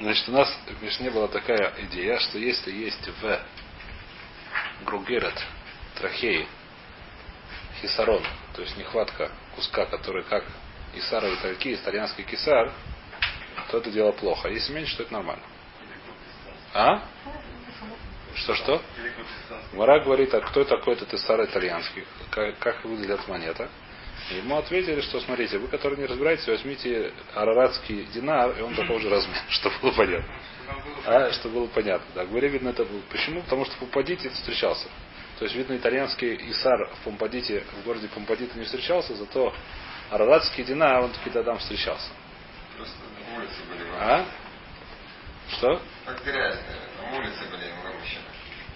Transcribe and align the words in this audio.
Значит, 0.00 0.28
у 0.28 0.32
нас 0.32 0.48
в 0.66 0.82
Мишне 0.82 1.10
была 1.10 1.26
такая 1.26 1.74
идея, 1.78 2.20
что 2.20 2.38
если 2.38 2.70
есть 2.70 3.08
в 3.20 3.40
Гругерет, 4.84 5.34
трахеи, 5.96 6.46
хисарон, 7.80 8.22
то 8.54 8.62
есть 8.62 8.76
нехватка 8.76 9.32
куска, 9.56 9.86
который 9.86 10.22
как 10.22 10.44
Исара 10.94 11.28
и 11.28 11.36
Тальки, 11.36 11.74
итальянский 11.74 12.22
кисар, 12.22 12.72
то 13.70 13.78
это 13.78 13.90
дело 13.90 14.12
плохо. 14.12 14.46
А 14.46 14.50
если 14.52 14.72
меньше, 14.72 14.96
то 14.96 15.02
это 15.02 15.12
нормально. 15.12 15.42
А? 16.74 17.02
Что-что? 18.36 18.80
Мара 19.72 19.98
говорит, 19.98 20.32
а 20.32 20.40
кто 20.40 20.62
такой 20.64 20.94
этот 20.94 21.12
Исар 21.12 21.44
итальянский? 21.44 22.06
Как, 22.30 22.56
как 22.60 22.84
выглядит 22.84 23.26
монета? 23.26 23.68
Ему 24.30 24.58
ответили, 24.58 25.00
что 25.00 25.20
смотрите, 25.20 25.58
вы, 25.58 25.68
которые 25.68 25.98
не 25.98 26.06
разбираетесь, 26.06 26.46
возьмите 26.46 27.12
араратский 27.34 28.04
динар, 28.12 28.58
и 28.58 28.62
он 28.62 28.74
такого 28.74 29.00
же 29.00 29.08
размера, 29.08 29.40
чтобы 29.48 29.76
было 29.80 29.92
понятно. 29.92 30.34
А, 31.06 31.32
чтобы 31.32 31.54
было 31.54 31.66
понятно. 31.68 32.06
Да, 32.14 32.26
говоря, 32.26 32.48
видно, 32.48 32.70
это 32.70 32.84
было. 32.84 33.00
Почему? 33.10 33.42
Потому 33.42 33.64
что 33.64 33.74
в 33.76 33.78
Помпадите 33.78 34.28
встречался. 34.28 34.88
То 35.38 35.44
есть, 35.44 35.56
видно, 35.56 35.76
итальянский 35.76 36.36
Исар 36.50 36.90
в 36.94 37.04
Помпадите, 37.04 37.64
в 37.80 37.84
городе 37.84 38.08
Помпадите 38.08 38.58
не 38.58 38.64
встречался, 38.64 39.14
зато 39.14 39.54
араратский 40.10 40.64
динар, 40.64 41.04
он 41.04 41.12
таки 41.12 41.30
там 41.30 41.58
встречался. 41.58 42.10
Просто 42.76 42.96
на 43.30 43.38
улице 43.38 43.62
были 43.70 43.88
А? 43.98 44.26
Что? 45.52 45.80
Как 46.04 46.22
грязь, 46.24 46.58
на 47.00 47.16
улице 47.16 47.44
были 47.50 47.72
вымощены. 47.82 48.22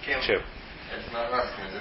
Чем? 0.06 0.18
Языке. 0.18 0.44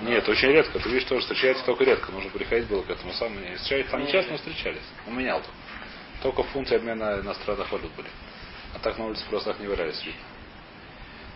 Нет, 0.02 0.28
очень 0.28 0.50
редко. 0.50 0.80
Ты 0.80 0.90
видишь, 0.90 1.08
тоже 1.08 1.22
встречается 1.22 1.64
только 1.66 1.84
редко. 1.84 2.12
Нужно 2.12 2.30
приходить 2.32 2.68
было 2.68 2.82
к 2.84 2.90
этому 2.90 3.14
самому. 3.14 3.40
Не 3.40 3.56
встречались 3.56 3.90
там 3.90 4.08
часто, 4.08 4.32
но 4.32 4.38
встречались. 4.38 4.84
Он 5.08 5.18
менял 5.18 5.40
только. 5.40 5.58
Только 6.22 6.44
функции 6.52 6.76
обмена 6.76 7.20
иностранных 7.22 7.72
валют 7.72 7.92
были. 7.96 8.10
А 8.76 8.80
так 8.80 8.98
на 8.98 9.06
улице 9.06 9.26
просто 9.30 9.52
так 9.52 9.60
не 9.60 9.68
валялись, 9.68 10.04
видно. 10.06 10.22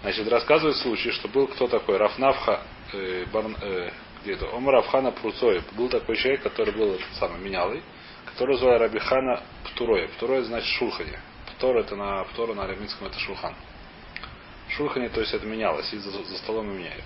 Значит, 0.01 0.27
рассказывает 0.27 0.77
случай, 0.77 1.11
что 1.11 1.27
был 1.27 1.47
кто 1.47 1.67
такой, 1.67 1.97
Рафнавха, 1.97 2.61
э, 2.93 3.25
Барн, 3.31 3.55
э, 3.59 3.89
где 4.21 4.33
это, 4.33 4.47
Омар 4.55 4.75
Рафхана 4.75 5.11
Пруцой. 5.11 5.61
Был 5.71 5.89
такой 5.89 6.15
человек, 6.17 6.43
который 6.43 6.73
был 6.73 6.93
этот 6.93 7.13
самый 7.15 7.39
менялый, 7.39 7.81
который 8.25 8.57
звали 8.57 8.79
Рабихана 8.79 9.41
Птуроя. 9.63 10.07
Птуроя 10.09 10.43
значит 10.43 10.69
Шулхани. 10.69 11.17
Птор 11.55 11.77
это 11.77 11.95
на 11.95 12.23
Птора 12.25 12.53
на 12.53 12.65
арамейском 12.65 13.07
это 13.07 13.17
Шулхан. 13.19 13.55
Шулхани, 14.69 15.07
то 15.09 15.21
есть 15.21 15.33
это 15.33 15.45
менялось, 15.45 15.91
и 15.93 15.97
за, 15.97 16.11
за 16.11 16.37
столом 16.37 16.69
и 16.71 16.77
меняют. 16.77 17.03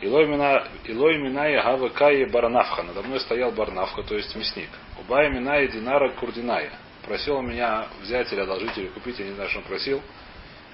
Илой 0.00 0.26
Миная 0.26 1.62
Гавакае 1.62 2.26
Барнафха. 2.26 2.82
Надо 2.82 3.02
мной 3.02 3.20
стоял 3.20 3.50
Барнафха, 3.50 4.02
то 4.02 4.14
есть 4.14 4.34
мясник. 4.36 4.68
Убая 5.00 5.30
Миная 5.30 5.66
Динара 5.68 6.10
Курдиная. 6.10 6.72
Просил 7.04 7.40
меня 7.42 7.88
взять 8.02 8.32
или 8.32 8.40
одолжить, 8.40 8.76
или 8.76 8.88
купить, 8.88 9.18
я 9.18 9.26
не 9.26 9.32
знаю, 9.32 9.48
что 9.48 9.58
он 9.60 9.64
просил. 9.64 10.02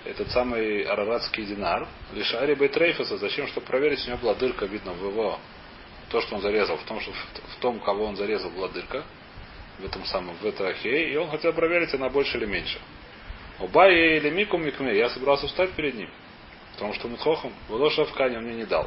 Этот 0.05 0.31
самый 0.31 0.83
араратский 0.83 1.44
динар. 1.47 1.89
Лишари 2.12 2.55
Бейтрейфеса. 2.55 3.16
Зачем? 3.16 3.47
Чтобы 3.47 3.66
проверить, 3.66 4.05
у 4.06 4.08
него 4.08 4.19
была 4.19 4.34
дырка, 4.34 4.66
видно, 4.66 4.92
в 4.92 5.06
его 5.06 5.38
то, 6.11 6.20
что 6.20 6.36
он 6.36 6.42
зарезал, 6.42 6.77
в 6.77 6.84
том, 6.84 7.00
что 7.00 7.12
в 7.12 7.56
том, 7.61 7.81
кого 7.81 8.05
он 8.05 8.16
зарезал, 8.16 8.50
была 8.50 8.69
дырка 8.69 9.05
в 9.78 9.84
этом 9.84 10.05
самом, 10.05 10.36
в 10.36 10.44
этой 10.44 10.70
ахее, 10.70 11.12
и 11.12 11.16
он 11.16 11.28
хотел 11.31 11.53
проверить, 11.53 11.92
она 11.94 12.09
больше 12.09 12.38
или 12.38 12.47
меньше. 12.47 12.78
Убай 13.59 14.16
или 14.16 14.31
мику 14.31 14.59
микме, 14.59 14.97
я 14.97 15.09
собрался 15.09 15.47
встать 15.47 15.70
перед 15.70 15.94
ним. 15.94 16.11
Потому 16.75 16.94
что 16.94 17.08
Митхохам, 17.08 17.53
Волоша 17.69 18.05
в 18.05 18.12
Кане 18.14 18.39
он 18.39 18.44
мне 18.44 18.55
не 18.55 18.64
дал. 18.64 18.84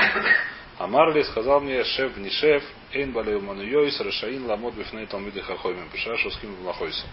А 0.77 0.87
Марли 0.87 1.23
сказал 1.23 1.59
мне, 1.61 1.83
шеф 1.83 2.15
не 2.17 2.29
шеф, 2.29 2.63
эйн 2.91 3.11
балею 3.11 3.41
мануйойс, 3.41 3.99
решаин 3.99 4.45
ламот 4.45 4.75
бифней 4.75 5.07
талмиды 5.07 5.41
хахоймим, 5.41 5.89
пишашу 5.89 6.29
с 6.29 6.37
кем 6.37 6.53
влахойсу. 6.55 7.05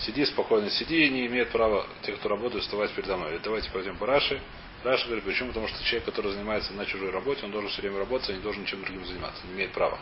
Сиди 0.00 0.24
спокойно, 0.26 0.70
сиди 0.70 1.08
не 1.08 1.26
имеет 1.26 1.50
права 1.50 1.86
те, 2.02 2.12
кто 2.12 2.28
работает, 2.28 2.62
вставать 2.62 2.92
передо 2.92 3.16
мной. 3.16 3.40
Давайте 3.42 3.70
пойдем 3.70 3.96
по 3.96 4.06
Раши. 4.06 4.40
Раша 4.84 5.06
говорит, 5.06 5.24
почему? 5.24 5.48
Потому 5.48 5.68
что 5.68 5.82
человек, 5.84 6.04
который 6.04 6.32
занимается 6.32 6.72
на 6.74 6.84
чужой 6.84 7.10
работе, 7.10 7.44
он 7.44 7.50
должен 7.50 7.70
все 7.70 7.80
время 7.80 7.98
работать, 7.98 8.30
а 8.30 8.32
не 8.34 8.40
должен 8.40 8.62
ничем 8.62 8.82
другим 8.82 9.04
заниматься. 9.06 9.44
Не 9.46 9.54
имеет 9.54 9.72
права. 9.72 9.98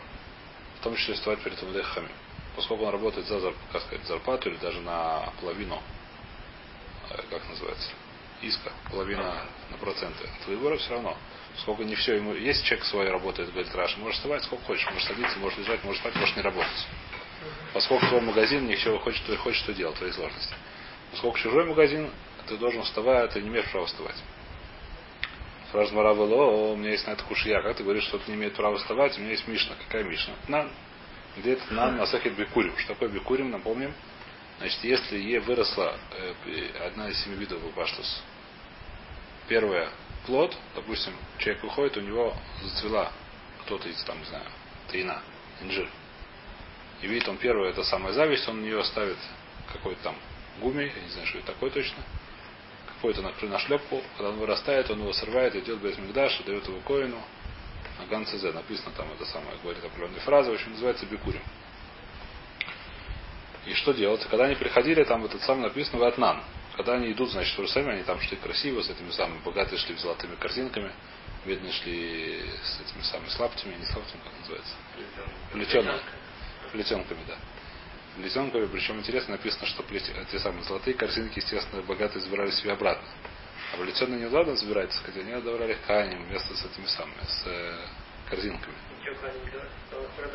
В 0.79 0.83
том 0.83 0.95
числе 0.95 1.15
вставать 1.15 1.39
перед 1.39 1.57
Талмидехами. 1.57 2.09
Поскольку 2.55 2.83
он 2.83 2.91
работает 2.91 3.25
за 3.25 3.53
как 3.71 3.81
сказать, 3.81 4.05
зарплату 4.05 4.49
или 4.49 4.57
даже 4.57 4.81
на 4.81 5.31
половину, 5.39 5.81
как 7.29 7.49
называется, 7.49 7.89
иска, 8.41 8.71
половина 8.89 9.43
на 9.71 9.77
проценты. 9.77 10.29
Твоего 10.43 10.75
все 10.77 10.91
равно. 10.91 11.17
Сколько 11.59 11.83
не 11.83 11.95
все 11.95 12.15
ему. 12.15 12.33
Есть 12.33 12.65
человек 12.65 12.85
своей 12.85 13.09
работает, 13.09 13.51
говорит 13.51 13.73
Раша, 13.73 13.97
можешь 13.99 14.17
вставать 14.17 14.43
сколько 14.43 14.65
хочешь, 14.65 14.85
можешь 14.91 15.07
садиться, 15.07 15.39
можешь 15.39 15.57
лежать, 15.59 15.83
можешь 15.83 16.01
спать, 16.01 16.15
можешь 16.15 16.35
не 16.35 16.41
работать. 16.41 16.87
Поскольку 17.73 18.07
твой 18.07 18.21
магазин, 18.21 18.67
ничего 18.67 18.99
хочет, 18.99 19.25
то 19.25 19.33
и 19.33 19.37
хочет, 19.37 19.63
что 19.63 19.73
делать, 19.73 19.95
твои 19.97 20.11
сложности. 20.11 20.53
Поскольку 21.11 21.37
чужой 21.37 21.65
магазин, 21.65 22.09
ты 22.47 22.57
должен 22.57 22.83
вставать, 22.83 23.31
ты 23.31 23.41
не 23.41 23.47
имеешь 23.47 23.69
права 23.71 23.85
вставать. 23.85 24.15
Спрашивает 25.69 26.05
Маравело, 26.05 26.71
у 26.71 26.75
меня 26.75 26.91
есть 26.91 27.05
на 27.07 27.11
это 27.11 27.23
кушья. 27.23 27.61
Как 27.61 27.75
ты 27.75 27.83
говоришь, 27.83 28.05
что 28.05 28.17
ты 28.17 28.31
не 28.31 28.37
имеет 28.37 28.53
права 28.55 28.77
вставать? 28.77 29.17
У 29.17 29.21
меня 29.21 29.31
есть 29.31 29.47
Мишна. 29.47 29.75
Какая 29.85 30.03
Мишна? 30.03 30.33
Нам. 30.47 30.71
Где 31.37 31.53
это 31.53 31.73
нам 31.73 31.97
Насахет 31.97 32.35
Бекурим? 32.35 32.77
Что 32.77 32.93
такое 32.93 33.09
Бекурим, 33.09 33.51
напомним? 33.51 33.93
Значит, 34.59 34.83
если 34.83 35.17
Е 35.17 35.39
выросла 35.39 35.97
э, 36.11 36.87
одна 36.87 37.09
из 37.09 37.21
семи 37.23 37.35
видов 37.35 37.61
баштус, 37.75 38.23
первое 39.47 39.89
плод, 40.25 40.55
допустим, 40.75 41.13
человек 41.37 41.63
выходит, 41.63 41.97
у 41.97 42.01
него 42.01 42.35
зацвела 42.61 43.11
кто-то 43.63 43.87
из 43.89 44.01
там, 44.03 44.17
не 44.19 44.25
знаю, 44.25 44.45
тайна, 44.91 45.21
инжир. 45.61 45.89
И 47.01 47.07
видит 47.07 47.27
он 47.27 47.37
первое, 47.37 47.69
это 47.69 47.83
самая 47.83 48.13
зависть, 48.13 48.47
он 48.47 48.61
на 48.61 48.65
нее 48.65 48.83
ставит 48.85 49.17
какой-то 49.73 50.01
там 50.03 50.15
гуми, 50.61 50.83
я 50.83 51.01
не 51.01 51.09
знаю, 51.09 51.27
что 51.27 51.39
это 51.39 51.47
такое 51.47 51.69
точно, 51.69 52.03
какой-то 52.87 53.21
на 53.21 53.59
шлепку, 53.59 54.01
когда 54.17 54.29
он 54.29 54.37
вырастает, 54.37 54.89
он 54.89 54.99
его 54.99 55.11
срывает, 55.13 55.55
идет 55.55 55.79
без 55.79 55.97
Мигдаш, 55.97 56.39
дает 56.45 56.67
его 56.67 56.79
коину, 56.81 57.21
на 57.99 58.05
Ганцезе 58.05 58.51
написано 58.51 58.91
там 58.95 59.11
это 59.11 59.25
самое, 59.25 59.57
говорит 59.61 59.83
определенные 59.83 60.21
фразы, 60.21 60.51
в 60.51 60.53
общем, 60.53 60.71
называется 60.71 61.05
бикурим. 61.05 61.41
И 63.65 63.73
что 63.73 63.93
делать? 63.93 64.25
Когда 64.29 64.45
они 64.45 64.55
приходили, 64.55 65.03
там 65.03 65.25
этот 65.25 65.41
самый 65.41 65.63
написано 65.63 65.99
Ватнан. 65.99 66.43
Когда 66.75 66.93
они 66.93 67.11
идут, 67.11 67.31
значит, 67.31 67.53
в 67.55 67.59
Иерусалим, 67.59 67.89
они 67.89 68.03
там 68.03 68.19
шли 68.19 68.37
красиво, 68.37 68.81
с 68.81 68.89
этими 68.89 69.09
самыми 69.11 69.39
богатые 69.43 69.79
шли 69.79 69.95
золотыми 69.95 70.35
корзинками, 70.35 70.91
бедные 71.45 71.71
шли 71.71 72.43
с 72.63 72.81
этими 72.81 73.01
самыми 73.01 73.29
слаптями, 73.29 73.75
не 73.75 73.85
слаптями, 73.85 74.21
как 74.23 74.39
называется? 74.39 74.73
Плетенными. 75.53 75.99
Плетенками, 76.73 77.19
да. 77.27 77.35
Плетенками, 78.17 78.65
причем 78.67 78.99
интересно 78.99 79.33
написано, 79.35 79.65
что 79.67 79.83
плет... 79.83 80.03
те 80.31 80.39
самые 80.39 80.63
золотые 80.63 80.95
корзинки, 80.95 81.39
естественно, 81.39 81.81
богатые 81.83 82.21
забирали 82.21 82.51
себе 82.51 82.73
обратно. 82.73 83.07
А 83.73 83.77
плетеные 83.77 84.19
не 84.19 84.27
ладно 84.27 84.55
забирать, 84.55 84.93
хотя 85.03 85.21
они 85.21 85.31
отдавали 85.31 85.77
канем 85.87 86.25
вместо 86.25 86.55
с 86.55 86.65
этими 86.65 86.85
самыми, 86.85 87.23
с 87.23 87.43
э, 87.45 87.87
корзинками. 88.29 88.75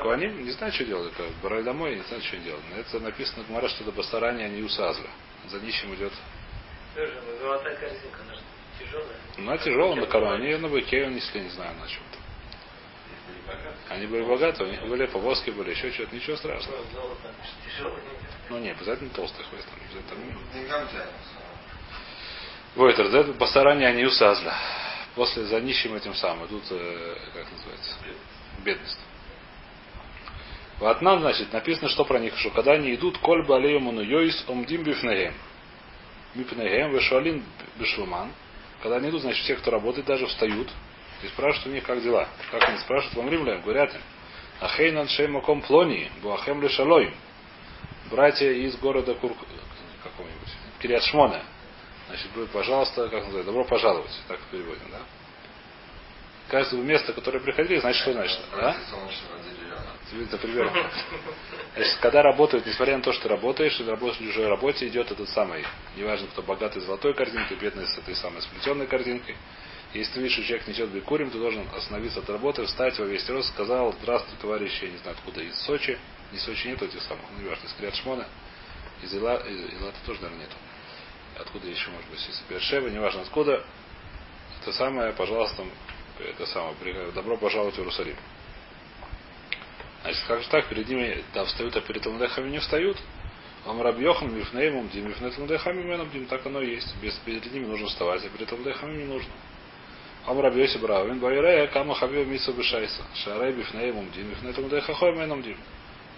Куаним 0.00 0.44
не 0.44 0.50
знаю, 0.53 0.72
что 0.72 0.84
делали. 0.84 1.10
Брали 1.42 1.62
домой, 1.62 1.97
не 1.97 2.03
знаю, 2.03 2.22
что 2.22 2.36
делали. 2.38 2.62
Но 2.70 2.76
это 2.81 3.00
написано 3.00 3.44
в 3.44 3.48
Гмара, 3.48 3.69
что 3.69 3.82
это 3.82 3.92
басарани, 3.92 4.42
а 4.42 4.48
не 4.48 4.62
усазля. 4.62 5.10
За 5.48 5.60
нищим 5.60 5.94
идет. 5.94 6.12
Золотая 7.41 7.76
корзинка, 7.76 8.20
она 8.22 8.36
тяжелая. 8.78 9.16
Ну, 9.36 9.56
тяжелая 9.59 9.94
на 9.97 10.06
корону. 10.06 10.34
Они 10.34 10.47
ее 10.47 10.59
на 10.59 10.69
быке 10.69 11.06
несли, 11.06 11.41
не 11.42 11.50
знаю, 11.50 11.75
на 11.76 11.86
чем-то. 11.86 12.19
Они 13.88 14.06
были 14.06 14.22
богаты, 14.22 14.64
у 14.64 14.66
них 14.66 14.82
были 14.82 15.06
повозки, 15.06 15.50
были 15.50 15.70
еще 15.70 15.91
что-то, 15.92 16.14
ничего 16.14 16.36
страшного. 16.36 16.78
Ну, 18.48 18.59
не, 18.59 18.70
обязательно 18.70 19.10
толстый 19.10 19.44
хвост. 19.44 19.66
Обязательно. 19.76 21.09
Войтер, 22.76 23.10
да, 23.10 23.22
басарани, 23.32 23.84
а 23.84 23.92
не 23.92 24.04
усазля. 24.04 24.54
После 25.14 25.44
за 25.44 25.60
нищим 25.60 25.94
этим 25.94 26.14
самым 26.14 26.47
идут, 26.47 26.62
э, 26.70 27.16
как 27.34 27.50
называется, 27.50 27.97
бедность. 28.62 28.98
Ватнан, 30.78 31.21
значит, 31.21 31.53
написано, 31.53 31.88
что 31.91 32.04
про 32.04 32.19
них, 32.19 32.37
что 32.38 32.50
когда 32.50 32.72
они 32.72 32.94
идут, 32.94 33.19
коль 33.19 33.44
балеемуну 33.47 34.00
йоис 34.00 34.44
омдим 34.48 34.82
бифнегем. 34.82 35.34
Мипнегем 36.34 36.92
вешуалин 36.92 37.45
бешулман. 37.77 38.33
Когда 38.83 38.97
они 38.97 39.10
идут, 39.10 39.21
значит, 39.21 39.45
все, 39.45 39.57
кто 39.57 39.71
работает, 39.71 40.07
даже 40.07 40.27
встают 40.27 40.71
и 41.22 41.27
спрашивают 41.28 41.66
у 41.66 41.71
них, 41.71 41.84
как 41.84 42.03
дела. 42.03 42.28
Как 42.51 42.66
они 42.66 42.78
спрашивают 42.78 43.16
вам 43.16 43.28
римлян, 43.28 43.60
говорят 43.60 43.95
им, 43.95 44.01
Ахейнан 44.60 45.09
шеймаком 45.09 45.60
плони, 45.62 46.10
буахем 46.22 46.62
лешалоим. 46.62 47.15
Братья 48.10 48.51
из 48.51 48.77
города 48.77 49.15
Кур... 49.15 49.34
какого-нибудь, 50.03 50.48
Кириат 50.80 51.03
Шмона. 51.04 51.42
Значит, 52.09 52.30
будет, 52.33 52.51
пожалуйста, 52.51 53.09
как 53.09 53.24
называется, 53.24 53.45
добро 53.45 53.65
пожаловать. 53.65 54.10
Так 54.28 54.41
переводим, 54.51 54.91
да? 54.91 54.98
Кажется, 56.50 56.76
место, 56.76 57.12
которое 57.12 57.38
приходили, 57.38 57.78
значит, 57.78 58.02
что 58.02 58.12
значит? 58.12 58.41
Да? 58.50 58.76
Это 60.20 60.38
пример. 60.38 60.91
Значит, 61.76 61.98
когда 62.00 62.22
работают, 62.22 62.66
несмотря 62.66 62.97
на 62.97 63.02
то, 63.04 63.12
что 63.12 63.22
ты 63.22 63.28
работаешь, 63.28 63.78
и 63.78 63.84
работаешь 63.84 64.20
в 64.20 64.26
чужой 64.26 64.48
работе, 64.48 64.88
идет 64.88 65.12
этот 65.12 65.28
самый, 65.28 65.64
неважно, 65.97 66.26
кто 66.26 66.42
богатый 66.42 66.80
золотой 66.80 67.14
корзинкой, 67.14 67.56
бедный 67.56 67.86
с 67.86 67.97
этой 67.97 68.16
самой 68.16 68.42
сплетенной 68.42 68.88
корзинкой. 68.88 69.36
Если 69.94 70.14
ты 70.14 70.20
видишь, 70.20 70.34
что 70.34 70.44
человек 70.44 70.66
несет 70.66 70.91
бекурим, 70.91 71.30
ты 71.30 71.38
должен 71.38 71.64
остановиться 71.76 72.18
от 72.18 72.28
работы, 72.28 72.64
встать 72.64 72.98
во 72.98 73.04
весь 73.04 73.28
рост, 73.28 73.50
сказал, 73.50 73.92
здравствуй, 74.00 74.36
товарищи, 74.41 74.84
я 74.84 74.91
не 74.91 74.98
знаю 74.98 75.16
откуда, 75.16 75.42
из 75.42 75.56
Сочи, 75.62 75.97
не 76.32 76.38
Сочи 76.38 76.66
нету 76.66 76.86
этих 76.86 77.02
самых, 77.02 77.24
ну, 77.36 77.44
неважно, 77.44 77.66
из 77.66 77.72
Криат 77.74 77.94
Шмона, 77.94 78.26
из 79.02 79.14
Ила, 79.14 79.36
из 79.36 79.80
Илата 79.80 79.98
тоже, 80.04 80.20
наверное, 80.22 80.47
нету. 80.47 80.56
откуда 81.38 81.68
еще 81.68 81.91
может 81.91 82.10
быть, 82.10 82.28
из 82.28 82.42
Бершева, 82.48 82.88
неважно 82.88 83.22
откуда, 83.22 83.64
это 84.60 84.72
самое, 84.72 85.12
пожалуйста, 85.12 85.64
это 86.25 86.47
самое, 86.47 86.75
добро 87.15 87.37
пожаловать 87.37 87.75
в 87.75 87.78
Иерусалим. 87.78 88.17
Значит, 90.03 90.25
как 90.27 90.43
же 90.43 90.49
так, 90.49 90.67
перед 90.69 90.89
ними, 90.89 91.22
да, 91.34 91.45
встают, 91.45 91.77
а 91.77 91.81
перед 91.81 92.03
Талмудехами 92.03 92.49
не 92.51 92.59
встают. 92.59 92.97
Амрабьехан, 93.67 94.34
Мифнеймум, 94.34 94.89
Дим, 94.89 95.09
Мифней 95.09 95.31
Талмудехами, 95.31 96.11
Дим, 96.11 96.27
так 96.27 96.47
оно 96.47 96.63
и 96.63 96.75
есть. 96.75 96.95
Без, 97.03 97.15
перед 97.19 97.53
ними 97.53 97.67
нужно 97.67 97.89
вставать, 97.89 98.25
а 98.25 98.28
перед 98.31 98.49
Талмудехами 98.49 98.97
не 98.97 99.05
нужно. 99.05 99.31
Амрабьеси 100.27 100.78
Бравин, 100.78 101.19
Байрея, 101.19 101.67
Кама 101.67 101.95
Хавио 101.95 102.25
Митсу 102.25 102.53
Бешайса, 102.53 103.03
Шарей, 103.15 103.53
Мифнеймум, 103.53 104.11
Дим, 104.13 104.31
Мифней 104.31 105.43
Дим. 105.43 105.57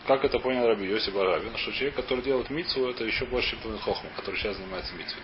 Как 0.06 0.24
это 0.24 0.40
понял 0.40 0.66
Раби 0.66 0.86
Йоси 0.86 1.10
Баравин, 1.10 1.56
что 1.56 1.72
человек, 1.72 1.94
который 1.94 2.24
делает 2.24 2.50
митцу, 2.50 2.90
это 2.90 3.04
еще 3.04 3.24
больше, 3.26 3.56
чем 3.62 3.78
Хохма, 3.78 4.10
который 4.16 4.34
сейчас 4.36 4.56
занимается 4.56 4.92
митцвой. 4.94 5.22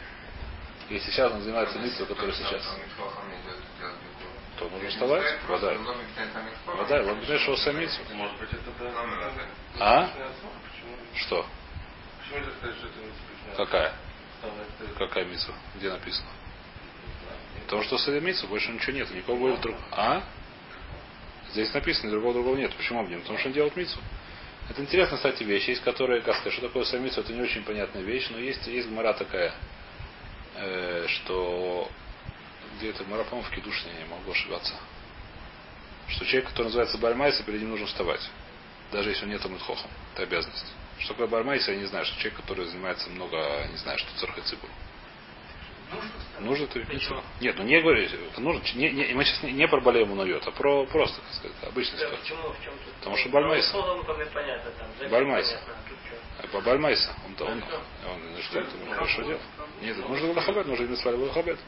И 0.89 0.99
сейчас 1.01 1.33
он 1.33 1.43
занимается 1.43 1.81
митцвой, 1.81 2.07
который 2.07 2.33
сейчас 2.33 2.63
то 4.59 4.69
нужно 4.69 4.89
вставать. 4.89 5.39
Вода. 5.47 5.77
Вода. 6.67 7.03
Ламбинеш 7.03 7.49
Осамицу. 7.49 8.01
Может 8.13 8.39
быть, 8.39 8.51
это. 8.53 8.71
А? 9.79 10.11
Что? 11.15 11.47
Какая? 13.57 13.93
Какая 14.99 15.25
митцва? 15.25 15.55
Где 15.77 15.91
написано? 15.91 16.29
Потому 17.65 17.83
что 17.83 17.99
с 17.99 18.07
митцва 18.09 18.49
больше 18.49 18.71
ничего 18.71 18.93
нет. 18.93 19.11
Никого 19.11 19.39
будет 19.39 19.61
друг. 19.61 19.77
А? 19.93 20.23
Здесь 21.51 21.73
написано, 21.73 22.11
другого 22.11 22.35
другого 22.35 22.57
нет. 22.57 22.75
Почему 22.75 23.01
обним? 23.01 23.21
Потому 23.21 23.39
что 23.39 23.49
он 23.49 23.55
делает 23.55 23.77
митцву. 23.77 24.01
Это 24.69 24.83
интересная, 24.83 25.17
кстати, 25.17 25.43
вещь. 25.45 25.67
Есть, 25.69 25.83
которые, 25.83 26.21
как 26.21 26.35
сказать, 26.37 26.53
что 26.53 26.67
такое 26.67 26.85
самицу, 26.85 27.21
это 27.21 27.33
не 27.33 27.41
очень 27.41 27.63
понятная 27.63 28.03
вещь, 28.03 28.29
но 28.31 28.39
есть, 28.39 28.67
есть 28.67 28.89
гмара 28.89 29.15
такая, 29.15 29.55
э, 30.57 31.07
что 31.09 31.91
где 32.79 32.91
это 32.91 33.05
по-моему, 33.05 33.43
в 33.43 33.51
Кедушине, 33.51 33.93
я 33.95 34.05
не 34.05 34.09
могу 34.09 34.31
ошибаться. 34.31 34.75
Что 36.09 36.25
человек, 36.25 36.49
который 36.51 36.67
называется 36.67 36.97
Бальмайса, 36.99 37.43
перед 37.43 37.61
ним 37.61 37.71
нужно 37.71 37.87
вставать. 37.87 38.23
Даже 38.93 39.11
если 39.11 39.25
он 39.25 39.31
нет 39.31 39.45
Мудхохом. 39.45 39.91
Это 40.15 40.23
обязанность. 40.23 40.73
Что 40.99 41.13
такое 41.13 41.27
Бальмайса, 41.27 41.73
я 41.73 41.79
не 41.79 41.87
знаю. 41.87 42.07
Что 42.07 42.17
человек, 42.17 42.41
который 42.41 42.65
занимается 42.67 43.11
много, 43.11 43.67
не 43.71 43.77
знаю, 43.77 43.99
что 43.99 44.09
цархайцибу. 44.19 44.67
Нужно 46.41 46.65
это 46.65 46.81
Почему? 46.81 47.23
Нет, 47.41 47.57
ну 47.57 47.65
не 47.65 47.81
говорю, 47.81 48.03
это 48.03 48.41
нужно. 48.41 48.63
Не, 48.75 48.91
не, 48.91 49.15
мы 49.15 49.25
сейчас 49.25 49.43
не, 49.43 49.53
не 49.53 49.67
про 49.67 49.81
болеем 49.81 50.13
уноет, 50.13 50.47
а 50.47 50.51
про 50.51 50.85
просто, 50.87 51.21
как 51.23 51.33
сказать, 51.33 51.57
обычный 51.63 51.99
Да, 51.99 52.11
почему, 52.11 52.53
в 52.53 52.63
чем 52.63 52.75
тут? 52.85 52.95
Потому 52.95 53.17
что 53.17 53.29
Бальмайса. 53.31 53.73
Ну, 53.73 53.81
условно, 53.81 54.05
как 54.05 54.31
понятно, 54.33 54.71
там, 54.73 54.89
запись 54.99 55.11
Бальмайса. 55.11 55.51
понятно, 55.51 55.75
а 55.75 55.89
тут 55.89 55.99
что? 56.07 56.45
А 56.45 56.47
по 56.53 56.61
Бальмайса. 56.61 57.17
Он, 57.25 57.49
он, 57.49 57.65
он, 58.07 58.33
ну 58.33 58.43
что 58.43 58.61
это, 58.61 58.71
ну, 58.77 58.93
хорошо 58.93 59.23
делал. 59.23 59.41
Нет, 59.81 59.99
это 59.99 60.09
нужно 60.09 60.27
было 60.29 60.43
хабет, 60.43 60.67
нужно 60.67 60.83
именно 60.85 60.97
свали 60.99 61.17
было 61.17 61.33
хабет. 61.33 61.59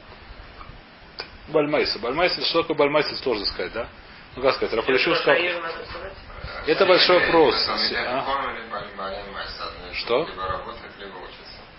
Бальмайса. 1.50 1.98
Бальмайса, 1.98 2.42
что 2.42 2.62
такое 2.62 2.76
Бальмайса, 2.76 3.14
сложно 3.16 3.44
сказать, 3.46 3.72
да? 3.72 3.88
Ну 4.36 4.42
как 4.42 4.54
сказать, 4.54 4.74
Рафалишев 4.74 5.12
Про 5.12 5.16
сказал. 5.16 5.42
Это 6.66 6.86
большой 6.86 7.20
вопрос. 7.20 7.54
А? 7.68 8.24
Что? 9.94 10.28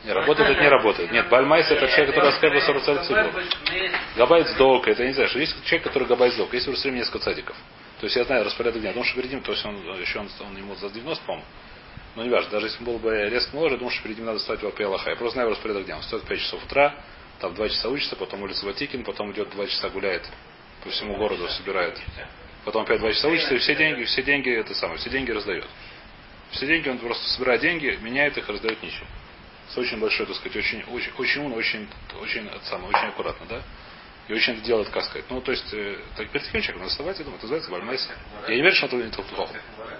Не, 0.03 0.13
работает 0.13 0.49
это 0.49 0.61
не 0.61 0.67
работает. 0.67 1.11
Нет, 1.11 1.29
Бальмайса 1.29 1.75
это 1.75 1.87
человек, 1.87 2.15
который 2.15 2.31
рассказывает 2.31 2.63
40 2.63 2.83
царь 2.83 2.99
цикл. 3.05 3.39
Габайт 4.17 4.47
сдок, 4.49 4.87
это 4.87 5.05
не 5.05 5.13
знаю, 5.13 5.29
что 5.29 5.39
есть 5.39 5.53
человек, 5.65 5.83
который 5.83 6.07
габайт 6.07 6.33
сдок. 6.33 6.53
Есть 6.53 6.65
в 6.65 6.69
Иерусалиме 6.69 6.99
несколько 6.99 7.19
цадиков. 7.19 7.55
То 7.99 8.05
есть 8.07 8.15
я 8.15 8.23
знаю 8.23 8.43
распорядок 8.43 8.81
дня. 8.81 8.89
Потому 8.89 9.05
что 9.05 9.15
перед 9.15 9.31
ним, 9.31 9.41
то 9.41 9.51
есть 9.51 9.63
он 9.63 9.75
еще 9.99 10.19
он, 10.19 10.29
он 10.39 10.57
ему 10.57 10.75
за 10.75 10.89
90, 10.89 11.23
по-моему. 11.23 11.45
Но 12.15 12.23
не 12.23 12.29
важно, 12.29 12.49
даже 12.51 12.65
если 12.65 12.79
он 12.79 12.85
был 12.85 12.97
бы 12.97 13.29
резко 13.29 13.55
моложе, 13.55 13.75
я 13.75 13.77
думаю, 13.77 13.93
что 13.93 14.03
перед 14.03 14.17
ним 14.17 14.25
надо 14.25 14.39
встать 14.39 14.59
в 14.59 14.65
Алпей 14.65 14.85
Аллаха. 14.87 15.11
Я 15.11 15.15
просто 15.15 15.35
знаю 15.35 15.51
распорядок 15.51 15.85
дня. 15.85 15.97
Он 15.97 16.01
в 16.01 16.25
5 16.25 16.39
часов 16.39 16.63
утра, 16.65 16.95
там 17.41 17.55
2 17.55 17.69
часа 17.69 17.89
учится, 17.89 18.15
потом 18.15 18.43
улица 18.43 18.65
Ватикин, 18.65 19.03
потом 19.03 19.31
идет 19.31 19.49
2 19.49 19.67
часа 19.67 19.89
гуляет 19.89 20.23
по 20.83 20.89
всему 20.89 21.15
городу, 21.15 21.47
собирает. 21.49 21.99
Потом 22.63 22.83
опять 22.83 22.99
2 22.99 23.13
часа 23.13 23.27
учится, 23.27 23.55
и 23.55 23.57
все 23.57 23.75
деньги, 23.75 24.03
все 24.03 24.21
деньги, 24.21 24.49
это 24.51 24.73
самое, 24.75 24.99
все 24.99 25.09
деньги 25.09 25.31
раздает. 25.31 25.65
Все 26.51 26.67
деньги, 26.67 26.87
он 26.89 26.99
просто 26.99 27.27
собирает 27.29 27.61
деньги, 27.61 27.97
меняет 28.01 28.37
их 28.37 28.47
раздает 28.47 28.81
нищим. 28.83 29.07
С 29.69 29.77
очень 29.77 29.99
большой, 29.99 30.27
так 30.27 30.35
сказать, 30.35 30.55
очень, 30.55 30.83
очень, 30.83 31.11
очень 31.17 31.41
умно, 31.41 31.55
очень, 31.55 31.87
очень, 32.21 32.45
это 32.45 32.63
самое, 32.65 32.89
очень 32.89 33.07
аккуратно, 33.07 33.45
да? 33.47 33.61
И 34.27 34.33
очень 34.33 34.53
это 34.53 34.61
делает, 34.61 34.89
как 34.89 35.03
сказать. 35.03 35.25
Ну, 35.29 35.41
то 35.41 35.51
есть, 35.51 35.73
э, 35.73 35.97
так, 36.15 36.29
перед 36.29 36.45
таким 36.45 36.61
человеком 36.61 36.81
надо 36.81 36.91
вставать, 36.91 37.17
я 37.17 37.23
думаю, 37.23 37.37
это 37.37 37.45
называется 37.45 37.71
Бальмайса. 37.71 38.11
Я 38.47 38.55
не 38.55 38.61
верю, 38.61 38.75
что 38.75 38.85
это 38.85 38.95
не 38.97 39.09
плохо. 39.09 39.53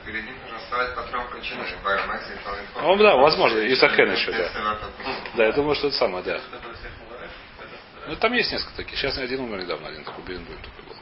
Перед 0.05 0.25
ним 0.25 0.35
нужно 0.44 0.57
вставать 0.59 0.95
по 0.95 1.03
трем 1.03 1.27
причинам. 1.31 1.65
Байрамайс 1.83 2.21
и 2.29 2.44
Талмит 2.44 2.69
Хохам. 2.73 2.97
Ну, 2.97 3.03
да, 3.03 3.15
возможно, 3.15 3.57
и 3.57 3.75
Сакен 3.75 4.11
еще, 4.11 4.31
да. 4.31 4.77
Да, 5.35 5.45
я 5.45 5.51
думаю, 5.53 5.75
что 5.75 5.87
это 5.87 5.97
самое, 5.97 6.23
да. 6.23 6.35
Это 6.35 6.57
про 6.59 6.73
всех 6.73 6.91
мудрых, 6.99 7.29
это 7.59 8.00
Ну, 8.11 8.17
там 8.17 8.33
есть 8.33 8.51
несколько 8.51 8.75
таких. 8.75 8.99
Сейчас 8.99 9.17
один 9.17 9.39
умер 9.39 9.63
недавно, 9.63 9.87
один 9.87 10.03
такой 10.03 10.25
Биренбуем 10.25 10.59
такой 10.59 10.83
был. 10.83 10.95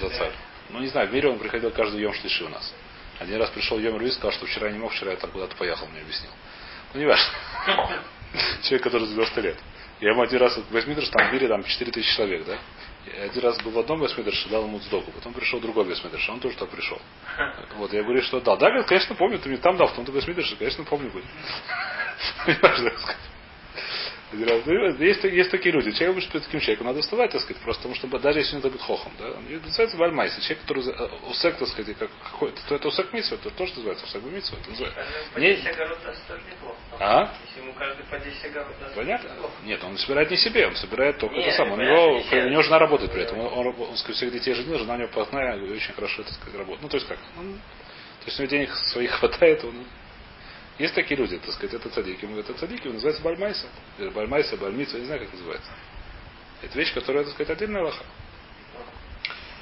За 0.00 0.10
царь. 0.10 0.32
Ну, 0.68 0.80
не 0.80 0.88
знаю, 0.88 1.08
в 1.08 1.14
мире 1.14 1.30
он 1.30 1.38
приходил 1.38 1.70
каждый 1.70 2.02
Йом 2.02 2.12
Шлиши 2.12 2.44
у 2.44 2.50
нас. 2.50 2.74
Один 3.18 3.38
раз 3.38 3.48
пришел 3.48 3.78
Йом 3.78 3.96
Руис, 3.96 4.12
сказал, 4.12 4.32
что 4.32 4.44
вчера 4.44 4.70
не 4.70 4.78
мог, 4.78 4.92
вчера 4.92 5.12
я 5.12 5.16
там 5.16 5.30
куда-то 5.30 5.56
поехал, 5.56 5.86
мне 5.86 6.02
объяснил. 6.02 6.30
Ну, 6.92 7.00
не 7.00 7.06
важно. 7.06 7.26
Человек, 8.64 8.82
который 8.82 9.06
за 9.06 9.14
90 9.14 9.40
лет. 9.40 9.58
Я 10.00 10.10
ему 10.10 10.20
один 10.20 10.40
раз, 10.40 10.60
Весмидрш, 10.70 11.08
там 11.08 11.30
в 11.30 11.32
мире 11.32 11.48
там 11.48 11.64
4000 11.64 12.16
человек, 12.16 12.44
да? 12.44 12.58
Я 13.06 13.22
один 13.22 13.42
раз 13.42 13.62
был 13.62 13.70
в 13.70 13.78
одном 13.78 14.02
Весмидрше, 14.02 14.50
дал 14.50 14.64
ему 14.64 14.80
сдоку, 14.80 15.10
потом 15.10 15.32
пришел 15.32 15.58
другой 15.58 15.86
Весмидрш, 15.86 16.28
он 16.28 16.38
тоже 16.38 16.54
туда 16.56 16.70
пришел. 16.70 17.00
Вот, 17.76 17.94
я 17.94 18.02
говорю, 18.02 18.20
что 18.20 18.40
да, 18.40 18.56
да, 18.56 18.68
говорит, 18.68 18.88
конечно, 18.88 19.14
помню, 19.14 19.38
ты 19.38 19.48
мне 19.48 19.56
там 19.56 19.78
дал, 19.78 19.88
в 19.88 19.94
том-то 19.94 20.12
Весмидрше, 20.12 20.56
конечно, 20.56 20.84
помню. 20.84 21.10
говорит. 21.10 21.30
Ну, 24.34 24.96
Есть, 25.04 25.24
есть 25.24 25.50
такие 25.50 25.72
люди. 25.72 25.92
Человек 25.92 26.28
перед 26.30 26.44
таким 26.44 26.60
человеком 26.60 26.86
надо 26.86 27.00
вставать, 27.00 27.30
так 27.30 27.40
сказать, 27.40 27.62
просто 27.62 27.82
потому 27.88 27.94
что 27.94 28.18
даже 28.18 28.40
если 28.40 28.56
он 28.56 28.62
будет 28.62 28.80
хохом, 28.80 29.12
да, 29.18 29.26
он 29.30 29.44
называется 29.62 29.96
вальмайс. 29.96 30.34
Человек, 30.38 30.60
который 30.62 30.84
э, 30.88 31.08
усек, 31.28 31.56
так 31.56 31.68
сказать, 31.68 31.96
как 31.96 32.10
какой-то, 32.22 32.60
то 32.68 32.74
это 32.74 32.88
усек 32.88 33.12
митсва, 33.12 33.36
это 33.36 33.50
тоже 33.50 33.72
называется 33.74 34.04
усек 34.06 34.22
митсва. 34.24 34.58
Это 34.60 34.70
называется. 34.70 35.00
По 35.32 35.38
Не- 35.38 35.54
10 35.54 35.66
огород 35.66 35.98
даст 36.04 36.26
тоже 36.26 36.42
неплохо. 36.50 36.76
А? 36.98 37.34
Если 37.46 37.60
ему 37.60 37.72
каждый 37.74 38.04
по 38.06 38.18
10 38.18 38.44
огород 38.46 38.74
Понятно? 38.94 39.30
Нет, 39.64 39.84
он 39.84 39.98
собирает 39.98 40.30
не 40.30 40.36
себе, 40.36 40.66
он 40.66 40.76
собирает 40.76 41.18
только 41.18 41.36
Нет, 41.36 41.46
это 41.46 41.56
самое. 41.56 41.74
У 41.74 41.80
него, 41.82 42.18
у 42.46 42.48
него 42.50 42.62
жена 42.62 42.78
работает 42.78 43.12
при 43.12 43.22
этом. 43.22 43.38
Он, 43.38 43.46
он, 43.46 43.66
он, 43.68 43.80
он, 43.80 43.94
всех 43.96 44.32
детей 44.32 44.54
женил, 44.54 44.78
жена 44.78 44.94
у 44.94 44.98
него 44.98 45.08
плотная 45.08 45.56
очень 45.56 45.92
хорошо, 45.94 46.22
так 46.22 46.32
сказать, 46.32 46.54
работает. 46.54 46.82
Ну, 46.82 46.88
то 46.88 46.96
есть 46.96 47.08
как? 47.08 47.18
Он- 47.38 47.54
то 47.54 48.26
есть 48.30 48.38
у 48.38 48.42
него 48.42 48.50
денег 48.50 48.74
своих 48.74 49.10
хватает, 49.20 49.64
он 49.64 49.84
есть 50.78 50.94
такие 50.94 51.16
люди, 51.18 51.38
так 51.38 51.52
сказать, 51.52 51.74
это 51.74 51.88
цадики. 51.88 52.26
Это 52.38 52.54
цадики, 52.54 52.86
он 52.88 52.94
называется 52.94 53.22
Бальмайса. 53.22 53.66
Или 53.98 54.08
Бальмайса, 54.08 54.56
Бальмица, 54.56 54.94
я 54.96 55.00
не 55.00 55.06
знаю, 55.06 55.20
как 55.22 55.32
называется. 55.32 55.70
Это 56.62 56.78
вещь, 56.78 56.92
которая, 56.94 57.24
так 57.24 57.32
сказать, 57.34 57.50
отдельная 57.56 57.82
лоха. 57.82 58.04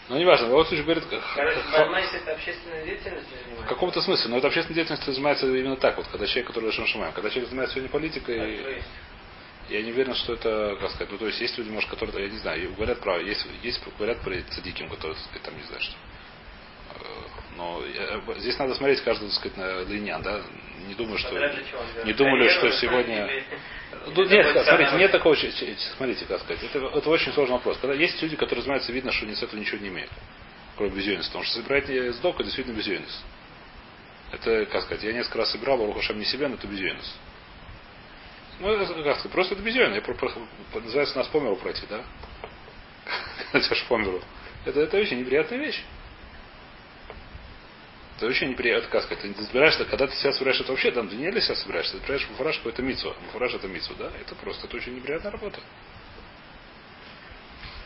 Но 0.08 0.18
неважно, 0.18 0.48
вот 0.48 0.66
случае 0.66 0.84
говорит, 0.84 1.04
Короче, 1.34 1.60
как- 1.70 1.80
Бальмайс 1.80 2.12
это 2.12 2.32
общественная 2.32 2.84
деятельность 2.84 3.28
в 3.60 3.66
каком-то 3.66 4.02
смысле, 4.02 4.30
но 4.30 4.38
это 4.38 4.48
общественная 4.48 4.74
деятельность 4.74 5.04
занимается 5.06 5.46
именно 5.46 5.76
так, 5.76 5.96
вот, 5.96 6.06
когда 6.08 6.26
человек, 6.26 6.48
который 6.48 6.66
Лешон 6.66 6.86
Шамаем, 6.86 7.12
когда 7.12 7.30
человек 7.30 7.48
занимается 7.48 7.74
сегодня 7.74 7.88
А, 7.88 7.92
политикой, 7.92 8.74
есть, 8.74 8.88
я 9.70 9.82
не 9.82 9.92
уверен, 9.92 10.14
что 10.14 10.34
это, 10.34 10.76
как 10.80 10.90
сказать, 10.90 11.12
ну, 11.12 11.18
то 11.18 11.26
есть 11.26 11.40
есть 11.40 11.56
люди, 11.56 11.70
может, 11.70 11.88
которые, 11.88 12.26
я 12.26 12.30
не 12.32 12.38
знаю, 12.38 12.74
говорят 12.74 13.00
про, 13.00 13.20
есть, 13.20 13.46
есть 13.62 13.80
говорят 13.96 14.20
про 14.20 14.40
цадиким, 14.50 14.88
которые, 14.88 15.14
так 15.14 15.24
сказать, 15.24 15.42
там, 15.42 15.56
не 15.56 15.62
знаю, 15.64 15.80
что. 15.82 15.94
Э, 17.52 17.56
Но 17.56 17.82
я- 17.84 18.38
здесь 18.40 18.58
надо 18.58 18.74
смотреть 18.74 19.00
каждый, 19.02 19.26
так 19.28 19.34
сказать, 19.34 19.56
на 19.56 19.82
линян, 19.84 20.22
да. 20.22 20.42
Не 20.88 20.94
думаю, 20.94 21.18
что. 21.18 21.30
Не 22.04 22.12
думали, 22.12 22.48
что 22.48 22.66
сегодня. 22.80 23.26
Ну, 24.06 24.24
нет, 24.24 24.46
смотрите, 24.64 24.90
нет 24.98 25.10
такого, 25.12 25.36
смотрите, 25.36 26.24
как 26.24 26.40
сказать, 26.40 26.62
это, 26.64 26.78
это 26.78 27.10
очень 27.10 27.32
сложный 27.32 27.54
вопрос. 27.54 27.78
Когда 27.80 27.94
есть 27.94 28.20
люди, 28.22 28.36
которые 28.36 28.62
занимаются, 28.62 28.90
видно, 28.92 29.12
что 29.12 29.26
они 29.26 29.34
с 29.34 29.42
этого 29.42 29.60
ничего 29.60 29.78
не 29.78 29.88
имеют, 29.88 30.10
кроме 30.76 30.90
безюнис. 30.92 31.26
Потому 31.26 31.44
что 31.44 31.54
собирать 31.60 31.88
не 31.88 32.12
сдока 32.14 32.42
действительно 32.42 32.74
безюнис. 32.76 33.22
Это, 34.32 34.64
как 34.66 34.82
сказать, 34.84 35.04
я 35.04 35.12
несколько 35.12 35.38
раз 35.38 35.52
собирал, 35.52 35.76
Барухашем 35.78 36.18
не 36.18 36.24
себя, 36.24 36.48
но 36.48 36.54
это 36.54 36.66
безюнис. 36.66 37.16
Ну, 38.60 38.72
это, 38.72 38.86
как 39.04 39.18
сказать, 39.18 39.32
просто 39.32 39.54
это 39.54 39.62
безюнис. 39.62 39.94
Я 39.94 40.00
про, 40.02 40.14
про- 40.14 40.32
называется 40.80 41.16
нас 41.18 41.28
по 41.28 41.38
миру 41.38 41.56
пройти, 41.56 41.82
да? 41.88 42.02
Идешь 43.58 43.84
по 43.88 43.98
миру. 43.98 44.20
Это, 44.64 44.80
это 44.80 44.96
очень 44.96 45.20
неприятная 45.20 45.58
вещь. 45.58 45.82
Это 48.22 48.30
очень 48.30 48.50
неприятно, 48.50 48.88
как 48.88 49.02
сказать, 49.02 49.34
ты 49.34 49.44
собираешься, 49.46 49.84
когда 49.84 50.06
ты 50.06 50.14
себя 50.14 50.32
собираешь, 50.32 50.60
это 50.60 50.70
вообще 50.70 50.92
там, 50.92 51.08
ты 51.08 51.16
не 51.16 51.28
для 51.32 51.40
себя 51.40 51.56
собираешься, 51.56 51.94
ты 51.94 51.98
собираешь 51.98 52.28
муфураж 52.30 52.56
какой-то 52.58 52.80
митсу. 52.80 53.12
Муфураж 53.20 53.52
это 53.54 53.66
митсу, 53.66 53.94
да? 53.98 54.12
Это 54.20 54.36
просто, 54.36 54.68
это 54.68 54.76
очень 54.76 54.94
неприятная 54.94 55.32
работа. 55.32 55.58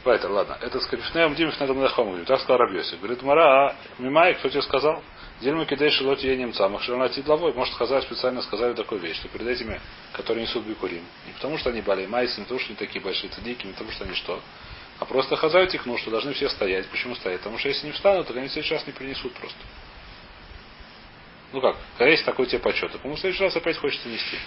Вайтер, 0.04 0.30
ладно. 0.30 0.58
Это 0.60 0.78
скрипшнеем 0.80 1.34
димов 1.36 1.58
надо 1.58 1.72
мдахом 1.72 2.08
говорит. 2.08 2.28
Так 2.28 2.40
сказал 2.40 2.58
Рабьоси. 2.58 2.96
Говорит, 2.96 3.22
Мара, 3.22 3.70
а 3.70 3.76
Мимай, 3.98 4.34
кто 4.34 4.50
тебе 4.50 4.60
сказал? 4.60 5.02
Дельма 5.40 5.64
кидей 5.64 5.88
шелоти 5.88 6.26
я 6.26 6.36
немцам. 6.36 6.70
Махширана 6.72 7.08
главой. 7.08 7.54
Может, 7.54 7.72
сказать 7.72 8.04
специально 8.04 8.42
сказали 8.42 8.74
такую 8.74 9.00
вещь, 9.00 9.16
что 9.16 9.28
перед 9.28 9.46
этими, 9.46 9.80
которые 10.12 10.42
несут 10.44 10.66
бикурим. 10.66 11.02
Не 11.26 11.32
потому, 11.32 11.56
что 11.56 11.70
они 11.70 11.80
бали 11.80 12.04
майсы, 12.04 12.40
не 12.40 12.44
потому, 12.44 12.60
что 12.60 12.68
они 12.68 12.76
такие 12.76 13.02
большие 13.02 13.30
цадики, 13.30 13.66
не 13.66 13.72
потому, 13.72 13.90
что 13.90 14.04
они 14.04 14.12
что. 14.12 14.38
А 14.98 15.06
просто 15.06 15.34
хазают 15.36 15.72
их, 15.72 15.86
ну, 15.86 15.96
что 15.96 16.10
должны 16.10 16.34
все 16.34 16.50
стоять. 16.50 16.86
Почему 16.88 17.14
стоять? 17.14 17.38
Потому 17.38 17.56
что 17.56 17.70
если 17.70 17.86
не 17.86 17.92
встанут, 17.92 18.26
то 18.26 18.34
они 18.34 18.48
раз 18.48 18.86
не 18.86 18.92
принесут 18.92 19.32
просто. 19.32 19.58
Ну 21.52 21.60
как, 21.60 21.76
когда 21.96 22.10
есть 22.10 22.24
такой 22.24 22.46
тебе 22.46 22.58
почет, 22.58 22.92
то, 22.92 22.98
по-моему, 22.98 23.16
в 23.16 23.20
следующий 23.20 23.44
раз 23.44 23.56
опять 23.56 23.76
хочется 23.76 24.08
нести. 24.08 24.38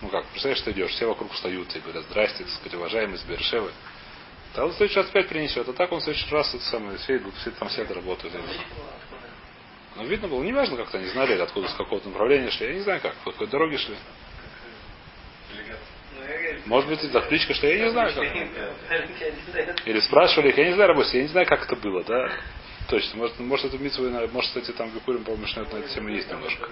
Ну 0.00 0.08
как, 0.08 0.24
представляешь, 0.26 0.62
ты 0.62 0.70
идешь, 0.72 0.90
все 0.90 1.06
вокруг 1.06 1.32
встают, 1.32 1.68
тебе 1.68 1.80
говорят, 1.82 2.04
здрасте, 2.04 2.44
так 2.44 2.52
сказать, 2.52 2.74
уважаемый 2.74 3.16
из 3.16 3.22
Бершевы. 3.22 3.70
Да 4.54 4.64
он 4.64 4.72
в 4.72 4.76
следующий 4.76 5.00
раз 5.00 5.08
опять 5.08 5.28
принесет, 5.28 5.68
а 5.68 5.72
так 5.72 5.92
он 5.92 6.00
в 6.00 6.04
следующий 6.04 6.30
раз 6.34 6.54
это 6.54 6.64
самое, 6.64 6.98
все 6.98 7.16
идут, 7.16 7.34
все 7.36 7.50
там 7.50 7.68
все 7.68 7.84
работают. 7.84 8.34
Ну, 9.96 10.04
видно 10.04 10.28
было, 10.28 10.42
неважно, 10.42 10.76
как-то 10.76 10.98
они 10.98 11.08
знали, 11.08 11.38
откуда, 11.40 11.68
с 11.68 11.74
какого-то 11.74 12.08
направления 12.08 12.50
шли. 12.50 12.68
Я 12.68 12.74
не 12.74 12.80
знаю 12.80 13.00
как, 13.00 13.14
по 13.16 13.32
какой 13.32 13.48
дороге 13.48 13.78
шли. 13.78 13.96
Может 16.66 16.88
быть, 16.88 17.02
это 17.02 17.20
кличка, 17.22 17.54
что 17.54 17.66
я 17.66 17.84
не 17.84 17.90
знаю 17.90 18.14
как. 18.14 19.86
Или 19.86 20.00
спрашивали 20.00 20.50
их, 20.50 20.58
я 20.58 20.66
не 20.66 20.74
знаю, 20.74 20.88
работе, 20.88 21.16
я 21.16 21.22
не 21.22 21.28
знаю, 21.28 21.46
как 21.46 21.64
это 21.64 21.76
было, 21.76 22.04
да. 22.04 22.30
Точно, 22.88 23.18
может, 23.18 23.38
может 23.38 23.66
это 23.66 23.78
Митсу, 23.78 24.02
может, 24.10 24.48
кстати, 24.48 24.72
там 24.72 24.90
Бекурим, 24.90 25.22
по-моему, 25.22 25.46
на 25.54 25.60
эту 25.60 25.94
тему 25.94 26.08
есть 26.08 26.30
немножко. 26.30 26.68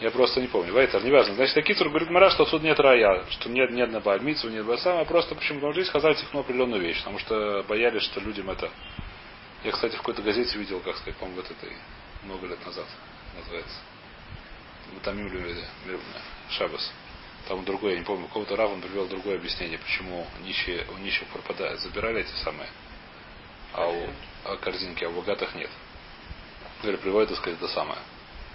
Я 0.00 0.10
просто 0.10 0.40
не 0.40 0.46
помню. 0.46 0.72
Вайтер, 0.72 1.02
не 1.02 1.10
важно. 1.10 1.34
Значит, 1.34 1.56
Акицур 1.56 1.88
говорит 1.88 2.10
Мара, 2.10 2.30
что 2.30 2.44
отсюда 2.44 2.64
нет 2.64 2.78
рая, 2.78 3.24
что 3.30 3.48
нет, 3.48 3.70
нет 3.70 3.90
на 3.90 4.00
Бальмицу, 4.00 4.48
нет 4.48 4.64
Басама, 4.64 5.00
а 5.00 5.04
просто 5.04 5.34
почему? 5.34 5.58
Потому 5.58 5.72
что 5.72 5.80
здесь 5.80 5.90
сказали 5.90 6.14
техну 6.14 6.40
определенную 6.40 6.80
вещь, 6.80 6.98
потому 6.98 7.18
что 7.18 7.64
боялись, 7.68 8.02
что 8.02 8.20
людям 8.20 8.50
это... 8.50 8.70
Я, 9.64 9.72
кстати, 9.72 9.94
в 9.94 9.98
какой-то 9.98 10.22
газете 10.22 10.56
видел, 10.56 10.80
как 10.80 10.96
сказать, 10.96 11.16
по-моему, 11.16 11.42
вот 11.42 11.50
этой 11.50 11.76
много 12.22 12.46
лет 12.46 12.64
назад 12.64 12.86
называется. 13.36 13.76
Там 15.02 15.30
Шабас. 16.50 16.92
Там 17.48 17.64
другое, 17.64 17.94
я 17.94 17.98
не 17.98 18.04
помню, 18.04 18.26
у 18.26 18.28
кого-то 18.28 18.56
Рав 18.56 18.70
он 18.70 18.80
привел 18.80 19.06
другое 19.06 19.36
объяснение, 19.36 19.78
почему 19.78 20.26
нищие, 20.44 20.86
у 20.94 20.98
нищих 20.98 21.26
пропадают. 21.28 21.80
Забирали 21.80 22.20
эти 22.20 22.34
самые, 22.44 22.68
а 23.72 23.88
у 23.88 24.10
а 24.44 24.56
корзинки, 24.56 25.04
а 25.04 25.08
у 25.08 25.12
богатых 25.12 25.54
нет. 25.54 25.70
Или 26.82 26.96
приводит, 26.96 27.30
так 27.30 27.38
сказать, 27.38 27.58
это 27.58 27.68
самое 27.68 27.98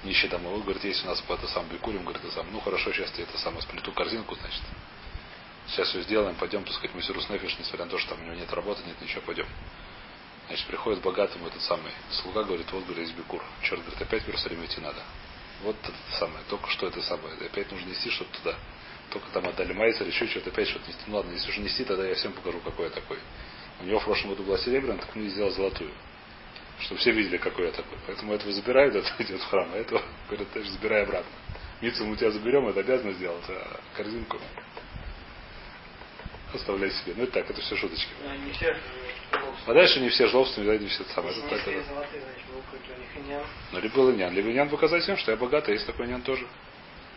нищий 0.03 0.27
домовой, 0.27 0.61
говорит, 0.61 0.83
если 0.83 1.05
у 1.05 1.09
нас 1.09 1.23
это 1.27 1.47
сам 1.47 1.67
бекурим, 1.67 2.03
говорит, 2.03 2.23
это 2.23 2.33
сам, 2.33 2.47
ну 2.51 2.59
хорошо, 2.59 2.91
сейчас 2.91 3.11
я 3.17 3.23
это 3.23 3.37
самое 3.37 3.61
сплету 3.61 3.91
корзинку, 3.91 4.35
значит. 4.35 4.61
Сейчас 5.67 5.89
все 5.89 6.01
сделаем, 6.01 6.35
пойдем, 6.35 6.63
так 6.63 6.73
сказать, 6.73 6.93
Мессирус 6.95 7.29
Нефиш, 7.29 7.57
несмотря 7.57 7.85
на 7.85 7.91
то, 7.91 7.97
что 7.97 8.09
там 8.09 8.21
у 8.21 8.25
него 8.25 8.35
нет 8.35 8.51
работы, 8.53 8.83
нет 8.85 8.99
ничего, 9.01 9.21
пойдем. 9.21 9.47
Значит, 10.47 10.67
приходит 10.67 11.01
богатому 11.01 11.47
этот 11.47 11.61
самый 11.61 11.91
слуга, 12.11 12.43
говорит, 12.43 12.69
вот, 12.71 12.83
говорит, 12.83 13.07
есть 13.07 13.17
бекур. 13.17 13.41
Черт, 13.61 13.79
говорит, 13.81 14.01
опять 14.01 14.23
в 14.23 14.27
Иерусалим 14.27 14.65
идти 14.65 14.81
надо. 14.81 15.01
Вот 15.63 15.77
это 15.81 16.17
самое, 16.19 16.43
только 16.49 16.69
что 16.69 16.87
это 16.87 17.01
самое, 17.01 17.33
опять 17.45 17.71
нужно 17.71 17.89
нести 17.89 18.09
что-то 18.09 18.37
туда. 18.39 18.55
Только 19.09 19.27
там 19.31 19.47
отдали 19.47 19.71
майцер, 19.71 20.05
еще 20.05 20.27
что-то, 20.27 20.49
опять 20.49 20.67
что-то 20.67 20.89
нести. 20.89 21.01
Ну 21.07 21.15
ладно, 21.15 21.31
если 21.31 21.49
уже 21.49 21.61
нести, 21.61 21.85
тогда 21.85 22.05
я 22.05 22.15
всем 22.15 22.33
покажу, 22.33 22.59
какой 22.59 22.85
я 22.85 22.91
такой. 22.91 23.19
У 23.81 23.85
него 23.85 23.99
в 23.99 24.05
прошлом 24.05 24.31
году 24.31 24.43
была 24.43 24.57
серебряная, 24.57 24.97
так 24.97 25.15
мне 25.15 25.29
сделал 25.29 25.51
золотую 25.51 25.91
чтобы 26.83 26.99
все 26.99 27.11
видели, 27.11 27.37
какой 27.37 27.67
я 27.67 27.71
такой. 27.71 27.97
Поэтому 28.07 28.33
этого 28.33 28.51
забирают, 28.51 28.95
это 28.95 29.09
идет 29.19 29.41
в 29.41 29.45
храм, 29.47 29.69
а 29.73 29.77
этого, 29.77 30.01
говорят, 30.27 30.47
ты 30.53 30.63
забирай 30.63 31.03
обратно. 31.03 31.31
Мицу 31.81 32.05
мы 32.05 32.15
тебя 32.15 32.31
заберем, 32.31 32.67
это 32.67 32.79
обязаны 32.79 33.13
сделать, 33.13 33.43
а 33.49 33.79
корзинку 33.95 34.37
оставляй 36.53 36.91
себе. 36.91 37.13
Ну 37.17 37.23
это 37.23 37.33
так, 37.33 37.49
это 37.49 37.61
все 37.61 37.75
шуточки. 37.75 38.11
А 39.65 39.73
дальше 39.73 39.99
не 39.99 40.09
все 40.09 40.27
жлобственные, 40.27 40.77
да, 40.77 40.83
не 40.83 40.89
все 40.89 41.03
самое. 41.05 41.35
Это 41.35 41.47
так, 41.49 41.67
это... 41.67 41.83
Ну, 43.71 43.79
либо 43.79 43.95
был 43.95 44.11
иньян. 44.11 44.33
Либо 44.33 44.49
иньян 44.49 44.69
показать 44.69 45.03
всем, 45.03 45.17
что 45.17 45.31
я 45.31 45.37
богатый, 45.37 45.73
есть 45.73 45.85
такой 45.85 46.05
иньян 46.05 46.21
тоже. 46.21 46.45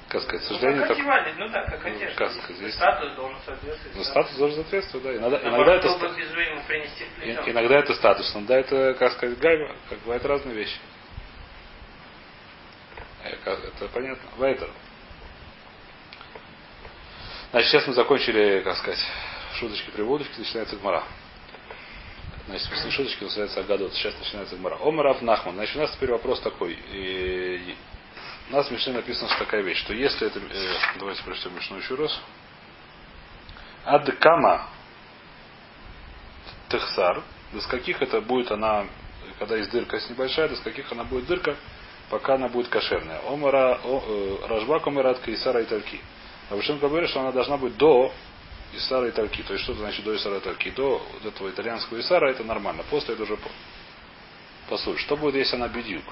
Как 0.09 0.23
сказать, 0.23 0.47
суждение 0.47 0.87
ну, 0.87 0.87
так... 0.87 0.99
ну 1.37 1.49
да, 1.49 1.65
как 1.65 1.85
одежда. 1.85 2.17
Как 2.17 2.31
сказать, 2.31 2.57
здесь... 2.59 2.75
Статус 2.75 3.13
должен 3.15 3.39
соответствовать. 3.45 3.97
Ну, 3.97 4.05
статус 4.05 4.37
должен 4.37 4.57
соответствовать, 4.63 5.05
да. 5.05 5.17
Иногда, 5.17 5.49
иногда 5.49 5.75
это... 5.75 5.89
В 5.89 7.51
Иногда 7.51 7.79
это 7.79 7.95
статус, 7.95 8.33
иногда 8.35 8.57
это, 8.57 8.95
как 8.95 9.13
сказать, 9.15 9.39
гайва. 9.39 9.75
Как 9.89 9.99
бывают 10.01 10.25
разные 10.25 10.55
вещи. 10.55 10.79
Это 13.25 13.89
понятно. 13.93 14.29
Вайтер. 14.37 14.71
Значит, 17.51 17.71
сейчас 17.71 17.87
мы 17.89 17.95
закончили, 17.95 18.61
как 18.63 18.77
сказать, 18.77 19.05
шуточки 19.55 19.91
приводочки, 19.91 20.39
начинается 20.39 20.77
гмара. 20.77 21.03
Значит, 22.47 22.71
после 22.71 22.91
шуточки 22.93 23.25
называется 23.25 23.61
Агадот. 23.61 23.93
Сейчас 23.95 24.17
начинается 24.19 24.57
гмара. 24.57 24.79
Омарав 24.81 25.21
Нахман. 25.21 25.55
Значит, 25.55 25.77
у 25.77 25.81
нас 25.81 25.91
теперь 25.93 26.11
вопрос 26.11 26.41
такой. 26.43 26.79
У 28.49 28.53
нас 28.53 28.69
в 28.69 28.71
Мишне 28.71 28.93
написано 28.93 29.29
что 29.29 29.41
такая 29.41 29.63
вещь, 29.63 29.79
что 29.79 29.93
если 29.93 30.29
это... 30.29 30.39
Э, 30.39 30.99
давайте 31.01 31.23
прочтем 31.25 31.55
Мишну 31.57 31.79
еще 31.79 31.97
раз. 31.97 32.17
Ад 33.85 34.09
кама 34.21 34.69
техсар, 36.69 37.23
до 37.53 37.61
каких 37.69 38.03
это 38.03 38.21
будет 38.21 38.53
она, 38.53 38.87
когда 39.41 39.57
есть 39.57 39.71
дырка 39.71 39.99
с 39.99 40.09
небольшая, 40.09 40.49
до 40.49 40.57
каких 40.63 40.91
она 40.93 41.03
будет 41.03 41.27
дырка, 41.27 41.57
пока 42.09 42.35
она 42.35 42.49
будет 42.49 42.69
кошерная. 42.69 43.21
Омара, 43.29 43.81
о, 43.83 44.05
э, 44.07 44.47
Рожбак 44.47 44.87
омарат 44.87 45.27
Исара 45.27 45.63
и 45.63 45.65
Тальки. 45.65 46.01
А 46.49 46.55
Вышен 46.55 46.79
говорит, 46.79 47.11
что 47.11 47.21
она 47.21 47.33
должна 47.33 47.57
быть 47.57 47.77
до 47.77 48.13
Исара 48.75 49.09
и 49.09 49.11
Тальки. 49.11 49.43
То 49.43 49.55
есть 49.55 49.65
что 49.65 49.73
это 49.73 49.83
значит 49.83 50.05
до 50.05 50.15
Исара 50.15 50.37
и 50.37 50.41
Тальки? 50.41 50.71
До 50.71 51.05
вот 51.15 51.25
этого 51.25 51.51
итальянского 51.51 51.99
Исара 51.99 52.31
это 52.31 52.45
нормально. 52.45 52.85
После 52.91 53.15
это 53.15 53.25
уже 53.25 53.37
послушай. 54.69 55.01
Что 55.03 55.17
будет, 55.17 55.35
если 55.35 55.57
она 55.57 55.67
бедюк? 55.67 56.05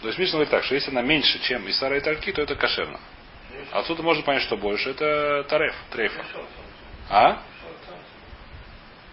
То 0.00 0.08
есть 0.08 0.18
Мишна 0.18 0.32
говорит 0.34 0.50
так, 0.50 0.64
что 0.64 0.74
если 0.74 0.90
она 0.90 1.02
меньше, 1.02 1.38
чем 1.40 1.68
Исара 1.68 1.96
и 1.98 2.00
Тальки, 2.00 2.32
то 2.32 2.40
это 2.42 2.54
кошерно. 2.54 2.98
Отсюда 3.72 4.02
можно 4.02 4.22
понять, 4.22 4.42
что 4.42 4.56
больше. 4.56 4.90
Это 4.90 5.44
тареф, 5.48 5.74
трейфа. 5.90 6.24
А? 7.10 7.42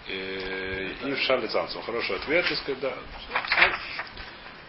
И 0.07 0.95
в 1.03 1.47
Цанцем. 1.49 1.81
Хороший 1.81 2.15
ответ, 2.15 2.47
так 2.47 2.57
сказать, 2.57 2.79
да. 2.79 2.93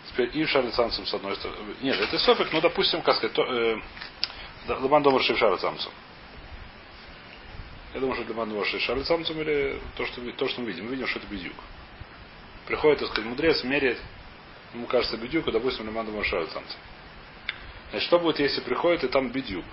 Теперь 0.09 0.37
и 0.37 0.45
в 0.45 0.73
Цанцем 0.73 1.07
с 1.07 1.15
одной 1.15 1.37
стороны. 1.37 1.75
Нет, 1.81 2.01
это 2.01 2.19
сопик, 2.19 2.53
ну, 2.53 2.61
допустим, 2.61 3.03
как 3.03 3.15
сказать, 3.17 3.39
э, 3.39 3.77
Ламан 4.67 5.03
Домар 5.05 5.23
Цамцем. 5.23 5.93
Я 7.95 8.01
думаю, 8.01 8.17
что 8.21 8.33
Ламан 8.33 8.51
Домар 8.51 8.67
или 8.67 9.81
то 9.97 10.07
что, 10.07 10.21
то, 10.33 10.49
что 10.49 10.61
мы 10.61 10.69
видим. 10.69 10.87
Мы 10.87 10.93
видим, 10.93 11.07
что 11.07 11.21
это 11.21 11.29
бедюк. 11.29 11.55
Приходит, 12.67 12.99
так 12.99 13.09
сказать, 13.09 13.31
мудрец, 13.31 13.63
меряет 13.63 13.99
ему 14.75 14.87
кажется 14.87 15.17
бедюк, 15.17 15.51
допустим, 15.51 15.87
лиману 15.87 16.13
машаю 16.13 16.47
танцы. 16.49 16.77
Значит, 17.91 18.07
что 18.07 18.19
будет, 18.19 18.39
если 18.39 18.61
приходит 18.61 19.05
и 19.05 19.09
там 19.09 19.31
бедюк? 19.31 19.65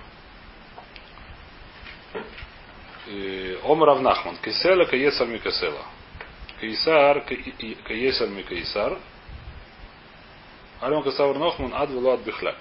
Омар 3.64 3.90
Авнахман. 3.90 4.38
Кисела 4.38 4.86
каесар 4.86 5.28
микасела. 5.28 5.86
Каисар 6.60 7.22
каесар 7.22 8.30
микаисар. 8.30 8.98
Ален 10.82 11.04
Касавр 11.04 11.38
Нохман 11.38 11.74
ад 11.74 11.90
ад 11.90 12.20
бихляб. 12.22 12.56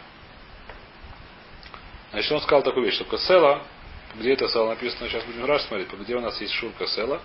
Значит, 2.13 2.33
он 2.33 2.41
сказал 2.43 2.63
такую 2.63 2.87
вещь, 2.87 2.95
что 2.95 3.05
касела, 3.05 3.63
где 4.15 4.35
это 4.35 4.49
села 4.49 4.69
написано, 4.69 5.09
сейчас 5.09 5.25
будем 5.25 5.45
раз 5.45 5.67
смотреть, 5.67 5.93
где 5.93 6.15
у 6.15 6.21
нас 6.21 6.41
есть 6.41 6.53
шур 6.53 6.71
касела, 6.79 7.21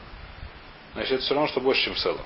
значит, 0.94 1.14
это 1.14 1.24
все 1.24 1.36
равно, 1.36 1.48
что 1.48 1.62
больше, 1.62 1.84
чем 1.84 1.96
села. 1.96 2.22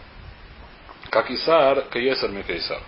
Как 1.13 1.29
Исаар, 1.29 1.83
Каесар 1.83 2.31
Микаисар. 2.31 2.81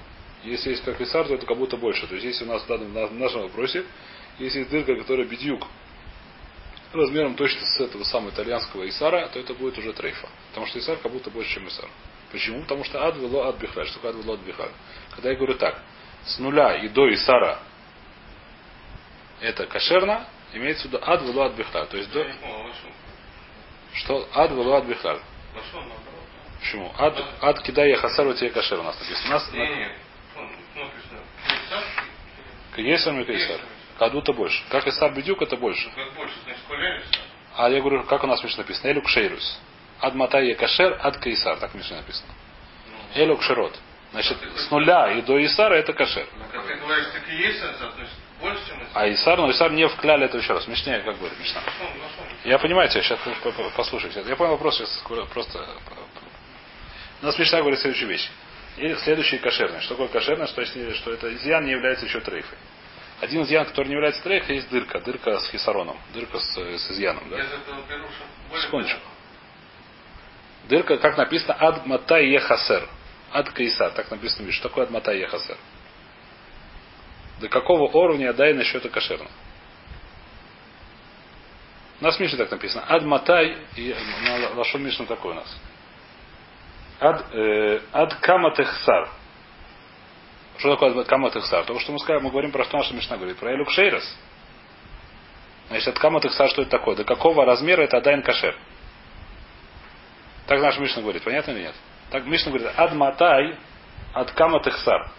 Если 0.44 0.72
есть 0.72 0.84
как 0.84 1.00
Исар, 1.00 1.28
то 1.28 1.36
это 1.36 1.46
как 1.46 1.58
будто 1.58 1.78
больше. 1.78 2.08
То 2.08 2.16
есть 2.16 2.26
если 2.26 2.44
у 2.44 2.48
нас 2.48 2.64
в, 2.64 2.68
данном, 2.68 2.92
в 2.92 3.14
нашем 3.14 3.44
вопросе, 3.44 3.86
если 4.40 4.60
есть 4.60 4.72
дырка, 4.72 4.96
которая 4.96 5.28
бедюк 5.28 5.68
размером 6.92 7.36
точно 7.36 7.62
с 7.62 7.80
этого 7.82 8.04
самого 8.04 8.32
итальянского 8.32 8.90
Исара, 8.90 9.28
то 9.28 9.40
это 9.40 9.54
будет 9.54 9.78
уже 9.78 9.94
трейфа. 9.94 10.28
Потому 10.50 10.66
что 10.66 10.80
Исар 10.80 10.98
как 10.98 11.12
будто 11.12 11.30
больше, 11.30 11.54
чем 11.54 11.68
Исар. 11.68 11.88
Почему? 12.32 12.62
Потому 12.62 12.84
что 12.84 13.06
ад 13.06 13.16
вело 13.18 13.44
ад 13.44 13.60
бихлаль. 13.60 13.86
Что 13.86 14.00
такое 14.00 14.14
ад 14.14 14.18
вело 14.18 14.34
ад 14.34 14.40
бихлаль? 14.40 14.72
Когда 15.12 15.30
я 15.30 15.36
говорю 15.36 15.54
так, 15.54 15.80
с 16.26 16.40
нуля 16.40 16.78
и 16.78 16.88
до 16.88 17.14
Исара 17.14 17.60
это 19.40 19.68
кошерно, 19.68 20.26
имеется 20.52 20.88
в 20.88 20.92
виду 20.92 21.00
ад 21.04 21.22
вело 21.22 21.44
ад 21.44 21.54
бихлаль. 21.54 21.86
То 21.90 21.98
есть 21.98 22.12
до... 22.12 22.26
Что? 23.94 24.28
Ад 24.34 24.50
вело 24.50 24.78
ад 24.78 24.86
бихлаль. 24.86 25.20
Почему? 26.60 26.94
Ад, 26.98 27.24
ад 27.42 27.62
кидая 27.62 27.96
хасару 27.98 28.34
тебе 28.34 28.50
кашер 28.50 28.80
у 28.80 28.84
нас 28.84 29.00
написано. 29.00 29.28
У 29.28 29.32
нас 29.32 29.52
Каесар 32.76 33.20
и 33.20 33.24
Каисар. 33.24 33.60
Кадута 33.98 34.34
больше. 34.34 34.62
Как 34.70 34.86
Исар 34.88 35.14
Бедюк, 35.14 35.42
это 35.42 35.56
больше. 35.56 35.90
А 37.56 37.70
я 37.70 37.80
говорю, 37.80 38.04
как 38.04 38.24
у 38.24 38.28
нас 38.28 38.44
Мишна 38.44 38.64
написано? 38.64 38.92
Элюк 38.92 39.08
Шейрус. 39.08 39.60
Ад 40.02 40.14
Матай 40.14 40.54
Кашер, 40.56 41.00
ад 41.02 41.18
Каисар. 41.18 41.58
Так 41.58 41.74
Мишна 41.74 41.98
написано. 41.98 42.34
Элюк 43.16 43.42
Широт. 43.42 43.80
Значит, 44.12 44.38
с 44.56 44.72
нуля 44.72 45.12
и 45.12 45.22
до 45.22 45.44
Исара 45.46 45.74
это 45.74 45.92
кашер. 45.92 46.26
А 48.94 49.10
Исар, 49.10 49.38
но 49.38 49.52
Исар 49.52 49.72
не 49.72 49.88
вкляли 49.90 50.26
это 50.26 50.38
еще 50.38 50.54
раз. 50.54 50.68
Мишнее, 50.68 51.00
как 51.00 51.18
говорит 51.18 51.38
Мишна. 51.38 51.62
Я 52.46 52.60
понимаю 52.60 52.88
тебя, 52.90 53.02
сейчас 53.02 53.20
послушай. 53.76 54.12
Я 54.26 54.36
понял 54.38 54.52
вопрос, 54.52 54.78
сейчас 54.78 55.04
просто 55.34 55.68
нас 57.22 57.38
Мишна 57.38 57.60
говорит 57.60 57.80
следующую 57.80 58.10
вещь. 58.10 58.30
И 58.78 58.94
следующий 58.96 59.38
кошерный. 59.38 59.80
Что 59.82 59.96
такое 59.96 60.10
кошерное? 60.10 60.48
Что, 60.48 60.62
если, 60.62 60.94
что 60.94 61.14
это 61.14 61.34
изъян 61.36 61.66
не 61.66 61.72
является 61.72 62.06
еще 62.06 62.20
трейфой. 62.20 62.58
Один 63.22 63.44
изъян, 63.44 63.66
который 63.66 63.88
не 63.88 63.94
является 63.94 64.22
трейфой, 64.22 64.56
есть 64.56 64.70
дырка. 64.70 65.00
Дырка 65.00 65.40
с 65.40 65.50
хисароном. 65.50 65.98
Дырка 66.14 66.40
с, 66.40 66.58
с 66.58 66.92
изъяном. 66.92 67.30
Да? 67.30 67.38
Секундочку. 68.62 69.00
Дырка, 70.68 70.98
как 70.98 71.18
написано, 71.18 71.56
ад 71.58 71.86
матай 71.86 72.28
ехасер. 72.28 72.90
Ад 73.32 73.50
кайсар. 73.52 73.92
Так 73.92 74.12
написано, 74.12 74.52
что 74.52 74.68
такое 74.68 74.84
ад 74.86 74.92
матай 74.92 75.20
ехасер? 75.20 75.58
До 77.40 77.50
какого 77.50 77.90
уровня 77.90 78.30
Адайна 78.30 78.64
счета 78.64 78.90
кошерно? 78.90 79.30
У 82.00 82.04
нас 82.04 82.18
в 82.18 82.20
Мишне 82.20 82.38
так 82.38 82.52
написано. 82.52 82.86
Ад 82.88 83.04
Матай, 83.04 83.58
и 83.76 83.96
на 84.24 84.56
Лашон 84.56 84.84
Мишна 84.84 85.06
такой 85.06 85.32
у 85.32 85.36
нас. 85.36 85.58
Ад, 87.00 87.26
э, 87.34 87.82
ад 87.92 88.16
Каматехсар. 88.16 89.10
Что 90.58 90.76
такое 90.76 91.00
ад 91.00 91.08
Каматехсар? 91.08 91.66
То, 91.66 91.78
что 91.80 91.92
мы, 91.92 92.00
скажем, 92.00 92.24
мы 92.24 92.30
говорим 92.32 92.52
про 92.52 92.64
что 92.66 92.78
наша 92.78 92.94
Мишна 92.94 93.18
говорит. 93.18 93.38
Про 93.38 93.54
Элюк 93.54 93.70
Шейрес. 93.72 94.18
Значит, 95.68 95.90
ад 95.90 96.00
Каматехсар, 96.00 96.50
что 96.50 96.62
это 96.62 96.72
такое? 96.72 96.96
До 96.96 97.04
какого 97.04 97.46
размера 97.46 97.82
это 97.82 97.98
Адайн 97.98 98.22
Кашер? 98.22 98.56
Так 100.48 100.62
наш 100.62 100.78
Мишна 100.80 101.02
говорит. 101.02 101.24
Понятно 101.24 101.52
или 101.52 101.62
нет? 101.64 101.76
Так 102.12 102.26
Мишна 102.26 102.52
говорит. 102.52 102.72
Ад 102.78 102.94
Матай, 102.94 103.58
ад 104.14 104.32
Каматехсар. 104.32 105.12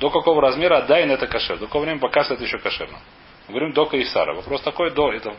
До 0.00 0.08
какого 0.08 0.40
размера 0.40 0.78
Адайн 0.78 1.10
это 1.10 1.26
кашер? 1.26 1.58
До 1.58 1.66
какого 1.66 1.82
времени 1.82 2.00
пока 2.00 2.22
это 2.22 2.42
еще 2.42 2.58
кошерно? 2.58 2.98
Мы 3.46 3.54
говорим 3.54 3.74
до 3.74 3.84
Каисара. 3.84 4.34
Вопрос 4.34 4.62
такой, 4.62 4.92
до, 4.92 5.12
это, 5.12 5.36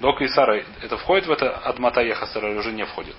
до 0.00 0.12
Каисара, 0.12 0.64
это 0.82 0.96
входит 0.96 1.28
в 1.28 1.30
это 1.30 1.50
Адмата 1.58 2.00
Ехасара 2.00 2.50
или 2.50 2.58
уже 2.58 2.72
не 2.72 2.84
входит? 2.84 3.14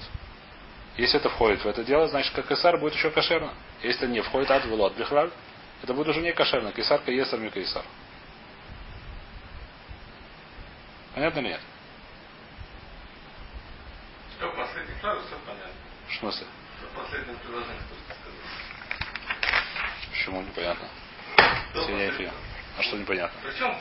Если 0.98 1.20
это 1.20 1.30
входит 1.30 1.64
в 1.64 1.68
это 1.68 1.84
дело, 1.84 2.08
значит, 2.08 2.34
как 2.34 2.46
Каисар 2.48 2.78
будет 2.78 2.94
еще 2.94 3.10
кошерно. 3.10 3.54
Если 3.82 4.06
не 4.08 4.22
входит 4.22 4.52
Ад 4.52 4.66
Велот 4.66 4.96
Бихлаль, 4.96 5.32
это 5.82 5.94
будет 5.94 6.10
уже 6.10 6.22
не 6.22 6.32
кошерно. 6.34 6.72
Каисар 6.72 7.00
Каесар 7.02 7.40
не 7.40 7.50
Каисар. 7.50 7.84
Понятно 11.16 11.40
или 11.40 11.48
нет? 11.50 11.62
Что 14.38 14.50
последний 14.52 14.96
фразу, 14.96 15.22
все 15.28 15.36
понятно. 15.46 15.74
В 16.08 16.14
смысле? 16.16 16.48
Что 16.80 16.88
что 17.06 17.18
ты 17.18 17.34
сказал. 17.44 17.64
Почему 20.12 20.42
непонятно? 20.42 20.88
Что 21.72 21.80
Если 21.80 21.92
я 21.92 21.98
не 21.98 22.08
последнее? 22.08 22.32
понял. 22.32 22.54
А 22.78 22.82
что 22.84 22.98
непонятно? 22.98 23.40
Причем, 23.44 23.76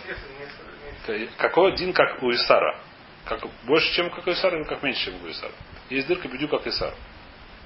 если 1.06 1.18
не 1.20 1.26
Какой 1.36 1.72
один 1.72 1.92
как 1.92 2.22
у 2.22 2.30
Исара? 2.32 2.78
Как 3.24 3.40
больше, 3.64 3.92
чем 3.94 4.10
как 4.10 4.26
у 4.26 4.30
Исара, 4.32 4.58
или 4.58 4.64
как 4.64 4.82
меньше, 4.82 5.04
чем 5.06 5.22
у 5.24 5.30
Исара? 5.30 5.52
Есть 5.92 6.08
дырка 6.08 6.26
бедю, 6.26 6.48
как 6.48 6.66
Исар. 6.66 6.94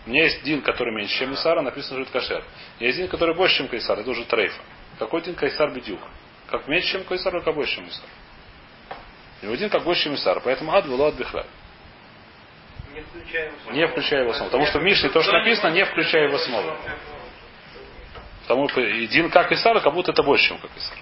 У 0.04 0.11
меня 0.11 0.25
есть 0.25 0.42
дин, 0.42 0.61
который 0.61 0.92
меньше, 0.92 1.16
чем 1.16 1.33
Исара, 1.35 1.62
написано, 1.62 2.00
что 2.00 2.02
это 2.02 2.12
кашер. 2.12 2.45
Есть 2.80 2.99
дин, 2.99 3.09
который 3.09 3.37
больше, 3.37 3.59
чем 3.59 3.68
Кайсар, 3.68 3.99
это 4.00 4.11
уже 4.11 4.25
трейфа. 4.25 4.61
Какой 4.99 5.23
дин 5.23 5.35
Кайсар 5.35 5.71
бедюк? 5.73 6.00
Как 6.49 6.66
меньше, 6.66 6.92
чем 6.92 7.04
Кайсар, 7.04 7.37
или 7.37 7.42
как 7.42 7.54
больше, 7.54 7.76
чем 7.76 7.88
Исар? 7.88 8.09
И 9.42 9.47
один 9.47 9.71
как 9.71 9.85
больше, 9.85 10.04
чем 10.04 10.14
Исар. 10.14 10.40
Поэтому 10.40 10.73
ад 10.73 10.87
было 10.88 11.09
от 11.09 11.14
бихля. 11.14 11.45
Не 12.95 13.00
включая 13.00 13.47
его 13.47 13.73
Не 13.73 13.87
включая 13.88 14.21
его 14.23 14.30
основу. 14.30 14.50
Потому 14.50 14.66
что 14.66 14.78
в 14.80 14.83
Мишне 14.83 15.09
то, 15.09 15.23
что 15.23 15.33
написано, 15.33 15.73
не 15.73 15.85
включая 15.85 16.25
его 16.25 16.37
основу. 16.37 16.76
Потому 18.42 18.68
что 18.68 19.06
дин 19.06 19.30
как 19.30 19.52
Исар, 19.52 19.80
как 19.80 19.92
будто 19.92 20.11
это 20.12 20.23
больше, 20.25 20.49
чем 20.49 20.59
как 20.59 20.71
Исар. 20.76 20.99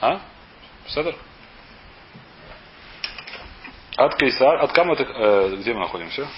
А? 0.00 0.20
Седер? 0.86 1.16
От 3.96 4.14
Кайсар, 4.16 4.56
от 4.62 4.76
это, 4.76 5.04
э, 5.04 5.56
где 5.56 5.72
мы 5.72 5.80
находимся? 5.80 6.28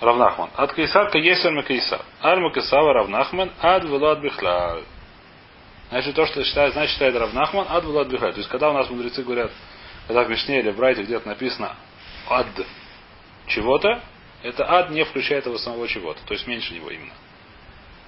Равнахман. 0.00 0.50
От 0.54 0.72
Кайсар 0.74 1.10
к 1.10 1.14
Есер 1.14 1.64
Кайсар. 1.64 2.02
Аль 2.22 2.40
Макасава 2.40 2.92
Равнахман, 2.92 3.50
ад 3.60 3.84
Влад 3.84 4.20
Бихляль. 4.20 4.84
Значит, 5.88 6.14
то, 6.14 6.26
что 6.26 6.44
считает, 6.44 6.74
значит, 6.74 6.92
считает 6.92 7.16
Равнахман, 7.16 7.66
ад 7.70 7.84
Влад 7.84 8.08
Бихляль. 8.08 8.32
То 8.32 8.38
есть, 8.38 8.50
когда 8.50 8.68
у 8.70 8.74
нас 8.74 8.90
мудрецы 8.90 9.22
говорят, 9.22 9.50
когда 10.06 10.24
в 10.24 10.30
Мишне 10.30 10.60
или 10.60 10.70
в 10.70 10.76
Брайте 10.76 11.02
где-то 11.02 11.26
написано 11.26 11.74
ад 12.28 12.46
чего-то, 13.46 14.02
это 14.42 14.70
ад 14.70 14.90
не 14.90 15.04
включает 15.04 15.46
его 15.46 15.56
самого 15.56 15.88
чего-то. 15.88 16.20
То 16.26 16.34
есть, 16.34 16.46
меньше 16.46 16.74
него 16.74 16.90
именно. 16.90 17.14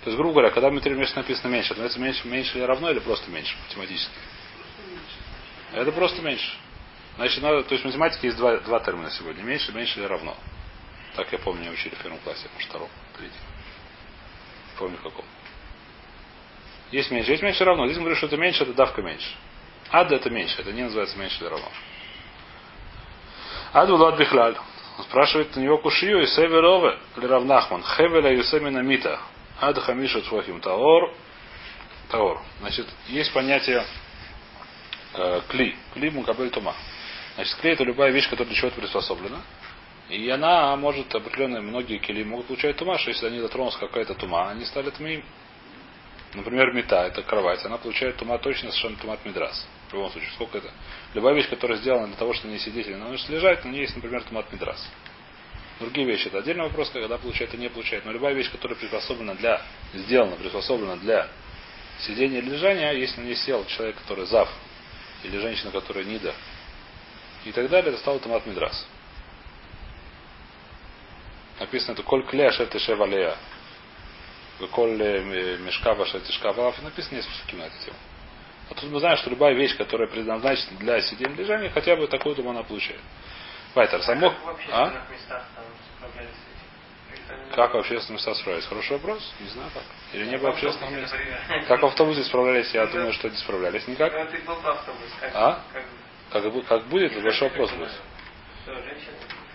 То 0.05 0.11
есть, 0.11 0.19
грубо 0.19 0.35
говоря, 0.35 0.51
когда 0.51 0.69
в 0.69 0.73
Мишне 0.75 1.17
написано 1.17 1.51
меньше, 1.51 1.73
это 1.73 1.99
меньше, 1.99 2.29
меньше 2.29 2.59
или 2.59 2.65
равно, 2.65 2.91
или 2.91 2.99
просто 2.99 3.31
меньше 3.31 3.57
математически? 3.67 4.13
Это 5.73 5.93
просто 5.93 6.23
меньше. 6.23 6.57
Значит, 7.17 7.43
надо, 7.43 7.63
то 7.63 7.75
есть 7.75 7.85
в 7.85 7.87
математике 7.87 8.29
есть 8.29 8.39
два, 8.39 8.59
два 8.59 8.81
термина 8.81 9.11
сегодня. 9.11 9.43
Меньше, 9.43 9.73
меньше 9.73 10.01
или 10.01 10.07
равно. 10.07 10.37
Так 11.17 11.31
я 11.33 11.39
помню, 11.39 11.63
меня 11.63 11.73
учили 11.73 11.95
в 11.95 12.03
первом 12.03 12.19
классе, 12.21 12.49
может, 12.55 12.69
втором, 12.69 12.89
третьем. 13.17 13.41
Не 14.73 14.79
помню 14.79 14.99
каком. 15.03 15.25
Есть 16.93 17.11
меньше, 17.11 17.31
есть 17.31 17.43
меньше 17.43 17.65
равно. 17.65 17.87
Здесь 17.87 17.97
мы 17.99 18.05
говорим, 18.05 18.17
что 18.17 18.27
это 18.27 18.37
меньше, 18.37 18.63
это 18.63 18.73
давка 18.75 19.03
меньше. 19.03 19.29
Ад 19.91 20.11
это 20.11 20.31
меньше, 20.31 20.61
это 20.61 20.73
не 20.73 20.83
называется 20.83 21.19
меньше 21.19 21.39
или 21.41 21.49
равно. 21.49 21.69
Ад 23.73 23.89
Влад 23.89 24.19
Бихлаль. 24.19 24.57
Он 24.99 25.05
спрашивает 25.05 25.57
у 25.57 25.61
него 25.61 25.79
кушию 25.79 26.23
и 26.23 26.27
северове 26.27 26.99
или 27.17 27.27
равнахман. 27.27 27.83
Хевеля 27.83 28.33
Юсемина 28.33 28.81
Мита. 28.81 29.21
Ад 29.61 29.79
Хамиша 29.79 30.21
Цвахим 30.23 30.61
Таор. 30.61 31.13
Таор. 32.09 32.41
Значит, 32.61 32.87
есть 33.09 33.33
понятие 33.33 33.85
э, 35.15 35.41
кли. 35.49 35.77
Кли 35.95 36.11
мукабель 36.11 36.51
тума. 36.51 36.75
Значит, 37.35 37.57
клей 37.57 37.73
это 37.75 37.85
любая 37.85 38.11
вещь, 38.11 38.29
которая 38.29 38.49
для 38.49 38.57
чего-то 38.57 38.77
приспособлена. 38.81 39.41
И 40.09 40.29
она 40.29 40.75
может 40.77 41.15
определенные, 41.15 41.63
многие 41.63 41.99
кили 41.99 42.25
могут 42.25 42.47
получать 42.47 42.77
тума, 42.77 42.99
что 42.99 43.11
если 43.11 43.27
они 43.27 43.39
дотронулись 43.39 43.77
какая-то 43.77 44.15
тума, 44.15 44.51
они 44.51 44.65
стали 44.65 44.91
тмим. 44.91 45.25
Например, 46.35 46.73
мета, 46.73 47.07
это 47.07 47.23
кровать, 47.23 47.65
она 47.65 47.77
получает 47.77 48.17
тума 48.17 48.39
точно 48.39 48.71
совершенно 48.71 48.97
тумат 48.97 49.25
мидрас. 49.25 49.67
В 49.89 49.95
любом 49.95 50.11
случае, 50.11 50.31
сколько 50.33 50.59
это? 50.59 50.71
Любая 51.15 51.35
вещь, 51.35 51.49
которая 51.49 51.79
сделана 51.79 52.07
для 52.07 52.17
того, 52.17 52.35
чтобы 52.35 52.53
не 52.53 52.61
сидеть 52.61 52.87
или 52.87 52.95
на 52.95 53.09
ночь 53.09 53.29
лежать, 53.29 53.65
на 53.65 53.71
ней 53.71 53.83
есть, 53.83 53.97
например, 53.97 54.23
тумат 54.23 54.53
мидрас. 54.53 54.89
Другие 55.81 56.07
вещи 56.07 56.29
это 56.29 56.39
отдельный 56.39 56.65
вопрос, 56.65 56.91
когда 56.91 57.17
получает 57.19 57.55
и 57.55 57.57
не 57.57 57.69
получает. 57.69 58.05
Но 58.05 58.13
любая 58.13 58.35
вещь, 58.35 58.51
которая 58.51 58.79
приспособлена 58.79 59.35
для, 59.35 59.63
сделана, 59.95 60.37
приспособлена 60.37 60.97
для 60.97 61.29
сидения 62.01 62.39
или 62.39 62.51
лежания, 62.51 62.93
если 62.93 63.21
на 63.21 63.25
ней 63.25 63.37
сел 63.37 63.65
человек, 63.65 63.97
который 63.97 64.27
зав, 64.27 64.49
или 65.23 65.39
женщина, 65.39 65.71
которая 65.71 66.05
нида, 66.05 66.35
и 67.45 67.53
так 67.53 67.69
далее, 67.69 67.93
это 67.93 68.01
стало 68.01 68.19
томат 68.19 68.47
мидрас. 68.47 68.87
Написано 71.59 71.93
это 71.93 72.03
коль 72.03 72.25
клея 72.27 72.51
шер 72.51 72.67
тешев 72.67 73.01
алея. 73.01 73.37
Коль 74.73 74.97
мешка 75.61 75.95
ваша 75.95 76.21
тишка 76.21 76.53
Написано 76.53 77.17
несколько 77.17 77.37
штук 77.37 77.59
на 77.59 77.63
эту 77.65 77.85
тему. 77.85 77.97
А 78.71 78.75
тут 78.75 78.91
мы 78.91 79.01
знаем, 79.01 79.17
что 79.17 79.31
любая 79.31 79.55
вещь, 79.55 79.77
которая 79.77 80.07
предназначена 80.07 80.79
для 80.79 81.01
сидения 81.01 81.35
лежания, 81.35 81.71
хотя 81.71 81.97
бы 81.97 82.07
такую 82.07 82.37
думу 82.37 82.51
она 82.51 82.63
получает. 82.63 83.01
Вайтер, 83.75 84.03
само... 84.03 84.35
А? 84.71 85.07
Как 87.55 87.75
в 87.75 87.79
общественном 87.79 88.17
места 88.17 88.35
справлялись? 88.35 88.67
Хороший 88.67 88.93
вопрос. 88.93 89.35
Не 89.41 89.49
знаю 89.49 89.71
как. 89.75 89.83
Или 90.13 90.27
не 90.27 90.39
было 90.39 90.51
общественного 90.51 90.91
места. 90.95 91.17
Как 91.69 91.83
в 91.83 91.87
автобусе 91.87 92.23
справлялись, 92.25 92.73
я 92.75 92.87
думаю, 92.87 93.13
что 93.13 93.29
не 93.29 93.37
справлялись 93.37 93.87
никак. 93.89 94.13
А? 95.35 95.61
Как, 95.73 95.85
Как, 96.31 96.45
бу- 96.53 96.63
как 96.65 96.85
будет, 96.85 97.23
большой 97.23 97.49
вопрос 97.49 97.71
будет. 97.73 97.91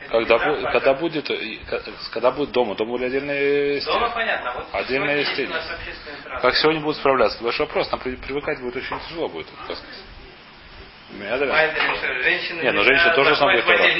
Когда, 0.09 0.37
Да, 0.37 0.47
бу- 0.49 0.71
когда 0.71 0.93
будет, 0.93 1.29
э, 1.31 1.57
ка- 1.67 1.81
когда 2.11 2.31
будет 2.31 2.51
дома, 2.51 2.75
дома 2.75 2.91
были 2.93 3.05
отдельные 3.05 3.81
Дома 3.81 4.07
стены. 4.09 4.13
понятно. 4.13 4.51
а 4.51 4.53
Вот 4.53 4.67
общественный 5.71 6.21
транспорт. 6.23 6.41
Как 6.41 6.55
сегодня 6.57 6.81
будут 6.81 6.97
справляться? 6.97 7.43
Большой 7.43 7.65
вопрос. 7.65 7.89
Нам 7.91 7.99
при- 8.01 8.15
привыкать 8.15 8.59
будет 8.61 8.75
очень 8.75 8.99
тяжело 9.07 9.29
будет. 9.29 9.47
так 9.47 9.77
сказать. 9.77 9.83
Что, 11.07 12.21
женщины 12.23 12.61
Не, 12.61 12.71
ну, 12.71 12.83
женщины 12.83 13.13
тоже 13.15 13.35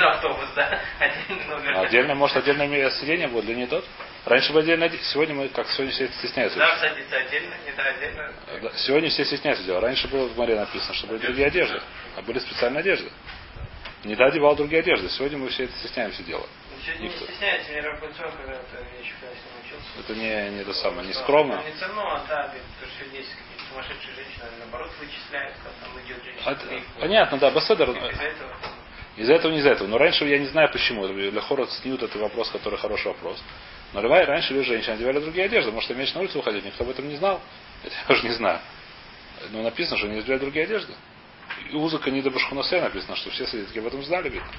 автобус, 0.09 0.49
да? 0.55 0.81
Отдельный 0.99 1.45
номер. 1.45 1.77
Отдельно, 1.77 2.15
может, 2.15 2.37
отдельное 2.37 2.89
сидения 2.91 3.27
будет 3.27 3.45
для 3.45 3.55
не 3.55 3.67
тот. 3.67 3.85
Раньше 4.25 4.51
бы 4.53 4.59
отдельно, 4.59 4.89
сегодня 4.89 5.35
мы, 5.35 5.49
как 5.49 5.67
сегодня 5.69 5.93
все 5.93 6.07
стесняются. 6.07 6.57
Да, 6.57 6.75
садится 6.77 7.17
отдельно, 7.17 7.53
не 7.63 7.71
да, 7.73 7.83
отдельно. 7.83 8.33
Да, 8.61 8.71
Сегодня 8.75 9.09
все 9.09 9.23
стесняются 9.23 9.63
делать. 9.63 9.83
Раньше 9.83 10.07
было 10.07 10.27
в 10.27 10.35
море 10.35 10.55
написано, 10.55 10.93
что 10.95 11.07
были 11.07 11.19
другие 11.19 11.47
одежды. 11.47 11.79
А 12.17 12.21
были 12.23 12.39
специальные 12.39 12.79
одежды. 12.79 13.11
Не 14.03 14.15
да 14.15 14.25
одевал 14.25 14.55
другие 14.55 14.79
одежды. 14.79 15.09
Сегодня 15.09 15.37
мы 15.37 15.49
все 15.49 15.65
это 15.65 15.73
стесняемся 15.77 16.23
делать. 16.23 16.49
Сегодня 16.83 17.03
не 17.03 17.09
Никто. 17.09 17.25
стесняется, 17.25 17.71
мне 17.71 17.81
Рабунцов 17.81 18.33
когда-то 18.35 18.77
еще 18.99 19.13
ним 19.21 19.55
учился. 19.63 19.89
Это 19.99 20.15
не, 20.15 20.57
не 20.57 20.63
то 20.63 20.73
самое, 20.73 21.07
не 21.07 21.13
скромно. 21.13 21.63
Не 21.63 21.79
ценно, 21.79 22.15
а 22.15 22.25
да, 22.27 22.51
потому 22.51 22.91
что 22.91 23.15
есть 23.15 23.29
женщины, 23.83 24.25
они 24.41 24.59
наоборот 24.59 24.91
вычисляют, 24.99 25.55
как 25.63 25.73
там 25.81 26.05
идет 26.05 26.23
женщина. 26.23 26.55
Клинику. 26.55 26.87
понятно, 26.99 27.37
да, 27.37 27.51
Басседер. 27.51 27.89
Из-за 27.89 28.23
этого 28.23 28.53
Из-за 29.17 29.33
этого, 29.33 29.51
не 29.51 29.59
из-за 29.59 29.69
этого. 29.71 29.87
Но 29.87 29.97
раньше 29.97 30.25
я 30.25 30.37
не 30.37 30.47
знаю 30.47 30.71
почему. 30.71 31.07
Для 31.07 31.41
Хора 31.41 31.65
Сньют 31.67 32.03
это 32.03 32.17
вопрос, 32.17 32.49
который 32.49 32.77
хороший 32.79 33.07
вопрос. 33.07 33.41
Но 33.93 34.01
любая, 34.01 34.25
раньше 34.25 34.53
люди 34.53 34.67
женщины 34.67 34.93
одевали 34.93 35.19
другие 35.19 35.45
одежды. 35.45 35.71
Может, 35.71 35.89
меньше 35.91 36.15
на 36.15 36.21
улицу 36.21 36.39
выходить, 36.39 36.65
никто 36.65 36.83
об 36.83 36.89
этом 36.89 37.07
не 37.07 37.15
знал. 37.15 37.41
Это 37.83 37.95
я 38.07 38.15
уже 38.15 38.27
не 38.27 38.33
знаю. 38.33 38.59
Но 39.51 39.61
написано, 39.61 39.97
что 39.97 40.07
они 40.07 40.19
одевали 40.19 40.39
другие 40.39 40.65
одежды. 40.65 40.93
И 41.71 41.75
узыка 41.75 42.11
не 42.11 42.21
до 42.21 42.31
Башхунасе 42.31 42.81
написано, 42.81 43.15
что 43.15 43.29
все 43.29 43.47
свидетели 43.47 43.79
об 43.79 43.87
этом 43.87 44.03
знали, 44.03 44.29
видно. 44.29 44.51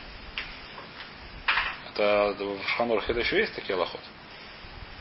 Это 1.93 2.35
в 2.39 2.69
Шханурах 2.69 3.09
это 3.09 3.21
еще 3.21 3.39
есть 3.39 3.55
такие 3.55 3.75
лохот. 3.75 4.01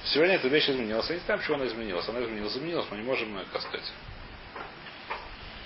Сегодня 0.05 0.35
эта 0.35 0.47
вещь 0.47 0.69
изменилась. 0.69 1.09
Я 1.09 1.15
не 1.15 1.21
знаю, 1.21 1.39
почему 1.39 1.57
она 1.57 1.65
изменилась. 1.65 2.07
Она 2.07 2.23
изменилась, 2.23 2.53
изменилась, 2.53 2.85
мы 2.91 2.97
не 2.97 3.03
можем, 3.03 3.39
как 3.51 3.61
сказать. 3.61 3.91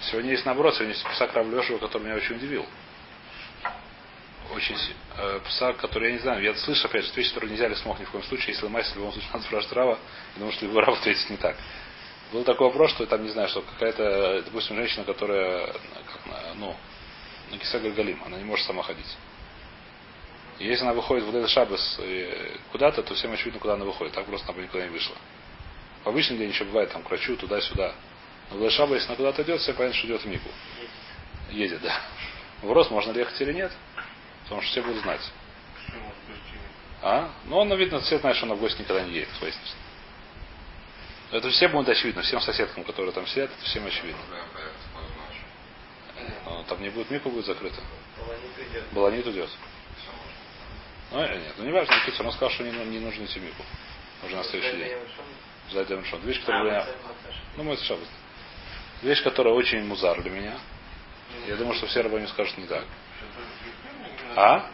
Сегодня 0.02 0.32
есть 0.32 0.46
наоборот, 0.46 0.76
сегодня 0.76 0.94
есть 0.94 1.06
писак 1.06 1.34
Рав 1.34 1.46
Лешева, 1.48 1.78
который 1.78 2.04
меня 2.04 2.16
очень 2.16 2.36
удивил. 2.36 2.66
очень 4.56 4.78
э, 5.18 5.40
пса, 5.46 5.74
который 5.74 6.10
я 6.10 6.14
не 6.14 6.20
знаю, 6.20 6.42
я 6.42 6.56
слышу, 6.56 6.88
опять 6.88 7.06
же, 7.06 7.14
вещи, 7.14 7.34
которые 7.34 7.52
нельзя 7.52 7.68
ли 7.68 7.76
смог 7.76 8.00
ни 8.00 8.06
в 8.06 8.12
коем 8.12 8.24
случае, 8.24 8.54
если 8.54 8.68
мастер, 8.68 8.94
в 8.94 8.98
любом 8.98 9.12
случае 9.12 9.30
надо 9.34 9.46
спрашивать 9.46 9.76
Рава, 9.76 10.00
думаю, 10.38 10.54
что 10.54 10.66
его 10.66 10.80
Рав 10.82 10.98
ответит 10.98 11.30
не 11.30 11.38
так. 11.38 11.58
Был 12.32 12.44
такой 12.44 12.68
вопрос, 12.68 12.92
что 12.92 13.06
там, 13.06 13.24
не 13.24 13.30
знаю, 13.30 13.50
что 13.50 13.62
какая-то, 13.62 14.44
допустим, 14.44 14.78
женщина, 14.78 15.04
которая, 15.04 15.68
как, 15.68 16.56
ну, 16.56 16.76
на 17.52 17.58
Кисе 17.58 17.80
Галим, 17.80 18.24
она 18.24 18.38
не 18.38 18.46
может 18.46 18.66
сама 18.66 18.84
ходить. 18.84 19.18
И 20.60 20.66
если 20.66 20.84
она 20.84 20.94
выходит 20.94 21.24
в 21.24 21.30
этот 21.30 21.50
шабас 21.50 21.98
э, 22.00 22.58
куда-то, 22.72 23.02
то 23.02 23.14
всем 23.16 23.32
очевидно, 23.32 23.60
куда 23.60 23.76
она 23.76 23.86
выходит. 23.86 24.14
Так 24.14 24.26
просто 24.26 24.48
она 24.48 24.58
бы 24.58 24.64
никуда 24.64 24.84
не 24.84 24.90
вышла. 24.90 25.16
В 26.04 26.10
обычный 26.10 26.38
день 26.38 26.50
еще 26.50 26.66
бывает 26.66 26.92
там 26.92 27.02
к 27.02 27.10
врачу, 27.10 27.38
туда-сюда. 27.38 27.96
Но 28.52 28.58
в 28.58 28.70
шаба, 28.72 28.96
если 28.96 29.08
она 29.08 29.16
куда-то 29.16 29.42
идет, 29.44 29.62
все 29.62 29.74
понятно, 29.74 29.98
что 29.98 30.08
идет 30.08 30.22
в 30.22 30.26
Мику. 30.26 30.50
Едет, 31.52 31.82
да. 31.82 32.02
Вопрос, 32.62 32.90
можно 32.90 33.12
ли 33.12 33.20
ехать 33.20 33.40
или 33.42 33.54
нет. 33.54 33.72
Потому 34.44 34.62
что 34.62 34.72
все 34.72 34.82
будут 34.82 35.02
знать. 35.02 35.22
А? 37.02 37.30
Ну, 37.46 37.58
он, 37.58 37.74
видно, 37.76 38.02
все 38.02 38.20
знают, 38.20 38.38
что 38.38 38.48
он 38.48 38.56
в 38.56 38.60
гости 38.60 38.82
никогда 38.82 39.04
не 39.04 39.14
едет, 39.14 39.30
выяснится. 39.40 39.76
Это 41.32 41.50
всем 41.52 41.72
будет 41.72 41.88
очевидно, 41.90 42.22
всем 42.24 42.42
соседкам, 42.42 42.84
которые 42.84 43.14
там 43.14 43.26
сидят, 43.28 43.50
это 43.52 43.64
всем 43.64 43.86
очевидно. 43.86 44.20
Но 46.46 46.64
там 46.64 46.82
не 46.82 46.90
будет 46.90 47.10
Мику, 47.12 47.30
будет 47.30 47.46
закрыто. 47.46 47.82
Полонит 48.18 48.58
идет. 48.58 48.84
Баланит 48.92 49.28
идет. 49.28 49.50
Ну, 51.12 51.20
э, 51.20 51.40
нет, 51.40 51.54
ну 51.58 51.66
не 51.66 51.72
важно, 51.72 51.94
Никита, 51.96 52.24
он 52.24 52.32
сказал, 52.32 52.52
что 52.52 52.64
не, 52.64 52.72
ну- 52.72 52.84
не 52.86 53.00
нужно 53.00 53.26
идти 53.26 53.40
в 53.40 53.44
Мику. 53.44 53.64
Уже 54.26 54.36
на 54.36 54.44
следующий 54.44 54.78
день. 54.78 54.98
Ждать 55.72 55.88
Шон. 56.08 56.22
Вещь, 56.22 56.40
которая 56.42 56.64
для 56.64 56.72
меня... 56.72 56.86
Ну, 57.58 57.64
мой 57.64 57.78
шаббат. 57.78 58.08
Вещь, 59.02 59.24
которая 59.24 59.54
очень 59.54 59.84
музар 59.86 60.22
для 60.22 60.32
меня. 60.32 60.58
Я 61.48 61.56
думаю, 61.56 61.76
что 61.76 61.88
все 61.88 62.02
рабы 62.02 62.26
скажут 62.28 62.58
не 62.58 62.66
так. 62.66 62.84
А? 64.36 64.70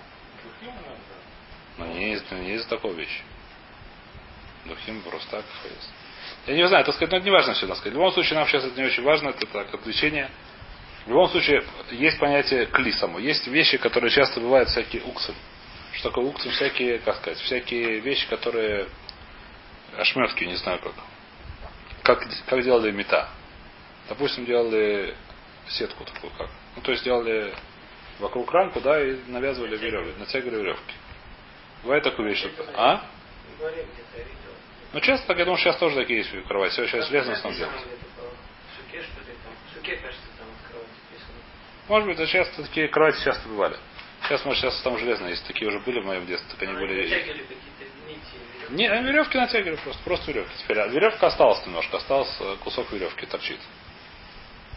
Но 1.78 1.86
не 1.88 2.12
есть, 2.12 2.32
не 2.32 2.52
есть 2.52 2.68
такой 2.70 2.94
вещи. 2.94 3.22
Духим 4.66 5.02
просто 5.02 5.30
так 5.30 5.46
есть. 5.64 5.90
Я 6.48 6.56
не 6.56 6.68
знаю, 6.68 6.84
это 6.84 6.92
сказать, 6.92 7.12
но 7.12 7.18
это 7.18 7.26
не 7.26 7.32
важно 7.32 7.54
всегда 7.54 7.76
сказать. 7.76 7.94
В 7.94 7.98
любом 7.98 8.12
случае, 8.14 8.40
нам 8.40 8.48
сейчас 8.48 8.64
это 8.64 8.80
не 8.80 8.88
очень 8.88 9.04
важно, 9.04 9.30
это 9.30 9.46
так, 9.46 9.74
отвлечение. 9.74 10.30
В 11.06 11.10
любом 11.10 11.30
случае, 11.30 11.64
есть 11.92 12.18
понятие 12.18 12.66
кли 12.66 12.92
само. 12.94 13.20
Есть 13.20 13.46
вещи, 13.48 13.78
которые 13.78 14.10
часто 14.12 14.40
бывают 14.40 14.70
всякие 14.70 15.04
уксы. 15.04 15.34
Что 15.96 16.10
такое 16.10 16.26
уксы? 16.26 16.50
Всякие, 16.50 17.00
как 17.00 17.16
сказать, 17.18 17.40
всякие 17.40 18.00
вещи, 18.00 18.28
которые 18.28 18.88
ошметки, 19.98 20.44
не 20.44 20.56
знаю 20.56 20.80
как. 20.80 20.94
Как, 22.04 22.28
как 22.46 22.64
делали 22.64 22.92
мета. 22.92 23.30
Допустим, 24.10 24.46
делали 24.46 25.16
сетку 25.68 26.04
такую 26.04 26.32
как. 26.38 26.50
Ну, 26.76 26.82
то 26.82 26.92
есть 26.92 27.04
делали 27.04 27.54
вокруг 28.20 28.52
рамку, 28.52 28.82
да, 28.82 29.02
и 29.02 29.18
навязывали 29.28 29.78
веревки, 29.78 30.20
натягивали 30.20 30.58
веревки. 30.58 30.94
Бывает 31.84 32.04
такую 32.04 32.30
вещь, 32.30 32.40
что... 32.40 32.66
А? 32.76 33.06
Ну, 34.94 35.00
часто 35.00 35.28
так, 35.28 35.38
я 35.38 35.46
думаю, 35.46 35.60
сейчас 35.60 35.78
тоже 35.78 35.96
такие 35.96 36.20
есть 36.20 36.32
в 36.32 36.48
кровати. 36.48 36.74
Все 36.74 36.88
сейчас 36.88 37.10
там 40.38 40.48
открывать 40.60 40.88
написано. 40.88 41.40
Может 41.88 42.08
быть, 42.08 42.20
это 42.20 42.28
часто 42.28 42.64
такие 42.64 42.88
кровати 42.90 43.24
часто 43.24 43.48
бывали. 43.48 43.78
Сейчас, 44.28 44.44
может, 44.46 44.62
сейчас 44.62 44.82
там 44.82 44.98
железно, 44.98 45.28
если 45.28 45.46
такие 45.46 45.68
уже 45.68 45.80
были 45.80 46.00
в 46.00 46.06
моем 46.06 46.26
детстве, 46.26 46.50
так 46.52 46.62
они 46.64 46.72
Они 46.78 46.80
были... 46.88 47.04
натягивали 47.04 47.42
какие-то 47.44 47.84
нити. 48.08 48.22
веревки. 48.58 48.74
Не, 48.76 48.88
а 48.88 49.02
веревки 49.02 49.38
натягивали 49.38 49.76
просто, 49.78 50.04
просто 50.04 50.32
веревки. 50.32 50.54
Теперь 50.64 50.80
а 50.80 50.88
веревка 50.88 51.28
осталась 51.28 51.66
немножко, 51.66 51.98
остался 51.98 52.44
э, 52.44 52.56
кусок 52.64 52.92
веревки 52.92 53.26
торчит. 53.26 53.60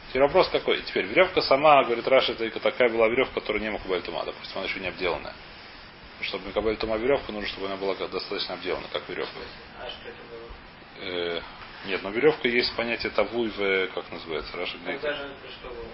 Теперь 0.08 0.22
вопрос 0.22 0.48
какой? 0.48 0.80
Теперь 0.82 1.06
веревка 1.06 1.42
сама, 1.42 1.82
говорит 1.84 2.06
Раша, 2.08 2.32
это 2.32 2.60
такая 2.60 2.88
была 2.88 3.08
веревка, 3.08 3.40
которая 3.40 3.62
не 3.62 3.70
Макабель 3.70 4.02
Тума, 4.02 4.24
допустим, 4.24 4.58
она 4.58 4.66
еще 4.66 4.80
не 4.80 4.88
обделанная. 4.88 5.34
Чтобы 6.22 6.46
Макабель 6.48 6.76
Тума 6.76 6.96
веревка, 6.96 7.30
нужно, 7.32 7.48
чтобы 7.48 7.66
она 7.66 7.76
была 7.76 7.94
достаточно 7.94 8.54
обделана, 8.54 8.86
как 8.92 9.08
веревка. 9.08 9.32
А 9.80 9.88
что 9.88 10.08
это 10.08 10.18
было? 10.30 11.08
Э, 11.36 11.40
нет, 11.86 12.02
но 12.02 12.10
веревка 12.10 12.48
есть 12.48 12.74
понятие 12.74 13.12
тавуй 13.12 13.48
в, 13.50 13.86
как 13.94 14.10
называется, 14.10 14.56
Раша 14.56 14.76
говорит. 14.78 15.00
даже 15.00 15.22
это 15.24 15.52
что 15.52 15.68
было? 15.68 15.84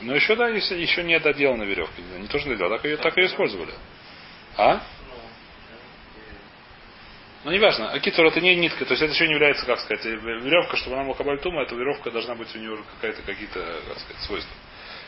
Но 0.00 0.14
еще, 0.14 0.36
да, 0.36 0.48
еще 0.48 1.02
не 1.02 1.18
доделана 1.18 1.64
веревка. 1.64 2.00
Не 2.18 2.28
то, 2.28 2.38
что 2.38 2.48
не 2.48 2.54
доделана, 2.54 2.76
так 2.76 2.84
ее, 2.84 2.96
так 2.96 3.16
ее 3.16 3.26
использовали. 3.26 3.72
А? 4.56 4.74
Ну, 4.74 4.80
Ну, 7.44 7.50
неважно. 7.52 7.90
А 7.90 7.98
китор 7.98 8.26
это 8.26 8.40
не 8.40 8.54
нитка, 8.56 8.84
то 8.84 8.92
есть 8.92 9.02
это 9.02 9.12
еще 9.12 9.26
не 9.26 9.34
является, 9.34 9.64
как 9.66 9.80
сказать, 9.80 10.04
веревка, 10.04 10.76
чтобы 10.76 10.96
она 10.96 11.04
мукабальтума, 11.04 11.62
эта 11.62 11.74
веревка 11.74 12.10
должна 12.10 12.34
быть 12.34 12.54
у 12.54 12.58
нее 12.58 12.78
какая-то 12.94 13.22
какие-то, 13.22 13.60
как 13.88 13.98
сказать, 13.98 14.22
свойства. 14.22 14.54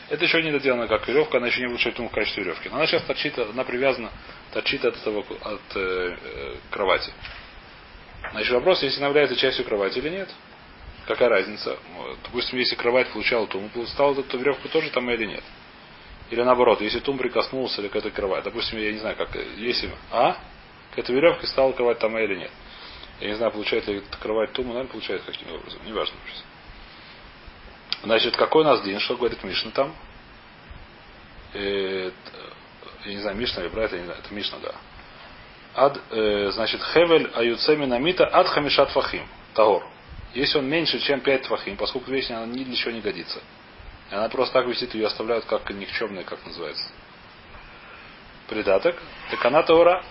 Это 0.09 0.25
еще 0.25 0.41
не 0.43 0.51
доделана 0.51 0.87
как 0.87 1.07
веревка, 1.07 1.37
она 1.37 1.47
еще 1.47 1.65
не 1.65 1.91
тум 1.91 2.09
в 2.09 2.11
качестве 2.11 2.43
веревки. 2.43 2.67
Но 2.69 2.75
она 2.75 2.87
сейчас 2.87 3.03
торчит, 3.03 3.37
она 3.39 3.63
привязана, 3.63 4.11
торчит 4.51 4.83
от, 4.83 4.97
этого, 4.97 5.23
от 5.41 5.75
э, 5.75 6.17
кровати. 6.69 7.13
Значит, 8.31 8.51
вопрос, 8.51 8.83
если 8.83 8.99
она 8.99 9.07
является 9.07 9.35
частью 9.37 9.63
кровати 9.63 9.99
или 9.99 10.09
нет. 10.09 10.29
Какая 11.07 11.29
разница? 11.29 11.77
Допустим, 12.23 12.59
если 12.59 12.75
кровать 12.75 13.09
получала 13.09 13.47
тум, 13.47 13.69
стала 13.87 14.19
эту 14.19 14.37
веревку 14.37 14.67
тоже 14.69 14.89
там 14.91 15.09
или 15.09 15.25
нет? 15.25 15.43
Или 16.29 16.43
наоборот, 16.43 16.81
если 16.81 16.99
тум 16.99 17.17
прикоснулся 17.17 17.81
или 17.81 17.89
к 17.89 17.95
этой 17.95 18.11
кровати. 18.11 18.45
Допустим, 18.45 18.79
я 18.79 18.91
не 18.91 18.99
знаю, 18.99 19.17
как, 19.17 19.35
э, 19.35 19.45
если... 19.57 19.91
А? 20.11 20.37
К 20.95 20.99
этой 20.99 21.13
веревке 21.13 21.47
стала 21.47 21.73
кровать 21.73 21.99
там 21.99 22.17
или 22.17 22.35
нет. 22.35 22.51
Я 23.19 23.29
не 23.29 23.35
знаю, 23.35 23.51
получает 23.51 23.87
ли 23.87 24.01
кровать 24.21 24.53
туму, 24.53 24.69
наверное, 24.69 24.91
получает 24.91 25.23
каким 25.23 25.51
образом. 25.53 25.79
Неважно. 25.85 26.15
Значит, 28.03 28.35
какой 28.37 28.63
у 28.63 28.65
нас 28.65 28.81
день? 28.81 28.99
Что 28.99 29.15
говорит 29.15 29.43
Мишна 29.43 29.71
там? 29.71 29.93
Э, 31.53 32.11
т- 32.11 33.09
я 33.09 33.13
не 33.13 33.21
знаю, 33.21 33.35
Мишна 33.35 33.63
или 33.63 33.69
брат, 33.69 33.91
я 33.91 33.99
не 33.99 34.05
знаю, 34.05 34.19
это 34.23 34.33
Мишна, 34.33 34.57
да. 34.61 34.71
Ад, 35.73 35.99
э, 36.11 36.51
значит, 36.51 36.81
Хевель 36.81 37.29
аюцеми 37.33 37.85
намита 37.85 38.27
ад 38.31 38.47
хамишат 38.47 38.89
фахим. 38.91 39.25
Тагор. 39.53 39.85
Если 40.33 40.57
он 40.57 40.69
меньше, 40.69 40.99
чем 40.99 41.19
5 41.19 41.43
твахим, 41.43 41.75
поскольку 41.75 42.09
вещь 42.09 42.29
она 42.29 42.45
ни 42.45 42.63
для 42.63 42.75
чего 42.75 42.91
не 42.91 43.01
годится. 43.01 43.41
И 44.09 44.15
она 44.15 44.29
просто 44.29 44.53
так 44.53 44.67
висит, 44.67 44.93
ее 44.93 45.07
оставляют 45.07 45.45
как 45.45 45.69
никчемная, 45.69 46.23
как 46.23 46.45
называется. 46.45 46.89
Придаток. 48.47 48.95
Так 49.29 49.45
она 49.45 49.63
Таура. 49.63 50.03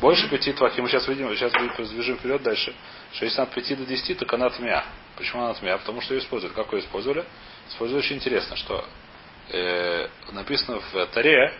Больше 0.00 0.28
пяти 0.28 0.52
твахим. 0.52 0.84
Мы 0.84 0.90
сейчас 0.90 1.08
видим, 1.08 1.34
сейчас 1.34 1.52
движем 1.90 2.18
вперед 2.18 2.42
дальше. 2.42 2.74
Что 3.12 3.24
если 3.24 3.40
от 3.40 3.50
5 3.54 3.78
до 3.78 3.86
10, 3.86 4.18
то 4.18 4.26
канат 4.26 4.58
мя. 4.58 4.84
Почему 5.16 5.44
она 5.44 5.54
тмя? 5.54 5.78
Потому 5.78 6.00
что 6.00 6.14
ее 6.14 6.20
используют. 6.20 6.54
Как 6.54 6.72
ее 6.72 6.80
использовали? 6.80 7.24
Использовали 7.68 8.02
очень 8.02 8.16
интересно, 8.16 8.56
что 8.56 8.84
э, 9.50 10.08
написано 10.32 10.80
в 10.80 11.06
Таре, 11.06 11.54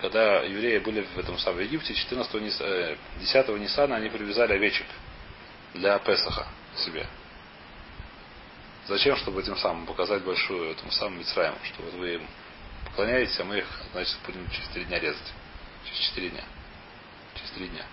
когда 0.00 0.40
евреи 0.40 0.78
были 0.78 1.02
в 1.02 1.18
этом 1.18 1.38
самом 1.38 1.60
Египте, 1.60 1.94
14 1.94 2.34
Нис, 2.40 2.60
э, 2.60 2.96
10 3.20 3.48
Нисана 3.60 3.96
они 3.96 4.08
привязали 4.08 4.54
овечек 4.54 4.86
для 5.74 5.98
Песаха 5.98 6.46
себе. 6.76 7.06
Зачем? 8.86 9.16
Чтобы 9.16 9.40
этим 9.40 9.56
самым 9.56 9.86
показать 9.86 10.22
большую 10.24 10.72
этому 10.72 10.90
самому 10.90 11.18
Мицраему, 11.18 11.56
что 11.64 11.82
вот 11.82 11.94
вы 11.94 12.14
им 12.14 12.26
поклоняетесь, 12.86 13.38
а 13.38 13.44
мы 13.44 13.58
их, 13.58 13.66
значит, 13.92 14.16
будем 14.26 14.48
через 14.50 14.68
три 14.68 14.84
дня 14.84 14.98
резать. 14.98 15.32
Через 15.84 15.98
четыре 16.00 16.30
дня. 16.30 16.44
Через 17.34 17.50
три 17.52 17.68
дня. 17.68 17.84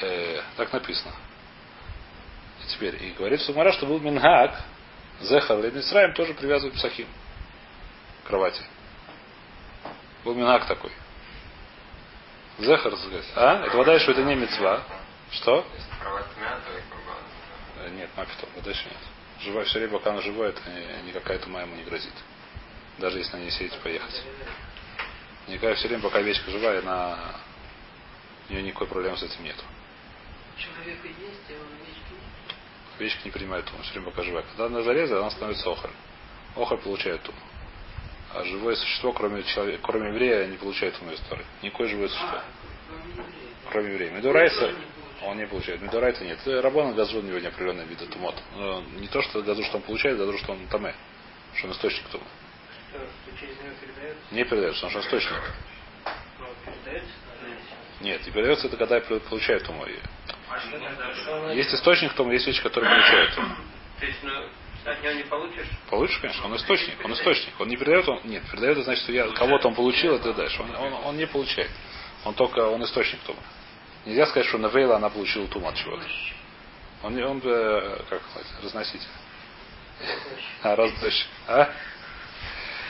Э, 0.00 0.42
так 0.56 0.72
написано. 0.72 1.12
И 2.62 2.66
теперь, 2.68 3.02
и 3.04 3.10
говорит 3.12 3.40
Сумара, 3.42 3.72
что 3.72 3.86
был 3.86 4.00
Мингак, 4.00 4.60
Зехар 5.20 5.58
или 5.60 5.70
Мицраем 5.70 6.14
тоже 6.14 6.34
привязывают 6.34 6.74
псахим 6.76 7.06
к 8.24 8.26
кровати. 8.26 8.62
Был 10.24 10.34
Мингак 10.34 10.66
такой. 10.66 10.90
Зехар. 12.58 12.94
А? 13.36 13.64
Это 13.66 13.76
вода, 13.76 13.98
что 13.98 14.12
это 14.12 14.22
не 14.22 14.34
мецва. 14.34 14.82
Что? 15.30 15.64
Если 16.02 16.08
кровать 16.08 16.26
мята 16.38 16.70
и. 16.72 17.86
Э, 17.86 17.90
Нет, 17.90 18.10
мапитов, 18.16 18.48
дальше 18.64 18.84
нет. 18.84 18.98
Живая 19.40 19.64
все 19.64 19.78
время, 19.78 19.92
пока 19.92 20.10
она 20.10 20.20
живая, 20.20 20.50
это 20.50 20.60
ни- 20.70 21.08
никакая 21.08 21.38
тума 21.38 21.62
ему 21.62 21.74
не 21.76 21.84
грозит. 21.84 22.12
Даже 22.98 23.18
если 23.18 23.36
на 23.36 23.40
ней 23.40 23.50
сидеть 23.50 23.74
поехать. 23.80 24.22
Никакая 25.48 25.74
все 25.74 25.88
время, 25.88 26.02
пока 26.02 26.18
овечка 26.18 26.50
живая, 26.50 26.80
она... 26.80 27.18
у 28.48 28.52
нее 28.52 28.62
никакой 28.62 28.86
проблемы 28.86 29.16
с 29.16 29.22
этим 29.22 29.42
нету. 29.44 29.62
Человека 30.56 31.06
есть, 31.08 31.50
а 31.50 31.52
он 31.54 31.74
овечки 31.74 32.12
нет. 32.12 32.56
Овечка 32.98 33.20
не 33.24 33.30
принимает 33.30 33.64
туму, 33.64 33.82
все 33.82 33.92
время 33.92 34.10
пока 34.10 34.22
живая. 34.22 34.42
Когда 34.42 34.66
она 34.66 34.82
зарезана, 34.82 35.20
она 35.20 35.30
становится 35.30 35.70
охоль. 35.70 35.90
Охоль 36.56 36.78
получает 36.78 37.22
туму. 37.22 37.38
А 38.34 38.44
живое 38.44 38.76
существо, 38.76 39.12
кроме, 39.12 39.42
человека, 39.42 39.82
кроме 39.82 40.08
еврея, 40.08 40.46
не 40.46 40.56
получает 40.56 40.96
туму 40.98 41.12
из. 41.12 41.20
Никакое 41.62 41.88
живое 41.88 42.08
существо. 42.08 42.38
А, 42.38 42.44
кроме 43.70 43.92
еврея. 43.92 44.10
Медурайса. 44.12 44.74
Он 45.24 45.38
не 45.38 45.46
получает. 45.46 45.80
Медурайса 45.80 46.24
нет. 46.24 46.38
Рабона 46.46 46.92
газу 46.94 47.18
у 47.18 47.22
него 47.22 47.38
не 47.38 47.46
вид 47.84 47.98
тумот. 48.10 48.34
Но 48.56 48.82
не 48.98 49.08
то, 49.08 49.22
что 49.22 49.42
газу, 49.42 49.62
что 49.62 49.76
он 49.78 49.82
получает, 49.82 50.18
газу, 50.18 50.36
что 50.38 50.52
он 50.52 50.66
таме. 50.68 50.94
Что 51.54 51.68
он 51.68 51.72
источник 51.72 52.04
передается? 53.80 54.20
Не 54.30 54.44
передается, 54.44 54.86
потому 54.86 55.02
что 55.02 55.16
он 55.16 55.20
источник. 55.20 55.42
Ну, 56.38 56.46
а 56.46 58.04
Нет, 58.04 58.26
не 58.26 58.32
передается 58.32 58.66
это 58.66 58.76
когда 58.76 59.00
получает 59.00 59.64
тогда? 59.64 61.14
Что 61.14 61.36
она- 61.36 61.52
Есть 61.52 61.74
источник 61.74 62.12
тумы, 62.14 62.34
есть 62.34 62.46
вещи, 62.46 62.62
которые 62.62 62.90
получают 62.90 63.34
туму. 63.34 63.54
То 64.00 64.06
есть, 64.06 64.18
ну, 64.22 64.32
От 64.84 65.00
него 65.00 65.12
не 65.12 65.22
получишь? 65.22 65.66
Получишь, 65.88 66.18
конечно, 66.18 66.44
он 66.46 66.56
источник, 66.56 67.04
он 67.04 67.12
источник. 67.12 67.60
Он 67.60 67.68
не 67.68 67.76
передает, 67.76 68.08
он 68.08 68.20
нет, 68.24 68.42
передает, 68.50 68.78
это 68.78 68.84
значит, 68.84 69.04
что 69.04 69.12
я 69.12 69.28
кого-то 69.28 69.68
он 69.68 69.74
получил, 69.76 70.16
это 70.16 70.34
дальше. 70.34 70.60
Он, 70.60 70.74
он, 70.74 70.92
он 71.04 71.16
не 71.16 71.26
получает. 71.26 71.70
Он 72.24 72.34
только, 72.34 72.66
он 72.66 72.82
источник 72.82 73.20
тума. 73.20 73.38
Нельзя 74.04 74.26
сказать, 74.26 74.48
что 74.48 74.58
Навейла 74.58 74.96
она 74.96 75.08
получила 75.10 75.46
тума 75.48 75.68
от 75.68 75.76
чего-то. 75.76 76.04
Он, 77.02 77.22
он, 77.22 77.40
как 77.40 78.20
сказать, 78.30 78.46
разноситель. 78.62 79.08
А, 80.62 80.76
раздача. 80.76 81.24
А? 81.46 81.70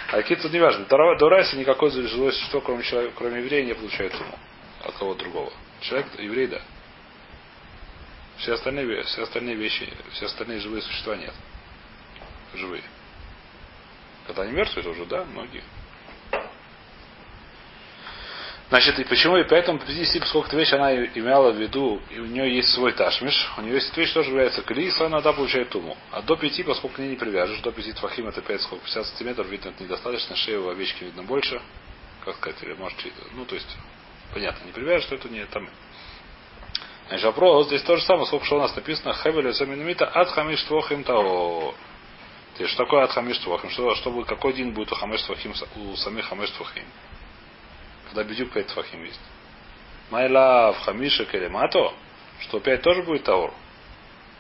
А 0.09 0.17
какие 0.17 0.37
тут 0.37 0.53
не 0.53 0.61
важно. 0.61 0.85
До 0.87 1.29
Райса 1.29 1.57
никакое 1.57 1.91
живое 1.91 2.33
существо, 2.33 2.61
кроме, 2.61 2.83
человека, 2.83 3.15
кроме 3.17 3.41
еврея, 3.41 3.65
не 3.65 3.75
получает 3.75 4.13
туму. 4.13 4.39
От 4.85 4.95
кого 4.97 5.15
другого. 5.15 5.53
Человек, 5.81 6.07
еврей, 6.19 6.47
да. 6.49 6.61
Все 8.39 8.55
остальные, 8.55 9.03
все 9.05 9.23
остальные 9.23 9.55
вещи, 9.55 9.89
все 10.13 10.27
остальные 10.27 10.61
живые 10.61 10.83
существа 10.83 11.17
нет. 11.17 11.33
Живые. 12.55 12.83
Когда 14.27 14.43
они 14.43 14.53
мертвые, 14.53 14.85
то 14.85 14.91
уже, 14.91 15.07
да, 15.07 15.25
многие. 15.25 15.63
Значит, 18.73 18.99
и 19.01 19.05
почему, 19.05 19.37
и 19.37 19.45
поэтому 19.45 19.79
по 19.79 19.85
50, 19.85 20.23
поскольку 20.23 20.49
эта 20.49 20.57
вещь 20.57 20.73
она 20.73 20.95
имела 20.95 21.53
в 21.53 21.61
виду, 21.61 22.01
и 22.09 22.19
у 22.19 22.25
нее 22.25 22.57
есть 22.57 22.71
свой 22.71 22.95
ташмиш, 22.95 23.53
у 23.59 23.61
нее 23.61 23.75
есть 23.75 23.95
вещь, 23.95 24.15
тоже 24.15 24.31
является 24.31 24.63
клис, 24.63 24.99
она 24.99 25.21
да 25.21 25.35
получает 25.35 25.69
туму. 25.69 25.95
А 26.11 26.23
до 26.23 26.37
5, 26.37 26.65
поскольку 26.65 26.97
к 26.97 26.99
ней 26.99 27.11
не 27.11 27.17
привяжешь, 27.17 27.61
до 27.61 27.71
5 27.71 27.97
твахим 27.97 28.29
это 28.29 28.41
5, 28.41 28.63
сколько, 28.63 28.83
50 28.87 29.07
сантиметров, 29.09 29.47
видно, 29.49 29.69
это 29.69 29.85
недостаточно, 29.85 30.37
шею 30.37 30.65
у 30.65 30.71
овечки 30.71 31.05
видно 31.05 31.23
больше, 31.23 31.61
как 32.25 32.37
сказать, 32.37 32.63
или 32.63 32.73
может, 32.73 32.99
ну, 33.35 33.45
то 33.45 33.57
есть, 33.57 33.69
понятно, 34.33 34.65
не 34.65 34.73
привяжешь, 34.73 35.05
то 35.05 35.17
это 35.17 35.29
не 35.29 35.45
там. 35.45 35.69
Значит, 37.09 37.27
вопрос, 37.27 37.67
здесь 37.67 37.83
то 37.83 37.99
же 37.99 38.03
самое, 38.05 38.25
сколько 38.25 38.47
что 38.47 38.57
у 38.57 38.61
нас 38.61 38.75
написано, 38.75 39.13
хевеля 39.13 39.53
саминамита 39.53 40.07
от 40.07 40.31
хамиш 40.31 40.63
твохим 40.63 41.05
тао. 41.05 41.75
То 42.57 42.63
есть, 42.63 42.73
что 42.73 42.85
такое 42.85 43.05
от 43.05 43.11
хамиш 43.11 43.37
твохим? 43.37 43.69
Что, 43.69 43.95
чтобы, 43.97 44.25
какой 44.25 44.55
день 44.55 44.71
будет 44.71 44.93
у 44.93 44.95
хамиш 44.95 45.21
твохим, 45.25 45.53
у 45.77 45.95
самих 45.97 46.25
хамиш 46.25 46.49
твохим? 46.53 46.85
Когда 48.13 48.29
бедюк 48.29 48.53
5 48.53 48.67
твахим 48.67 49.05
есть. 49.05 49.21
Майла 50.11 50.73
в 50.73 50.81
хамиша 50.85 51.25
келемато, 51.25 51.95
что 52.41 52.61
5 52.61 52.83
тоже 52.83 53.03
будет 53.03 53.25
таур. 53.25 53.55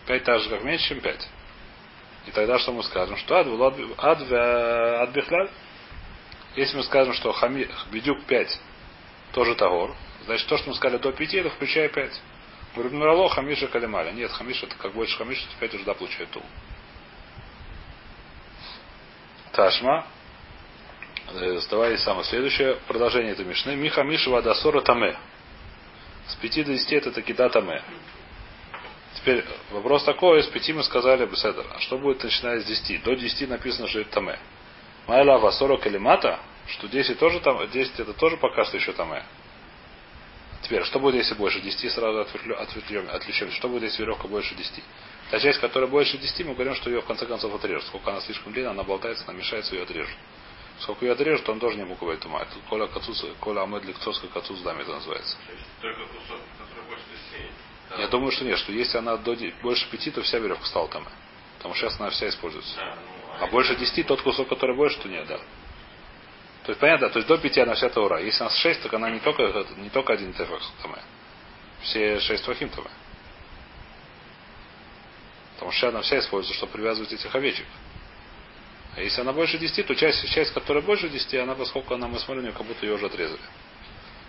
5 0.07 0.25
так 0.25 0.41
же, 0.43 0.51
как 0.51 0.63
меньше, 0.63 0.89
чем 0.89 1.01
5. 1.01 1.29
И 2.27 2.31
тогда 2.33 2.59
что 2.59 2.73
мы 2.73 2.83
скажем? 2.83 3.17
Что 3.17 3.37
ад, 3.37 3.47
ад, 3.99 4.33
ад 4.33 5.11
бихляль? 5.13 5.49
Если 6.55 6.77
мы 6.77 6.83
скажем, 6.83 7.15
что 7.15 7.33
хами, 7.33 7.67
бедюк 7.91 8.25
5 8.25 8.61
тоже 9.33 9.55
тагор, 9.55 9.95
значит 10.27 10.47
то, 10.49 10.59
что 10.59 10.69
мы 10.69 10.77
сказали 10.77 11.01
до 11.01 11.11
5, 11.11 11.35
это 11.35 11.51
включая 11.51 11.89
5. 11.89 12.23
Говорит, 12.75 12.93
ну 12.93 13.29
хамиша 13.29 13.69
калималя. 13.69 14.13
Нет, 14.13 14.31
хамиша 14.33 14.67
это 14.67 14.77
как 14.77 14.93
больше 14.93 15.17
хамиша, 15.17 15.47
то 15.49 15.57
5 15.61 15.75
уже 15.75 15.85
да 15.85 15.95
получает 15.95 16.31
тул. 16.31 16.43
Ташма, 19.53 20.07
Давай 21.33 21.97
самое 21.97 22.25
следующее 22.25 22.77
продолжение 22.87 23.33
этой 23.33 23.47
мишны. 23.47 23.75
Миха 23.75 24.03
Мишева 24.03 24.43
Дасора 24.43 24.83
Таме. 24.83 25.17
С 26.29 26.35
5 26.35 26.67
до 26.67 26.73
10 26.73 26.93
это 26.93 27.11
Такида 27.11 27.49
Таме. 27.49 27.83
Теперь 29.15 29.43
вопрос 29.71 30.05
такой, 30.05 30.43
с 30.43 30.47
5 30.49 30.71
мы 30.75 30.83
сказали 30.83 31.25
Беседер. 31.25 31.65
А 31.75 31.81
что 31.81 31.97
будет 31.97 32.23
начиная 32.23 32.61
с 32.61 32.65
10? 32.65 33.03
До 33.03 33.15
10 33.15 33.49
написано, 33.49 33.89
что 33.89 34.01
это 34.01 34.11
Таме. 34.11 34.39
Майла 35.07 35.39
Васора 35.39 35.79
Калимата, 35.79 36.39
что 36.67 36.87
10 36.87 37.19
тоже 37.19 37.41
там, 37.41 37.67
10 37.71 38.01
это 38.01 38.13
тоже 38.13 38.37
пока 38.37 38.67
что 38.67 38.77
еще 38.77 38.93
Таме. 38.93 39.23
Теперь, 40.63 40.85
что 40.85 41.01
будет, 41.01 41.15
если 41.15 41.35
больше 41.35 41.61
10, 41.61 41.93
сразу 41.93 42.21
отвлечем, 42.21 43.09
отвлечем. 43.11 43.51
Что 43.53 43.69
будет, 43.69 43.85
если 43.85 44.03
веревка 44.03 44.29
больше 44.29 44.55
10? 44.55 44.85
Та 45.31 45.41
часть, 45.41 45.61
которая 45.61 45.89
больше 45.89 46.19
10, 46.19 46.47
мы 46.47 46.55
говорим, 46.55 46.75
что 46.75 46.91
ее 46.91 47.01
в 47.01 47.07
конце 47.07 47.25
концов 47.25 47.55
отрежут. 47.55 47.87
Сколько 47.87 48.11
она 48.11 48.21
слишком 48.21 48.53
длинная, 48.53 48.73
она 48.73 48.83
болтается, 48.83 49.25
она 49.27 49.33
мешается, 49.33 49.75
ее 49.75 49.85
отрежут. 49.85 50.15
Сколько 50.83 51.05
ее 51.05 51.13
отрежут, 51.13 51.49
он 51.49 51.61
тоже 51.61 51.77
не 51.77 51.85
мукавает 51.85 52.21
тума. 52.21 52.41
Это 52.41 52.57
коля 52.69 52.89
кацус, 52.89 53.25
коля 53.39 53.63
амед 53.63 53.85
ликцовская 53.85 54.29
кацус 54.31 54.61
даме 54.63 54.83
это 54.83 54.93
называется. 54.93 55.37
Только 55.81 56.01
кусок, 56.07 56.41
который 56.59 56.85
больше 56.89 57.05
10. 57.93 58.01
Я 58.01 58.09
думаю, 58.09 58.33
что 58.33 58.45
нет, 58.45 58.59
что 58.59 58.73
если 58.73 58.99
она 58.99 59.17
до, 59.17 59.37
больше 59.63 59.89
пяти, 59.91 60.11
то 60.11 60.23
вся 60.23 60.39
веревка 60.39 60.67
стала 60.67 60.89
там. 60.89 61.07
Потому 61.59 61.75
что 61.75 61.87
сейчас 61.87 62.01
она 62.01 62.11
вся 62.11 62.29
используется. 62.29 62.75
А, 62.81 62.97
ну, 62.97 63.33
а, 63.41 63.45
а 63.45 63.47
больше 63.47 63.77
десяти, 63.77 64.03
тот 64.03 64.23
кусок, 64.23 64.49
который 64.49 64.75
больше, 64.75 64.99
то 64.99 65.09
нет, 65.09 65.25
да. 65.29 65.39
То 66.65 66.71
есть 66.71 66.81
понятно, 66.81 67.11
то 67.11 67.19
есть 67.19 67.29
до 67.29 67.39
пяти 67.39 67.61
она 67.61 67.75
вся 67.75 67.89
таура. 67.89 68.21
Если 68.21 68.41
она 68.41 68.51
с 68.51 68.57
шесть, 68.57 68.83
так 68.83 68.93
она 68.93 69.09
не 69.11 69.21
только, 69.21 69.65
не 69.77 69.91
только 69.91 70.15
один 70.15 70.33
тефах 70.33 70.63
там. 70.83 70.97
Все 71.83 72.19
шесть 72.19 72.45
твахим 72.45 72.71
там. 72.71 72.87
Потому 75.55 75.71
что 75.71 75.89
она 75.91 76.01
вся 76.01 76.19
используется, 76.19 76.57
чтобы 76.57 76.73
привязывать 76.73 77.13
этих 77.13 77.33
овечек. 77.33 77.67
А 78.95 79.01
если 79.01 79.21
она 79.23 79.33
больше 79.33 79.59
10, 79.59 79.87
то 79.87 79.95
часть, 79.95 80.29
часть, 80.31 80.53
которая 80.53 80.83
больше 80.83 81.09
10, 81.09 81.35
она, 81.37 81.55
поскольку 81.55 81.95
она, 81.95 82.09
мы 82.09 82.19
смотрим, 82.19 82.53
как 82.53 82.67
будто 82.67 82.85
ее 82.85 82.95
уже 82.95 83.07
отрезали. 83.07 83.41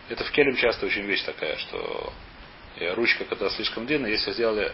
Это 0.10 0.24
в 0.24 0.32
келем 0.32 0.56
часто 0.56 0.86
очень 0.86 1.04
вещь 1.04 1.24
такая, 1.24 1.58
что 1.58 2.14
ручка, 2.96 3.26
когда 3.26 3.50
слишком 3.50 3.86
длинная, 3.86 4.12
если 4.12 4.32
сделали 4.32 4.74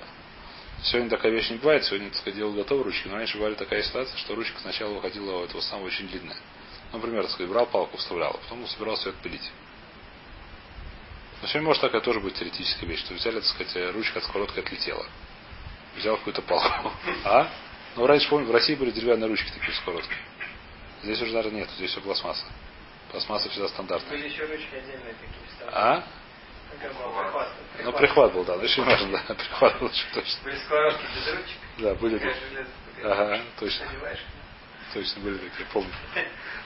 Сегодня 0.82 1.10
такая 1.10 1.32
вещь 1.34 1.50
не 1.50 1.58
бывает, 1.58 1.84
сегодня, 1.84 2.08
так 2.08 2.18
сказать, 2.20 2.38
делал 2.38 2.54
готовые 2.54 2.86
ручки, 2.86 3.08
но 3.10 3.18
раньше 3.18 3.38
бывали 3.38 3.56
такая 3.56 3.84
ситуация, 3.84 4.18
что 4.18 4.34
ручка 4.34 4.60
сначала 4.62 4.94
выходила 4.94 5.40
у 5.40 5.44
этого 5.44 5.60
самого 5.60 5.88
очень 5.88 6.08
длинная. 6.08 6.38
Например, 6.94 7.24
так 7.24 7.32
сказать, 7.32 7.52
брал 7.52 7.66
палку, 7.66 7.98
вставлял, 7.98 8.32
а 8.32 8.38
потом 8.38 8.66
собирался 8.68 9.10
ее 9.10 9.16
отпилить. 9.16 9.52
Но 11.42 11.48
сегодня 11.48 11.68
может 11.68 11.82
такая 11.82 12.02
тоже 12.02 12.22
быть 12.22 12.36
теоретическая 12.36 12.86
вещь, 12.86 13.02
что 13.02 13.14
взяли, 13.14 13.36
так 13.36 13.46
сказать, 13.46 13.94
ручка 13.94 14.20
от 14.20 14.26
сковородки 14.26 14.60
отлетела. 14.60 15.06
Взял 15.98 16.16
какую-то 16.18 16.42
палку. 16.42 16.92
А? 17.26 17.50
Ну, 17.96 18.06
раньше, 18.06 18.30
помню, 18.30 18.48
в 18.48 18.52
России 18.52 18.76
были 18.76 18.92
деревянные 18.92 19.28
ручки 19.28 19.50
такие 19.52 19.74
скоротки. 19.74 20.16
Здесь 21.04 21.22
уже, 21.22 21.34
наверное, 21.34 21.62
нет, 21.62 21.70
здесь 21.78 21.92
все 21.92 22.02
пластмасса. 22.02 22.46
Пластмасса 23.12 23.50
всегда 23.50 23.68
стандартная. 23.70 24.18
Были 24.18 24.30
еще 24.30 24.46
ручки 24.46 24.76
отдельные 24.76 25.14
такие. 25.14 25.70
А? 25.72 26.04
Прихват. 26.80 27.48
Ну, 27.84 27.94
прихват 27.94 28.34
был, 28.34 28.44
да, 28.44 28.56
ну, 28.56 28.64
очень 28.64 28.84
важно, 28.84 29.12
да. 29.12 29.34
Прихват 29.36 29.80
был, 29.80 29.92
точно. 30.14 30.44
Были 30.44 30.56
сковородки 30.58 31.02
без 31.16 31.28
ручек? 31.28 31.58
Да, 31.80 31.96
были 31.96 32.18
такие. 32.18 32.66
Ага, 33.04 33.42
точно. 33.60 33.86
Точно 34.94 35.22
были 35.22 35.38
такие, 35.38 35.68
помню. 35.72 35.92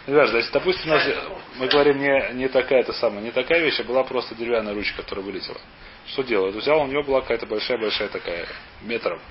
Ну, 0.08 0.16
важно, 0.16 0.38
если, 0.38 0.52
допустим, 0.52 0.92
у 0.92 0.94
нас, 0.94 1.08
мы 1.56 1.68
говорим 1.68 2.00
не, 2.00 2.34
не 2.34 2.48
такая-то 2.50 2.94
самая, 2.94 3.22
не 3.22 3.32
такая 3.32 3.62
вещь, 3.62 3.80
а 3.80 3.84
была 3.84 4.04
просто 4.04 4.36
деревянная 4.36 4.74
ручка, 4.74 5.02
которая 5.02 5.26
вылетела. 5.26 5.60
Что 6.08 6.24
делает? 6.24 6.56
Взял, 6.56 6.82
у 6.82 6.88
него 6.88 7.04
была 7.04 7.22
какая-то 7.22 7.46
большая-большая 7.46 8.10
такая, 8.10 8.48
метром 8.82 9.22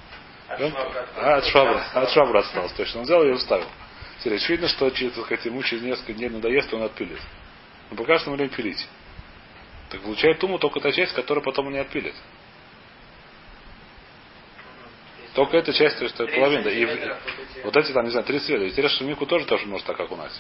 а, 1.17 1.37
от 1.37 1.45
швабра. 1.47 1.85
От 1.95 2.11
швабра 2.11 2.39
осталось, 2.41 2.73
точно. 2.73 3.01
Он 3.01 3.05
взял 3.05 3.23
ее 3.23 3.35
и 3.35 3.39
вставил. 3.39 3.67
Теперь 4.19 4.37
очевидно, 4.37 4.69
что 4.69 4.91
через, 4.91 5.13
так 5.15 5.25
сказать, 5.25 5.45
ему 5.47 5.63
через 5.63 5.83
несколько 5.83 6.13
дней 6.13 6.29
надоест, 6.29 6.73
он 6.75 6.83
отпилит. 6.83 7.21
Но 7.91 7.97
пока 7.97 8.19
что 8.19 8.31
время 8.31 8.51
пилить. 8.51 8.87
Так 9.91 10.01
получает 10.03 10.39
туму 10.39 10.59
только 10.59 10.81
та 10.81 10.93
часть, 10.93 11.13
которую 11.13 11.45
потом 11.45 11.67
он 11.67 11.73
не 11.73 11.79
отпилит. 11.79 12.15
Только 15.35 15.57
эта 15.57 15.73
часть, 15.73 15.99
то 15.99 16.05
есть 16.05 16.17
половина. 16.17 16.69
И 16.69 16.85
вот 17.65 17.77
эти 17.77 17.93
там, 17.93 18.05
не 18.05 18.11
знаю, 18.11 18.25
30 18.27 18.49
лет. 18.51 18.63
Интересно, 18.71 18.97
что 18.97 19.05
Мику 19.05 19.27
тоже 19.27 19.47
тоже 19.47 19.67
может 19.67 19.87
так 19.87 19.99
окунать. 19.99 20.33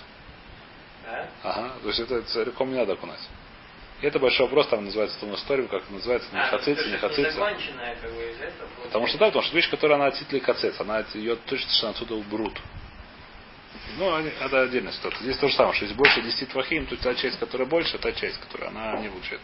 Ага. 1.42 1.72
То 1.82 1.88
есть 1.88 2.00
это 2.00 2.22
целиком 2.22 2.70
не 2.70 2.76
надо 2.76 2.92
окунать. 2.92 3.20
Это 4.02 4.18
большой 4.18 4.46
вопрос, 4.46 4.66
там 4.66 4.84
называется 4.84 5.18
том 5.20 5.32
историю, 5.36 5.68
как 5.68 5.88
называется, 5.88 6.28
не 6.32 6.40
а, 6.40 6.48
хацица, 6.48 6.90
не 6.90 6.96
хацица. 6.96 7.38
Как 7.38 8.12
бы, 8.12 8.30
из 8.30 8.40
этого, 8.40 8.68
потому 8.82 9.06
что 9.06 9.18
да, 9.18 9.26
потому 9.26 9.44
что 9.44 9.54
вещь, 9.54 9.70
которая 9.70 9.96
она 9.96 10.10
титли 10.10 10.40
кацец, 10.40 10.80
она 10.80 11.04
ее 11.14 11.36
точно 11.36 11.90
отсюда 11.90 12.16
уберут. 12.16 12.58
Ну, 13.96 14.12
это 14.18 14.62
отдельная 14.62 14.92
ситуация. 14.92 15.22
Здесь 15.22 15.36
то 15.36 15.48
же 15.48 15.54
самое, 15.54 15.74
что 15.74 15.84
если 15.84 15.96
больше 15.96 16.20
10 16.20 16.48
твахим, 16.48 16.86
то 16.86 16.96
та 16.96 17.14
часть, 17.14 17.38
которая 17.38 17.68
больше, 17.68 17.96
та 17.98 18.12
часть, 18.12 18.40
которая 18.40 18.70
она 18.70 18.96
не 18.98 19.08
получает. 19.08 19.40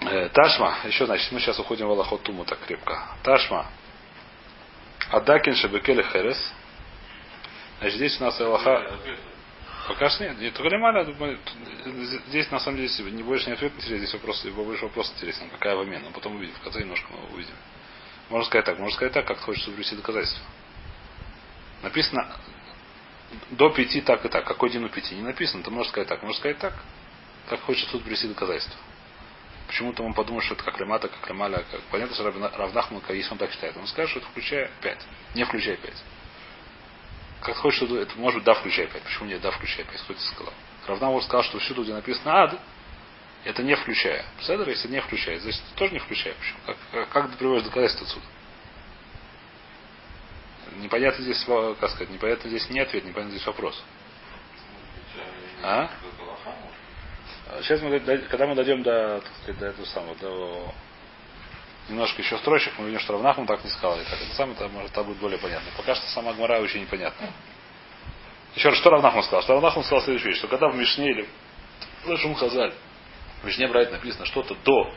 Э, 0.00 0.28
Ташма, 0.30 0.78
еще, 0.84 1.04
значит, 1.04 1.30
мы 1.32 1.40
сейчас 1.40 1.58
уходим 1.58 1.86
в 1.88 1.90
Аллахот 1.90 2.22
Туму 2.22 2.46
так 2.46 2.60
крепко. 2.60 2.98
Ташма. 3.22 3.66
Адакин 5.10 5.54
Шабекеле 5.54 6.02
Херес. 6.02 6.52
Значит, 7.80 7.96
здесь 7.96 8.20
у 8.20 8.24
нас 8.24 8.40
Аллаха... 8.40 8.98
Пока 9.86 10.10
что 10.10 10.24
нет. 10.24 10.38
Нет, 10.38 10.58
Лемаля, 10.58 11.06
здесь 12.28 12.50
на 12.50 12.58
самом 12.58 12.78
деле 12.78 13.10
не 13.12 13.22
больше 13.22 13.46
не 13.46 13.52
ответ 13.52 13.72
интересен, 13.74 13.98
здесь 13.98 14.12
вопрос, 14.14 14.44
больше 14.44 14.84
вопрос 14.84 15.12
интересен, 15.12 15.48
какая 15.50 15.76
вымена. 15.76 16.06
Но 16.06 16.10
потом 16.10 16.36
увидим, 16.36 16.54
в 16.54 16.60
конце 16.60 16.80
немножко 16.80 17.06
мы 17.10 17.34
увидим. 17.34 17.54
Можно 18.28 18.46
сказать 18.46 18.66
так, 18.66 18.78
можно 18.78 18.96
сказать 18.96 19.12
так, 19.14 19.26
как 19.26 19.38
хочется 19.38 19.70
привести 19.70 19.94
доказательства. 19.94 20.44
Написано 21.82 22.28
до 23.50 23.70
пяти 23.70 24.00
так 24.00 24.24
и 24.24 24.28
так. 24.28 24.44
Какой 24.44 24.70
день 24.70 24.84
у 24.84 24.88
пяти? 24.88 25.14
Не 25.14 25.22
написано, 25.22 25.62
то 25.62 25.70
можно 25.70 25.90
сказать 25.90 26.08
так. 26.08 26.22
Можно 26.22 26.38
сказать 26.38 26.58
так, 26.58 26.74
как 27.48 27.60
хочется 27.60 27.92
тут 27.92 28.02
привести 28.02 28.26
доказательства. 28.26 28.80
Почему-то 29.68 30.02
он 30.02 30.14
подумал, 30.14 30.40
что 30.42 30.54
это 30.54 30.64
как 30.64 30.78
лемата, 30.80 31.08
как 31.08 31.28
лемаля, 31.28 31.64
как 31.70 31.80
понятно, 31.90 32.14
что 32.14 32.30
Равнахман, 32.30 33.02
если 33.10 33.32
он 33.32 33.38
так 33.38 33.52
считает. 33.52 33.76
Он 33.76 33.86
скажет, 33.86 34.10
что 34.10 34.20
это 34.20 34.28
включая 34.30 34.70
пять, 34.80 35.00
не 35.34 35.44
включая 35.44 35.76
пять. 35.76 36.02
Как 37.46 37.56
хочешь, 37.58 37.82
это 37.82 38.18
может 38.18 38.38
быть 38.38 38.44
да, 38.44 38.54
включай 38.54 38.88
5. 38.88 39.02
Почему 39.02 39.28
нет 39.28 39.40
да, 39.40 39.52
включай 39.52 39.84
5? 39.84 40.00
Кто 40.00 40.12
это 40.14 40.22
сказал? 40.22 40.52
Равнамур 40.88 41.22
сказал, 41.22 41.44
что 41.44 41.60
всюду, 41.60 41.84
где 41.84 41.94
написано 41.94 42.42
ад, 42.42 42.60
это 43.44 43.62
не 43.62 43.76
включая. 43.76 44.24
Седер, 44.40 44.68
если 44.68 44.88
не 44.88 45.00
включает, 45.00 45.42
значит, 45.42 45.62
тоже 45.76 45.92
не 45.92 46.00
включая. 46.00 46.34
Почему? 46.34 46.58
Как, 46.66 46.76
как, 46.90 47.08
как 47.10 47.30
ты 47.30 47.36
приводишь 47.36 47.64
доказательство 47.64 48.04
отсюда? 48.04 48.26
непонятно 50.78 51.22
здесь, 51.22 51.42
как 51.44 51.90
сказать, 51.90 52.10
непонятно 52.10 52.50
здесь 52.50 52.68
не 52.68 52.80
ответ, 52.80 53.04
непонятно 53.04 53.30
здесь 53.36 53.46
вопрос. 53.46 53.80
А? 55.62 55.88
Сейчас 57.62 57.80
мы, 57.80 58.00
когда 58.00 58.46
мы 58.48 58.56
дойдем 58.56 58.82
до, 58.82 59.20
так 59.20 59.32
сказать, 59.36 59.58
до 59.60 59.66
этого 59.66 59.84
самого, 59.86 60.16
до 60.16 60.74
немножко 61.88 62.22
еще 62.22 62.38
строчек, 62.38 62.72
мы 62.78 62.86
видим, 62.86 63.00
что 63.00 63.12
Равнахман 63.14 63.46
так 63.46 63.62
не 63.64 63.70
сказал. 63.70 63.96
Так 63.96 64.20
это 64.20 64.34
самое, 64.34 64.56
это, 64.56 64.68
может, 64.68 64.90
это 64.90 65.02
будет 65.02 65.18
более 65.18 65.38
понятно. 65.38 65.70
Пока 65.76 65.94
что 65.94 66.06
сама 66.08 66.32
Гмара 66.32 66.60
очень 66.60 66.80
непонятна. 66.82 67.28
Еще 68.54 68.68
раз, 68.68 68.78
что 68.78 68.90
Равнахман 68.90 69.22
сказал? 69.22 69.42
Что 69.42 69.54
Равнахман 69.54 69.84
сказал 69.84 70.02
следующую 70.02 70.30
вещь, 70.30 70.38
что 70.38 70.48
когда 70.48 70.68
в 70.68 70.76
Мишне 70.76 71.10
или 71.10 71.28
в 72.04 72.34
Хазаль, 72.34 72.72
в 73.42 73.46
Мишне 73.46 73.68
брать 73.68 73.92
написано 73.92 74.24
что-то 74.26 74.54
до, 74.64 74.92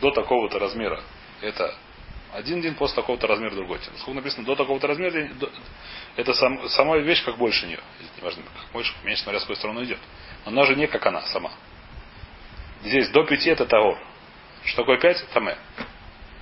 до 0.00 0.10
такого-то 0.10 0.58
размера, 0.58 1.02
это 1.40 1.74
один 2.32 2.60
день 2.60 2.74
после 2.74 2.96
такого-то 2.96 3.26
размера 3.26 3.54
другой 3.54 3.78
день. 3.78 3.90
Сколько 3.98 4.16
написано 4.16 4.44
до 4.44 4.56
такого-то 4.56 4.86
размера, 4.86 5.28
до- 5.34 5.50
это 6.16 6.34
сам, 6.34 6.68
сама 6.68 6.98
вещь 6.98 7.24
как 7.24 7.36
больше 7.36 7.66
нее. 7.66 7.80
Неважно, 8.18 8.42
как 8.42 8.72
больше, 8.72 8.92
меньше, 9.04 9.22
смотря 9.22 9.38
с 9.40 9.42
какой 9.42 9.56
стороны 9.56 9.84
идет. 9.84 9.98
Она 10.44 10.64
же 10.64 10.74
не 10.74 10.86
как 10.86 11.04
она 11.06 11.22
сама. 11.22 11.52
Здесь 12.82 13.08
до 13.10 13.24
пяти 13.24 13.50
это 13.50 13.66
таор. 13.66 13.98
Что 14.64 14.82
такое 14.82 14.98
пять? 14.98 15.24
Таме. 15.32 15.56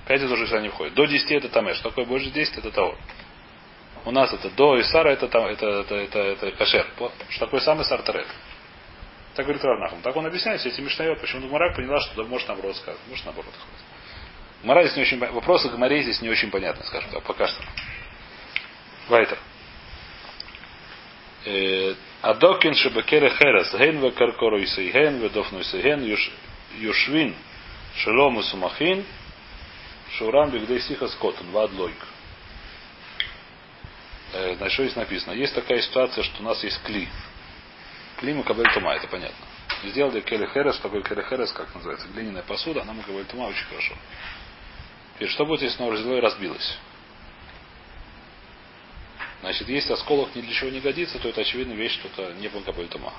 Пять 0.07 0.21
это 0.21 0.33
уже 0.33 0.47
сюда 0.47 0.61
не 0.61 0.69
входит. 0.69 0.93
До 0.93 1.05
десяти 1.05 1.35
это 1.35 1.49
таме. 1.49 1.73
Что 1.73 1.89
такое 1.89 2.05
больше 2.05 2.29
десять? 2.31 2.57
Это 2.57 2.71
таор. 2.71 2.97
У 4.05 4.11
нас 4.11 4.33
это 4.33 4.49
до 4.49 4.79
Исара 4.81 5.09
это, 5.09 5.27
там, 5.27 5.45
это, 5.45 5.65
это, 5.65 5.95
это, 5.95 6.19
это 6.19 6.51
кашер. 6.51 6.85
Что 7.29 7.45
такое 7.45 7.61
сам 7.61 7.81
Исар 7.81 8.01
Тарет? 8.01 8.27
Так 9.35 9.45
говорит 9.45 9.63
Равнахум. 9.63 10.01
Так 10.01 10.15
он 10.15 10.25
объясняет 10.25 10.59
все 10.59 10.69
эти 10.69 10.81
мишнает, 10.81 11.19
почему 11.21 11.47
Гмара 11.47 11.73
поняла, 11.73 11.99
что 12.01 12.23
может 12.25 12.47
наоборот 12.47 12.75
сказать. 12.75 12.99
Может 13.07 13.25
наоборот 13.25 13.53
сказать. 13.53 13.85
Гмара 14.61 14.83
здесь 14.83 14.97
не 14.97 15.01
очень, 15.03 15.19
вопросы 15.19 15.69
Гмаре 15.69 16.03
здесь 16.03 16.21
не 16.21 16.29
очень 16.29 16.51
понятны, 16.51 16.83
скажем 16.85 17.09
так, 17.11 17.23
пока 17.23 17.47
что. 17.47 17.63
Вайтер. 19.07 19.37
Э, 21.45 21.95
Адокин 22.21 22.73
шебекере 22.75 23.29
херес, 23.29 23.73
ген 23.73 23.99
ве 23.99 24.11
каркоро 24.11 24.59
ген 24.59 25.19
ве 25.19 25.29
дофну 25.29 25.61
ген 25.61 26.03
юшвин 26.77 27.35
шелому 27.97 28.43
сумахин, 28.43 29.05
шурам 30.17 30.49
бигдей 30.51 30.81
сиха 30.81 31.07
скотон, 31.07 31.51
вад 31.51 31.71
лойк. 31.73 31.97
Э, 34.33 34.55
Значит, 34.55 34.73
что 34.73 34.83
здесь 34.83 34.95
написано? 34.95 35.33
Есть 35.33 35.53
такая 35.53 35.81
ситуация, 35.81 36.23
что 36.23 36.41
у 36.41 36.45
нас 36.45 36.63
есть 36.63 36.81
кли. 36.83 37.07
Кли 38.17 38.33
мы 38.33 38.43
кабель 38.43 38.71
тума, 38.73 38.93
это 38.95 39.07
понятно. 39.07 39.45
Сделали 39.83 40.21
келе 40.21 40.47
херес, 40.47 40.75
что 40.75 40.83
такое 40.83 41.03
келе 41.03 41.23
херес, 41.23 41.51
как 41.51 41.73
называется, 41.75 42.07
глиняная 42.07 42.43
посуда, 42.43 42.81
она 42.81 42.93
мы 42.93 43.03
кабель 43.03 43.25
тума 43.25 43.43
очень 43.43 43.65
хорошо. 43.65 43.95
Теперь, 45.15 45.29
что 45.29 45.45
будет, 45.45 45.61
если 45.61 45.81
оно 45.83 45.91
взяло 45.91 46.17
и 46.17 46.21
разбилось? 46.21 46.77
Значит, 49.41 49.67
если 49.67 49.93
осколок 49.93 50.33
ни 50.35 50.41
для 50.41 50.53
чего 50.53 50.69
не 50.69 50.79
годится, 50.79 51.19
то 51.19 51.27
это 51.27 51.41
очевидно 51.41 51.73
вещь, 51.73 51.93
что 51.93 52.07
это 52.07 52.33
не 52.35 52.47
был 52.47 52.61
кабель 52.61 52.87
тума. 52.87 53.13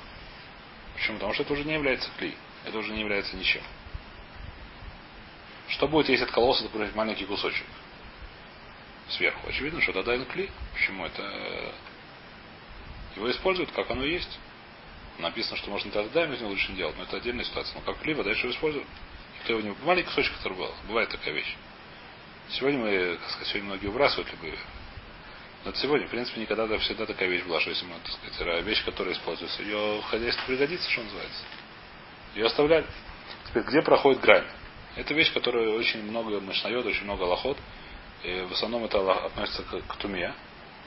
Почему? 0.94 1.18
Потому 1.18 1.34
что 1.34 1.42
это 1.42 1.52
уже 1.52 1.64
не 1.64 1.74
является 1.74 2.08
кли. 2.18 2.34
Это 2.64 2.78
уже 2.78 2.92
не 2.92 3.00
является 3.00 3.36
ничем. 3.36 3.62
Что 5.68 5.88
будет, 5.88 6.08
если 6.08 6.24
откололся, 6.24 6.64
например, 6.64 6.90
маленький 6.94 7.24
кусочек? 7.24 7.66
Сверху. 9.08 9.48
Очевидно, 9.48 9.80
что 9.80 9.92
тогда 9.92 10.14
это 10.14 10.24
кли. 10.26 10.50
Почему? 10.72 11.04
Это 11.04 11.22
э, 11.22 11.72
его 13.16 13.30
используют, 13.30 13.70
как 13.72 13.90
оно 13.90 14.04
есть. 14.04 14.38
Написано, 15.18 15.56
что 15.56 15.70
можно 15.70 15.90
тогда 15.90 16.24
из 16.24 16.40
него 16.40 16.50
лучше 16.50 16.72
не 16.72 16.78
делать, 16.78 16.96
но 16.96 17.04
это 17.04 17.16
отдельная 17.16 17.44
ситуация. 17.44 17.74
Но 17.76 17.80
как 17.82 18.00
клива, 18.02 18.24
дальше 18.24 18.46
его 18.46 18.54
используют. 18.54 18.86
Никто 19.38 19.52
его 19.52 19.62
не... 19.62 19.76
Маленький 19.84 20.08
кусочек, 20.08 20.36
который 20.36 20.58
был. 20.58 20.74
Бывает 20.88 21.08
такая 21.10 21.34
вещь. 21.34 21.56
Сегодня 22.50 22.80
мы, 22.80 23.16
как 23.16 23.30
сказать, 23.30 23.48
сегодня 23.48 23.68
многие 23.68 23.86
выбрасывают 23.86 24.30
любые. 24.32 24.58
Но 25.64 25.70
это 25.70 25.78
сегодня, 25.78 26.06
в 26.06 26.10
принципе, 26.10 26.40
никогда 26.40 26.66
да, 26.66 26.78
всегда 26.78 27.06
такая 27.06 27.28
вещь 27.28 27.44
была, 27.44 27.60
что 27.60 27.70
если 27.70 27.86
мы, 27.86 27.94
так 28.04 28.12
сказать, 28.12 28.64
вещь, 28.64 28.84
которая 28.84 29.14
используется, 29.14 29.62
ее 29.62 30.00
в 30.00 30.04
хозяйстве 30.04 30.44
пригодится, 30.46 30.90
что 30.90 31.02
называется. 31.02 31.42
Ее 32.34 32.46
оставляли. 32.46 32.86
Теперь, 33.48 33.62
где 33.62 33.82
проходит 33.82 34.20
грань? 34.20 34.46
Это 34.96 35.12
вещь, 35.14 35.32
которая 35.32 35.70
очень 35.70 36.02
много 36.02 36.40
мышнает, 36.40 36.84
очень 36.86 37.04
много 37.04 37.22
лохот. 37.22 37.58
И 38.22 38.46
в 38.48 38.52
основном 38.52 38.84
это 38.84 39.26
относится 39.26 39.62
к, 39.62 39.86
к 39.86 39.96
туме, 39.96 40.32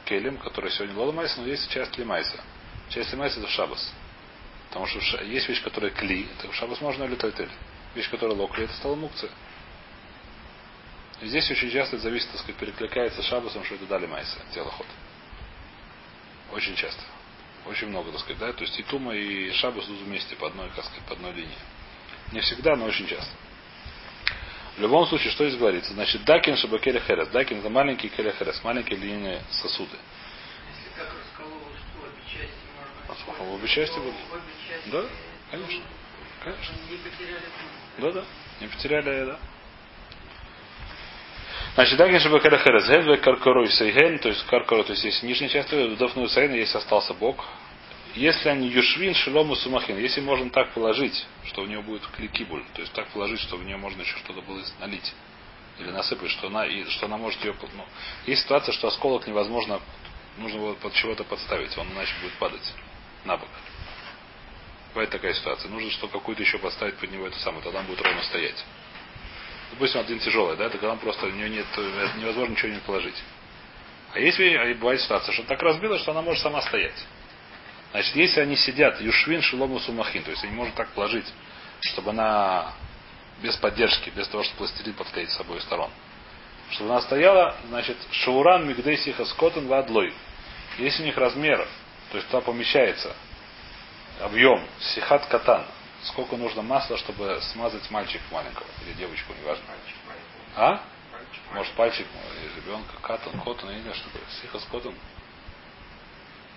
к 0.05 0.11
элем, 0.11 0.37
который 0.37 0.71
сегодня 0.71 0.95
лола 0.95 1.11
майса, 1.11 1.41
но 1.41 1.47
есть 1.47 1.69
часть 1.69 1.97
лимайса. 1.97 2.41
Часть 2.89 3.11
лимайса 3.11 3.39
это 3.39 3.49
шабас. 3.49 3.93
Потому 4.69 4.87
что 4.87 5.23
есть 5.23 5.47
вещь, 5.49 5.61
которая 5.61 5.91
кли, 5.91 6.27
это 6.37 6.51
в 6.51 6.55
шабас 6.55 6.81
можно 6.81 7.03
или 7.03 7.15
тольтель. 7.15 7.49
Вещь, 7.95 8.09
которая 8.09 8.35
локли, 8.35 8.63
это 8.63 8.73
стала 8.73 8.95
мукция. 8.95 9.29
И 11.21 11.27
здесь 11.27 11.49
очень 11.49 11.71
часто 11.71 11.95
это 11.95 12.03
зависит, 12.03 12.29
так 12.29 12.41
сказать, 12.41 12.57
перекликается 12.57 13.21
шабасом, 13.23 13.63
что 13.63 13.75
это 13.75 13.85
дали 13.85 14.05
майса, 14.05 14.37
телоход. 14.53 14.85
Очень 16.53 16.75
часто. 16.75 17.01
Очень 17.65 17.87
много, 17.87 18.11
так 18.11 18.21
сказать, 18.21 18.39
да. 18.39 18.53
То 18.53 18.63
есть 18.63 18.79
и 18.79 18.83
тума, 18.83 19.13
и 19.13 19.51
шабас 19.51 19.85
идут 19.85 20.01
вместе 20.01 20.35
по 20.35 20.47
одной, 20.47 20.69
как 20.75 20.85
сказать, 20.85 21.03
по 21.05 21.13
одной 21.13 21.33
линии. 21.33 21.57
Не 22.31 22.39
всегда, 22.41 22.75
но 22.75 22.85
очень 22.85 23.07
часто. 23.07 23.31
В 24.77 24.81
любом 24.81 25.07
случае, 25.07 25.31
что 25.31 25.47
здесь 25.47 25.59
говорится? 25.59 25.91
Значит, 25.93 26.23
дакин 26.23 26.55
шабакеля 26.55 26.99
херес. 26.99 27.29
Дакин 27.29 27.59
это 27.59 27.69
маленький 27.69 28.09
келя 28.09 28.31
херес, 28.31 28.63
маленькие 28.63 28.99
длинные 28.99 29.41
сосуды. 29.49 29.97
Если 30.69 30.95
так 30.95 31.11
раскололось, 31.17 31.79
что 31.79 32.05
обе 32.05 32.21
части 32.27 32.67
можно... 32.77 33.33
А 33.39 33.55
обе 33.55 33.67
части 33.67 33.95
части... 34.69 34.89
Да, 34.91 35.03
конечно. 35.49 35.83
Конечно. 36.43 36.75
Не 36.91 36.97
потеряли 36.97 37.39
путь. 37.39 38.03
Да, 38.03 38.11
да. 38.11 38.25
Не 38.61 38.67
потеряли, 38.67 39.25
да. 39.25 39.39
Значит, 41.73 41.97
дакин 41.97 42.19
шабакеля 42.19 42.59
херес. 42.59 42.87
Гедве 42.87 43.17
каркорой 43.17 43.71
сейген, 43.71 44.19
то 44.19 44.29
есть 44.29 44.45
каркоро, 44.45 44.83
то 44.83 44.91
есть 44.91 45.03
есть 45.03 45.23
нижняя 45.23 45.49
часть, 45.49 45.73
вдохную 45.73 46.29
сейна, 46.29 46.53
если 46.53 46.77
остался 46.77 47.15
бок. 47.15 47.43
Если 48.17 48.49
они 48.49 48.67
юшвин, 48.69 49.13
шелому 49.13 49.55
сумахин, 49.55 49.99
если 49.99 50.21
можно 50.21 50.49
так 50.49 50.71
положить, 50.73 51.23
что 51.45 51.61
у 51.61 51.67
него 51.67 51.83
будет 51.83 52.01
кликибуль, 52.07 52.63
то 52.73 52.81
есть 52.81 52.91
так 52.93 53.07
положить, 53.09 53.39
что 53.41 53.57
в 53.57 53.63
нее 53.63 53.77
можно 53.77 54.01
еще 54.01 54.17
что-то 54.17 54.41
было 54.41 54.59
налить 54.79 55.13
или 55.77 55.91
насыпать, 55.91 56.31
что 56.31 56.47
она, 56.47 56.65
и, 56.65 56.83
что 56.85 57.05
она 57.05 57.17
может 57.17 57.39
ее... 57.45 57.53
Ну, 57.61 57.85
есть 58.25 58.41
ситуация, 58.41 58.73
что 58.73 58.87
осколок 58.87 59.27
невозможно, 59.27 59.79
нужно 60.39 60.57
его 60.57 60.73
под 60.73 60.93
чего-то 60.93 61.25
подставить, 61.25 61.77
он 61.77 61.91
иначе 61.91 62.11
будет 62.19 62.33
падать 62.39 62.73
на 63.23 63.37
бок. 63.37 63.49
Бывает 64.95 65.11
такая 65.11 65.35
ситуация. 65.35 65.69
Нужно, 65.69 65.91
что 65.91 66.07
какую-то 66.07 66.41
еще 66.41 66.57
подставить 66.57 66.95
под 66.95 67.11
него 67.11 67.27
это 67.27 67.37
самое, 67.37 67.63
тогда 67.63 67.81
он 67.81 67.85
будет 67.85 68.01
ровно 68.01 68.23
стоять. 68.23 68.65
Допустим, 69.73 70.01
один 70.01 70.17
тяжелый, 70.17 70.57
да, 70.57 70.65
это 70.65 70.79
когда 70.79 70.93
он 70.93 70.97
просто 70.97 71.27
у 71.27 71.29
нее 71.29 71.49
нет, 71.49 71.67
невозможно 72.17 72.53
ничего 72.53 72.69
не 72.69 72.79
положить. 72.79 73.21
А 74.11 74.19
есть 74.19 74.39
а 74.39 74.73
бывает 74.73 75.01
ситуация, 75.01 75.33
что 75.33 75.43
так 75.43 75.61
разбила, 75.61 75.99
что 75.99 76.13
она 76.13 76.23
может 76.23 76.41
сама 76.41 76.63
стоять. 76.63 77.05
Значит, 77.97 78.15
если 78.15 78.41
они 78.41 78.55
сидят, 78.55 79.01
юшвин 79.01 79.41
шелому 79.41 79.79
сумахин, 79.79 80.21
то 80.21 80.29
есть 80.29 80.43
они 80.43 80.53
можно 80.53 80.71
так 80.75 80.89
положить, 80.89 81.25
чтобы 81.79 82.11
она 82.11 82.71
без 83.41 83.55
поддержки, 83.55 84.11
без 84.11 84.27
того, 84.27 84.43
чтобы 84.43 84.59
пластилин 84.59 84.93
подклеить 84.93 85.31
с 85.31 85.39
обоих 85.39 85.63
сторон. 85.63 85.89
Чтобы 86.69 86.91
она 86.91 87.01
стояла, 87.01 87.55
значит, 87.69 87.97
шауран 88.11 88.67
мигдейсиха 88.67 89.25
скотен 89.25 89.67
ладлой. 89.67 90.13
Если 90.77 91.01
у 91.01 91.05
них 91.07 91.17
размер, 91.17 91.67
то 92.11 92.17
есть 92.17 92.29
туда 92.29 92.41
помещается 92.41 93.15
объем 94.21 94.63
сихат 94.79 95.25
катан, 95.25 95.65
сколько 96.03 96.37
нужно 96.37 96.61
масла, 96.61 96.99
чтобы 96.99 97.39
смазать 97.51 97.89
мальчика 97.89 98.25
маленького 98.29 98.67
или 98.85 98.93
девочку, 98.93 99.33
неважно. 99.41 99.65
А? 100.55 100.81
Может 101.51 101.73
пальчик 101.73 102.05
или 102.43 102.61
ребенка, 102.61 102.93
катан, 103.01 103.39
котан, 103.39 103.71
я 103.71 103.77
не 103.77 103.81
знаю, 103.81 103.95
что 103.95 104.05
такое. 104.11 104.21
Сихас 104.39 104.67
котан. 104.69 104.93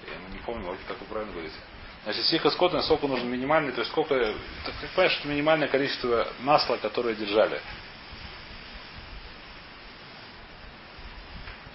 Я 0.06 0.34
не 0.34 0.38
помню, 0.44 0.76
как 0.86 0.98
вы 1.00 1.06
правильно 1.06 1.32
говорите. 1.32 1.56
Значит, 2.04 2.24
сиха 2.26 2.50
скотна, 2.50 2.82
сколько 2.82 3.06
нужно 3.06 3.26
минимальный, 3.26 3.72
то 3.72 3.80
есть 3.80 3.90
сколько, 3.90 4.14
так 4.64 4.74
ты 4.80 4.86
понимаешь, 4.94 5.12
что 5.18 5.28
минимальное 5.28 5.68
количество 5.68 6.28
масла, 6.40 6.76
которое 6.76 7.14
держали. 7.14 7.60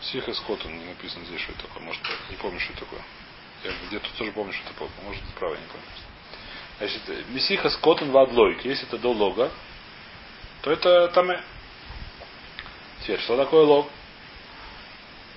Сиха 0.01 0.33
скотна, 0.33 0.69
не 0.69 0.85
написано 0.85 1.25
здесь, 1.25 1.41
что 1.41 1.51
это 1.51 1.63
такое. 1.63 1.83
Может, 1.83 2.01
не 2.29 2.37
помню, 2.37 2.59
что 2.59 2.73
это 2.73 2.85
такое. 2.85 3.01
Я 3.63 3.71
где-то 3.87 4.09
тоже 4.17 4.31
помню, 4.31 4.53
что 4.53 4.63
это 4.63 4.73
такое. 4.73 4.89
Может, 5.03 5.21
я 5.23 5.47
не 5.49 5.67
помню. 5.67 5.85
Значит, 6.77 7.29
месиха 7.29 7.69
скотн 7.69 8.11
вадлойк. 8.11 8.65
Если 8.65 8.87
это 8.87 8.97
до 8.97 9.11
лога, 9.11 9.51
то 10.61 10.71
это 10.71 11.07
там. 11.09 11.29
Теперь, 13.01 13.19
что 13.21 13.37
такое 13.37 13.63
лог? 13.63 13.89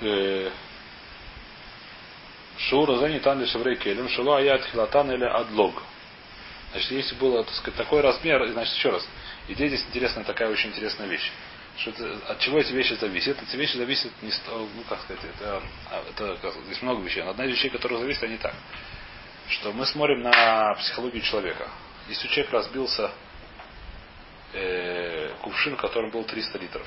Э, 0.01 0.51
Шура 2.59 2.97
занятан 2.97 3.47
шеврей 3.47 3.77
келем, 3.77 4.09
шело 4.09 4.37
аят 4.37 4.65
хилатан 4.65 5.13
или 5.13 5.25
адлог. 5.25 5.81
Значит, 6.73 6.91
если 6.91 7.15
было, 7.15 7.47
такой 7.77 8.01
размер, 8.01 8.47
значит, 8.49 8.75
еще 8.75 8.91
раз, 8.91 9.07
идея 9.47 9.69
здесь 9.69 9.85
интересная, 9.89 10.25
такая 10.25 10.51
очень 10.51 10.71
интересная 10.71 11.07
вещь. 11.07 11.31
Что 11.79 11.91
это, 11.91 12.19
от 12.29 12.41
чего 12.41 12.59
эти 12.59 12.73
вещи 12.73 12.95
зависят? 12.95 13.41
Эти 13.41 13.57
вещи 13.57 13.77
зависят 13.77 14.11
не 14.23 14.33
ну, 14.49 14.83
как 14.89 15.01
сказать, 15.03 15.23
это, 15.37 15.63
это 16.11 16.37
как, 16.43 16.55
здесь 16.67 16.83
много 16.83 17.01
вещей. 17.03 17.23
Но 17.23 17.31
одна 17.31 17.45
из 17.45 17.53
вещей, 17.53 17.71
которая 17.71 18.01
зависит, 18.01 18.23
они 18.25 18.37
так. 18.37 18.55
Что 19.49 19.73
мы 19.73 19.87
смотрим 19.87 20.23
на 20.23 20.75
психологию 20.75 21.23
человека. 21.23 21.69
Если 22.09 22.27
у 22.27 22.31
человека 22.31 22.57
разбился 22.57 23.13
э, 24.53 25.31
кувшин, 25.43 25.77
в 25.77 25.81
котором 25.81 26.11
был 26.11 26.25
300 26.25 26.59
литров, 26.59 26.87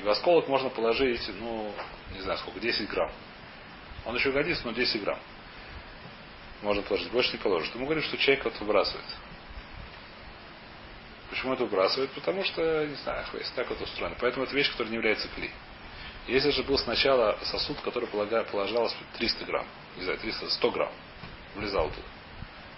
и 0.00 0.02
В 0.02 0.10
осколок 0.10 0.48
можно 0.48 0.68
положить, 0.68 1.22
ну, 1.40 1.72
не 2.12 2.20
знаю 2.20 2.38
сколько, 2.40 2.58
10 2.58 2.88
грамм. 2.88 3.12
Он 4.06 4.14
еще 4.14 4.30
годится, 4.30 4.64
но 4.64 4.72
10 4.72 5.02
грамм. 5.02 5.18
Можно 6.62 6.82
положить, 6.82 7.10
больше 7.10 7.32
не 7.32 7.38
положишь. 7.38 7.70
Мы 7.74 7.84
говорим, 7.84 8.02
что 8.02 8.16
человек 8.16 8.46
это 8.46 8.58
выбрасывает. 8.60 9.04
Почему 11.28 11.54
это 11.54 11.64
выбрасывает? 11.64 12.10
Потому 12.12 12.44
что, 12.44 12.86
не 12.86 12.94
знаю, 12.94 13.26
если 13.34 13.54
так 13.54 13.70
это 13.70 13.82
устроено. 13.82 14.16
Поэтому 14.20 14.44
это 14.44 14.54
вещь, 14.54 14.70
которая 14.70 14.90
не 14.90 14.96
является 14.96 15.28
кли. 15.28 15.50
Если 16.28 16.50
же 16.50 16.62
был 16.62 16.78
сначала 16.78 17.38
сосуд, 17.44 17.80
который 17.82 18.08
положалось 18.08 18.94
300 19.18 19.44
грамм, 19.44 19.66
не 19.96 20.04
знаю, 20.04 20.18
300, 20.18 20.50
100 20.50 20.70
грамм, 20.70 20.92
влезал 21.56 21.88
туда. 21.90 22.06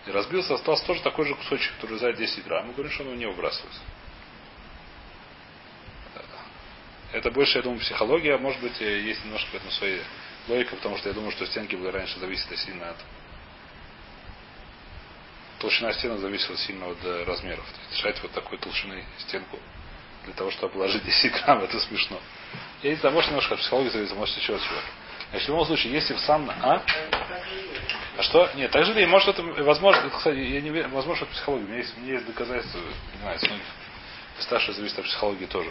И 0.06 0.10
разбился, 0.10 0.54
остался 0.54 0.86
тоже 0.86 1.02
такой 1.02 1.26
же 1.26 1.34
кусочек, 1.34 1.74
который 1.74 1.92
влезает 1.92 2.16
10 2.16 2.44
грамм. 2.44 2.66
Мы 2.68 2.72
говорим, 2.72 2.90
что 2.90 3.02
он 3.02 3.10
его 3.10 3.18
не 3.18 3.26
выбрасывается. 3.26 3.80
Это 7.12 7.30
больше, 7.30 7.58
я 7.58 7.62
думаю, 7.62 7.80
психология, 7.80 8.36
может 8.38 8.60
быть, 8.60 8.78
есть 8.80 9.24
немножко 9.24 9.50
в 9.50 9.54
этом 9.54 9.70
своей 9.70 10.02
логика, 10.48 10.76
потому 10.76 10.96
что 10.96 11.08
я 11.08 11.14
думаю, 11.14 11.32
что 11.32 11.46
стенки 11.46 11.76
были 11.76 11.88
раньше 11.88 12.18
зависели 12.18 12.56
сильно 12.56 12.90
от 12.90 12.96
толщина 15.58 15.92
стенок 15.92 16.20
зависела 16.20 16.56
сильно 16.56 16.88
от 16.88 16.98
э, 17.04 17.24
размеров. 17.24 17.64
То 17.64 17.80
есть 17.80 17.98
решать 17.98 18.22
вот 18.22 18.32
такой 18.32 18.58
толщины 18.58 19.04
стенку 19.18 19.58
для 20.24 20.34
того, 20.34 20.50
чтобы 20.50 20.74
положить 20.74 21.04
10 21.04 21.32
грамм, 21.44 21.62
это 21.62 21.78
смешно. 21.80 22.20
Я 22.82 22.90
не 22.90 22.96
знаю, 22.96 23.14
может 23.14 23.30
немножко 23.30 23.54
от 23.54 23.60
психологии 23.60 23.90
зависит, 23.90 24.14
может 24.14 24.36
еще 24.36 24.54
от 24.54 24.62
чего. 24.62 24.78
Значит, 25.30 25.46
в 25.46 25.50
любом 25.50 25.66
случае, 25.66 25.92
если 25.92 26.14
в 26.14 26.20
сам... 26.20 26.48
А? 26.50 26.82
А 28.16 28.22
что? 28.22 28.50
Нет, 28.54 28.70
так 28.70 28.84
же 28.84 29.06
может 29.06 29.28
это 29.28 29.42
возможно, 29.42 30.08
кстати, 30.10 30.38
я 30.38 30.60
не 30.60 30.70
верю, 30.70 30.88
возможно, 30.88 31.24
это 31.24 31.32
психология. 31.32 31.64
У 31.64 31.68
меня 31.68 31.78
есть, 31.78 31.96
у 31.96 32.00
меня 32.00 32.14
есть 32.14 32.26
доказательства, 32.26 32.80
не 33.14 33.20
знаю, 33.20 33.38
с 33.38 34.42
старше 34.44 34.72
зависит 34.72 34.98
от 34.98 35.04
психологии 35.04 35.46
тоже. 35.46 35.70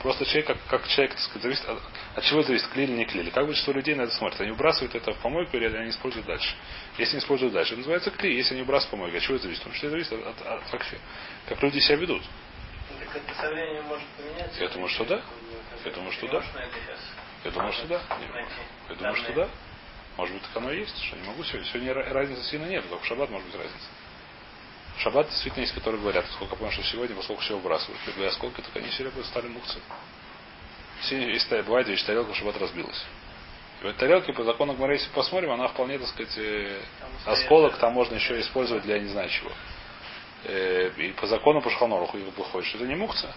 Просто 0.00 0.24
человек, 0.26 0.46
как, 0.46 0.58
как 0.68 0.88
человек, 0.88 1.12
так 1.12 1.20
сказать, 1.20 1.42
зависит 1.42 1.68
от, 1.68 1.82
от 2.14 2.24
чего 2.24 2.42
зависит, 2.42 2.68
клеили 2.68 2.92
или 2.92 2.98
не 2.98 3.04
клеили. 3.04 3.30
Как 3.30 3.46
большинство 3.46 3.72
людей 3.72 3.96
на 3.96 4.02
это 4.02 4.12
смотрят? 4.12 4.40
Они 4.40 4.50
выбрасывают 4.52 4.94
это 4.94 5.12
в 5.12 5.18
помойку 5.18 5.56
или 5.56 5.66
они 5.76 5.90
используют 5.90 6.26
дальше. 6.26 6.54
Если 6.98 7.16
не 7.16 7.20
используют 7.20 7.52
дальше, 7.52 7.72
это 7.72 7.78
называется 7.78 8.10
клей. 8.12 8.36
Если 8.36 8.54
они 8.54 8.62
выбрасывают 8.62 8.88
в 8.88 8.90
помойку, 8.92 9.16
от 9.16 9.22
чего 9.22 9.34
это 9.34 9.44
зависит? 9.44 9.62
Потому 9.62 9.76
что 9.76 9.86
это 9.86 9.90
зависит 9.92 10.12
от, 10.12 10.40
от, 10.40 10.46
от 10.46 10.70
как, 10.70 10.86
как 11.48 11.62
люди 11.62 11.78
себя 11.80 11.96
ведут. 11.96 12.22
Так 13.00 13.16
это 13.16 13.34
со 13.40 13.50
временем 13.50 13.84
может 13.84 14.06
поменяться. 14.16 14.62
Я 14.62 14.68
думаю, 14.68 14.88
что 14.88 15.04
да. 15.04 15.22
Я 15.84 15.90
думаю, 15.90 16.12
что 16.12 16.28
да. 16.28 16.44
Я 17.44 17.50
думаю, 17.50 17.72
что 17.72 17.86
да. 17.86 18.02
Я 18.88 18.94
думаю, 18.94 19.16
что 19.16 19.32
да. 19.32 19.48
Может 20.16 20.34
быть, 20.34 20.42
так 20.42 20.56
оно 20.56 20.72
и 20.72 20.80
есть, 20.80 21.00
что 21.04 21.16
не 21.16 21.26
могу 21.26 21.42
сегодня. 21.44 21.66
Сегодня 21.68 21.94
разницы 21.94 22.42
сильно 22.44 22.66
нет, 22.66 22.88
только 22.88 23.04
в 23.04 23.06
шаббат 23.06 23.30
может 23.30 23.46
быть 23.46 23.56
разница. 23.56 23.86
Шаббат 24.98 25.28
действительно 25.28 25.62
есть, 25.62 25.74
которые 25.74 26.00
говорят, 26.00 26.26
сколько 26.32 26.56
помню, 26.56 26.72
что 26.72 26.82
сегодня, 26.82 27.14
поскольку 27.14 27.42
все 27.42 27.56
выбрасывают. 27.56 28.00
Если 28.06 28.24
осколки, 28.24 28.60
так 28.60 28.74
они 28.76 28.88
все 28.88 29.04
время 29.04 29.24
стали 29.24 29.46
мукцы. 29.46 29.78
Если 31.10 31.60
бывает, 31.62 31.86
вещь 31.86 32.02
тарелка 32.02 32.32
в 32.32 32.36
шаббат 32.36 32.56
разбилась. 32.58 33.04
И 33.80 33.84
в 33.84 33.86
этой 33.86 33.98
тарелке, 33.98 34.32
по 34.32 34.42
закону 34.42 34.74
Гмара, 34.74 34.94
если 34.94 35.08
посмотрим, 35.10 35.52
она 35.52 35.68
вполне, 35.68 35.98
так 35.98 36.08
сказать, 36.08 36.36
э, 36.36 36.80
осколок 37.26 37.78
там 37.78 37.92
можно 37.92 38.16
еще 38.16 38.40
использовать 38.40 38.82
для 38.82 38.98
не 38.98 39.08
знаю 39.08 39.28
чего. 39.28 39.52
Э, 40.44 40.90
и 40.96 41.12
по 41.12 41.28
закону 41.28 41.62
по 41.62 41.70
Шханоруху 41.70 42.18
выходит, 42.18 42.68
что 42.68 42.78
это 42.78 42.86
не 42.88 42.96
мукция. 42.96 43.32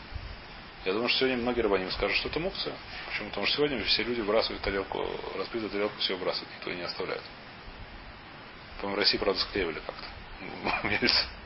Я 0.84 0.93
думаю, 0.93 1.09
что 1.09 1.20
сегодня 1.20 1.38
многие 1.38 1.62
рабаним 1.62 1.91
скажут, 1.91 2.18
что 2.18 2.30
это 2.30 2.39
мукция. 2.39 2.74
Почему? 3.07 3.30
Потому 3.30 3.45
что 3.45 3.57
сегодня 3.57 3.84
все 3.84 4.01
люди 4.01 4.22
выбрасывают 4.22 4.64
тарелку, 4.64 5.05
разбитую 5.38 5.70
тарелку, 5.70 5.95
все 5.99 6.16
выбрасывают, 6.16 6.51
никто 6.57 6.72
и 6.72 6.76
не 6.76 6.82
оставляет. 6.82 7.22
По-моему, 8.78 8.95
в 8.95 8.99
России, 8.99 9.20
правда, 9.20 9.39
склеивали 9.41 9.80
как-то. 9.86 11.07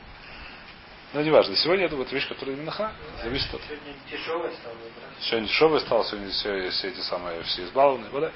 Но 1.12 1.22
неважно. 1.22 1.56
Сегодня 1.56 1.86
это 1.86 1.96
вот 1.96 2.10
вещь, 2.12 2.28
которая 2.28 2.56
именно 2.56 2.70
ха, 2.70 2.92
зависит 3.22 3.52
от... 3.54 3.62
Сегодня 3.62 3.94
дешевое 4.10 4.52
стало 4.52 4.74
выбрасывать. 4.74 5.22
Сегодня 5.22 5.48
дешевое 5.48 5.80
стало, 5.80 6.04
сегодня 6.04 6.30
все, 6.30 6.70
все 6.70 6.88
эти 6.88 7.00
самые, 7.00 7.42
все 7.42 7.64
избалованные, 7.64 8.10
вода. 8.10 8.32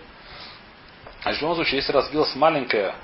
А 1.22 1.32
в 1.32 1.40
любом 1.40 1.56
случае, 1.56 1.76
если 1.76 1.92
разбилась 1.92 2.34
маленькая, 2.34 2.94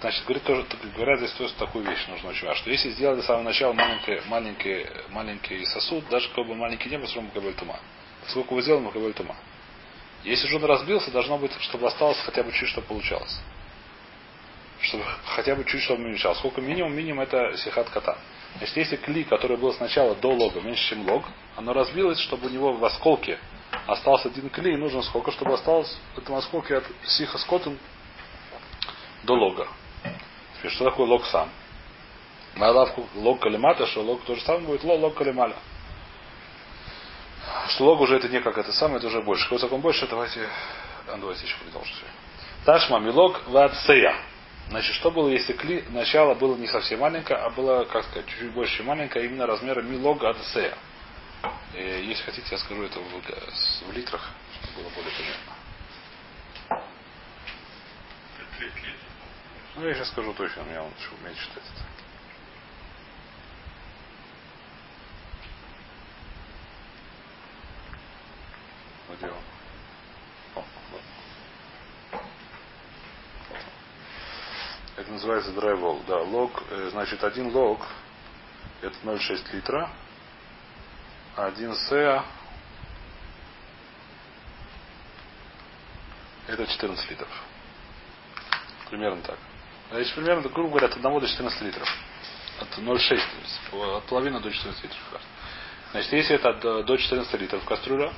значит, 0.00 0.24
говорит 0.24 0.42
тоже, 0.44 0.66
говорят 0.96 1.20
здесь 1.20 1.32
тоже 1.32 1.52
такую 1.54 1.84
вещь 1.84 2.06
нужно 2.08 2.30
очень 2.30 2.46
важно, 2.46 2.60
что 2.60 2.70
если 2.70 2.90
сделали 2.90 3.20
с 3.20 3.26
самого 3.26 3.44
начала 3.44 3.72
маленький, 3.72 4.20
маленький, 4.26 4.86
маленький 5.10 5.64
сосуд, 5.66 6.08
даже 6.08 6.28
какой 6.30 6.44
бы 6.44 6.54
маленький 6.54 6.88
не 6.88 6.98
был, 6.98 7.06
все 7.06 7.16
равно 7.16 7.30
макабель 7.32 7.54
тума. 7.54 7.78
Сколько 8.28 8.54
вы 8.54 8.62
сделали, 8.62 8.82
макабель 8.82 9.12
тума. 9.12 9.36
Если 10.24 10.48
же 10.48 10.56
он 10.56 10.64
разбился, 10.64 11.10
должно 11.10 11.38
быть, 11.38 11.52
чтобы 11.60 11.86
осталось 11.86 12.18
хотя 12.20 12.42
бы 12.42 12.50
чуть, 12.50 12.70
что 12.70 12.80
получалось. 12.80 13.38
Чтобы 14.84 15.04
хотя 15.24 15.54
бы 15.54 15.64
чуть, 15.64 15.82
чтобы 15.82 16.04
уменьшалось. 16.04 16.38
Сколько 16.38 16.60
минимум? 16.60 16.94
Минимум 16.94 17.22
это 17.22 17.56
сихат 17.56 17.88
кота. 17.88 18.18
Значит, 18.58 18.76
если 18.76 18.96
кли, 18.96 19.24
который 19.24 19.56
был 19.56 19.72
сначала 19.72 20.14
до 20.14 20.28
лога, 20.28 20.60
меньше, 20.60 20.90
чем 20.90 21.08
лог, 21.08 21.24
оно 21.56 21.72
разбилось, 21.72 22.18
чтобы 22.20 22.48
у 22.48 22.50
него 22.50 22.72
в 22.74 22.84
осколке 22.84 23.38
остался 23.86 24.28
один 24.28 24.50
кли, 24.50 24.74
и 24.74 24.76
нужно 24.76 25.02
сколько, 25.02 25.32
чтобы 25.32 25.54
осталось 25.54 25.96
в 26.14 26.18
этом 26.18 26.34
осколке 26.36 26.76
от 26.76 26.84
сиха 27.04 27.38
до 29.22 29.34
лога. 29.34 29.68
Теперь, 30.58 30.70
что 30.70 30.84
такое 30.84 31.06
лог 31.06 31.24
сам? 31.26 31.48
На 32.56 32.70
лавку 32.70 33.08
лог 33.14 33.40
калимата, 33.40 33.86
что 33.86 34.02
лог 34.02 34.22
то 34.24 34.34
же 34.34 34.42
самое 34.42 34.66
будет 34.66 34.84
лог, 34.84 35.00
лог 35.00 35.14
калималя. 35.14 35.56
Что 37.68 37.86
лог 37.86 38.00
уже 38.00 38.16
это 38.16 38.28
не 38.28 38.40
как 38.40 38.58
это 38.58 38.72
самое, 38.72 38.98
это 38.98 39.06
уже 39.06 39.22
больше. 39.22 39.44
Какой 39.44 39.58
закон 39.58 39.80
больше, 39.80 40.06
давайте, 40.06 40.46
давайте 41.06 41.44
еще 41.44 41.56
продолжим. 41.56 41.94
Ташма 42.64 42.98
милог 43.00 43.42
ватсея. 43.48 44.14
Значит, 44.68 44.94
что 44.94 45.10
было, 45.10 45.28
если 45.28 45.52
кли, 45.52 45.84
начало 45.90 46.34
было 46.34 46.56
не 46.56 46.66
совсем 46.66 47.00
маленькое, 47.00 47.38
а 47.38 47.50
было, 47.50 47.84
как 47.84 48.04
сказать, 48.04 48.26
чуть-чуть 48.26 48.52
больше 48.52 48.82
маленькое, 48.82 49.26
именно 49.26 49.46
размера 49.46 49.82
милога 49.82 50.30
адсея. 50.30 50.76
Если 51.74 52.22
хотите, 52.24 52.46
я 52.50 52.58
скажу 52.58 52.82
это 52.82 52.98
в, 52.98 53.88
в 53.88 53.92
литрах, 53.92 54.30
чтобы 54.62 54.82
было 54.82 54.90
более 54.94 55.12
понятно. 55.12 55.54
Ну, 59.76 59.86
я 59.86 59.94
сейчас 59.94 60.08
скажу 60.08 60.32
точно, 60.34 60.62
у 60.62 60.66
меня 60.66 60.82
он 60.82 60.92
умеет 61.20 61.36
читать 61.36 61.64
это. 61.74 61.84
Где 69.16 69.26
он? 69.26 69.53
Это 74.96 75.10
называется 75.10 75.52
драйвол. 75.52 76.02
Да, 76.06 76.18
лог, 76.22 76.62
э, 76.70 76.88
значит, 76.92 77.22
один 77.24 77.48
лог 77.48 77.80
это 78.80 78.96
0,6 79.02 79.52
литра. 79.52 79.90
Один 81.36 81.74
сеа 81.74 82.24
это 86.46 86.66
14 86.66 87.10
литров. 87.10 87.28
Примерно 88.90 89.22
так. 89.22 89.38
Значит, 89.90 90.14
примерно, 90.14 90.48
грубо 90.48 90.70
говоря, 90.70 90.86
от 90.86 90.96
1 90.96 91.20
до 91.20 91.26
14 91.26 91.62
литров. 91.62 91.88
От 92.60 92.78
0,6, 92.78 93.96
от 93.96 94.04
половины 94.04 94.40
до 94.40 94.50
14 94.50 94.84
литров. 94.84 95.00
Значит, 95.90 96.12
если 96.12 96.36
это 96.36 96.82
до 96.84 96.96
14 96.96 97.40
литров 97.40 97.64
кастрюля, 97.64 98.12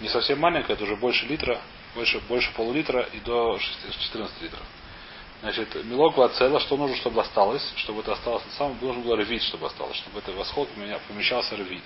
не 0.00 0.08
совсем 0.08 0.38
маленькая, 0.38 0.74
это 0.74 0.84
уже 0.84 0.96
больше 0.96 1.26
литра, 1.26 1.60
больше, 1.94 2.20
больше 2.20 2.52
полулитра 2.54 3.02
и 3.12 3.20
до 3.20 3.58
14 3.58 4.42
литров. 4.42 4.62
Значит, 5.40 5.74
мелок 5.84 6.16
вацела, 6.16 6.58
что 6.60 6.76
нужно, 6.76 6.96
чтобы 6.96 7.20
осталось, 7.20 7.62
чтобы 7.76 8.00
это 8.00 8.12
осталось 8.12 8.44
на 8.44 8.52
самом, 8.52 8.78
должен 8.78 9.02
был 9.02 9.14
ревит, 9.14 9.42
чтобы 9.42 9.66
осталось, 9.66 9.96
чтобы 9.96 10.18
это 10.18 10.32
восход 10.32 10.68
помещался 11.08 11.54
ревит. 11.54 11.84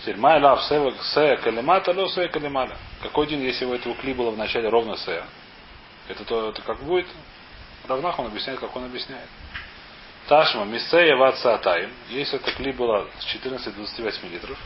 Теперь 0.00 0.16
май 0.16 0.40
лав 0.40 0.62
сея 0.64 1.36
калимата, 1.36 1.92
ло 1.92 2.08
сея 2.08 2.28
калималя. 2.28 2.76
Какой 3.02 3.26
день, 3.26 3.42
если 3.42 3.64
у 3.64 3.74
этого 3.74 3.94
кли 3.94 4.14
было 4.14 4.30
в 4.30 4.38
начале 4.38 4.68
ровно 4.68 4.96
сея? 4.96 5.24
Это 6.08 6.24
то, 6.24 6.50
это 6.50 6.62
как 6.62 6.82
будет? 6.82 7.06
Равнах 7.88 8.18
он 8.18 8.26
объясняет, 8.26 8.60
как 8.60 8.74
он 8.76 8.84
объясняет. 8.84 9.28
Ташма, 10.28 10.64
мисея 10.64 11.16
ватса 11.16 11.54
атаим. 11.54 11.90
Если 12.08 12.38
это 12.38 12.52
кли 12.52 12.72
было 12.72 13.08
с 13.18 13.24
14 13.24 13.66
до 13.66 13.72
28 13.72 14.28
литров, 14.28 14.58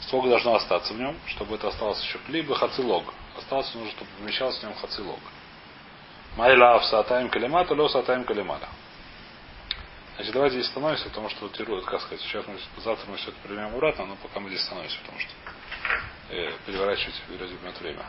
сколько 0.00 0.28
должно 0.28 0.54
остаться 0.54 0.92
в 0.92 0.98
нем, 0.98 1.16
чтобы 1.26 1.56
это 1.56 1.68
осталось 1.68 2.02
еще 2.02 2.18
кли, 2.18 2.42
бы 2.42 2.54
хацилог 2.54 3.12
остался, 3.36 3.76
нужно, 3.76 3.92
чтобы 3.92 4.10
помещался 4.18 4.60
в 4.60 4.62
нем 4.64 4.74
хацилог. 4.74 5.18
Майла 6.36 6.80
сатаем 6.80 7.28
калимата, 7.28 7.74
ло 7.74 7.88
сатаем 7.88 8.24
калимата. 8.24 8.68
Значит, 10.16 10.32
давайте 10.32 10.56
здесь 10.56 10.70
становимся, 10.70 11.04
потому 11.06 11.28
что 11.28 11.46
вот, 11.46 11.84
как 11.84 12.00
сказать, 12.00 12.20
сейчас 12.20 12.46
мы, 12.46 12.56
завтра 12.82 13.10
мы 13.10 13.16
все 13.16 13.30
это 13.30 13.38
примем 13.42 13.66
обратно, 13.66 14.06
но 14.06 14.16
пока 14.16 14.38
мы 14.40 14.48
здесь 14.48 14.62
становимся, 14.62 14.98
потому 15.00 15.18
что 15.18 15.30
э, 16.30 16.52
переворачивать 16.66 17.20
берет 17.28 17.80
время. 17.80 18.04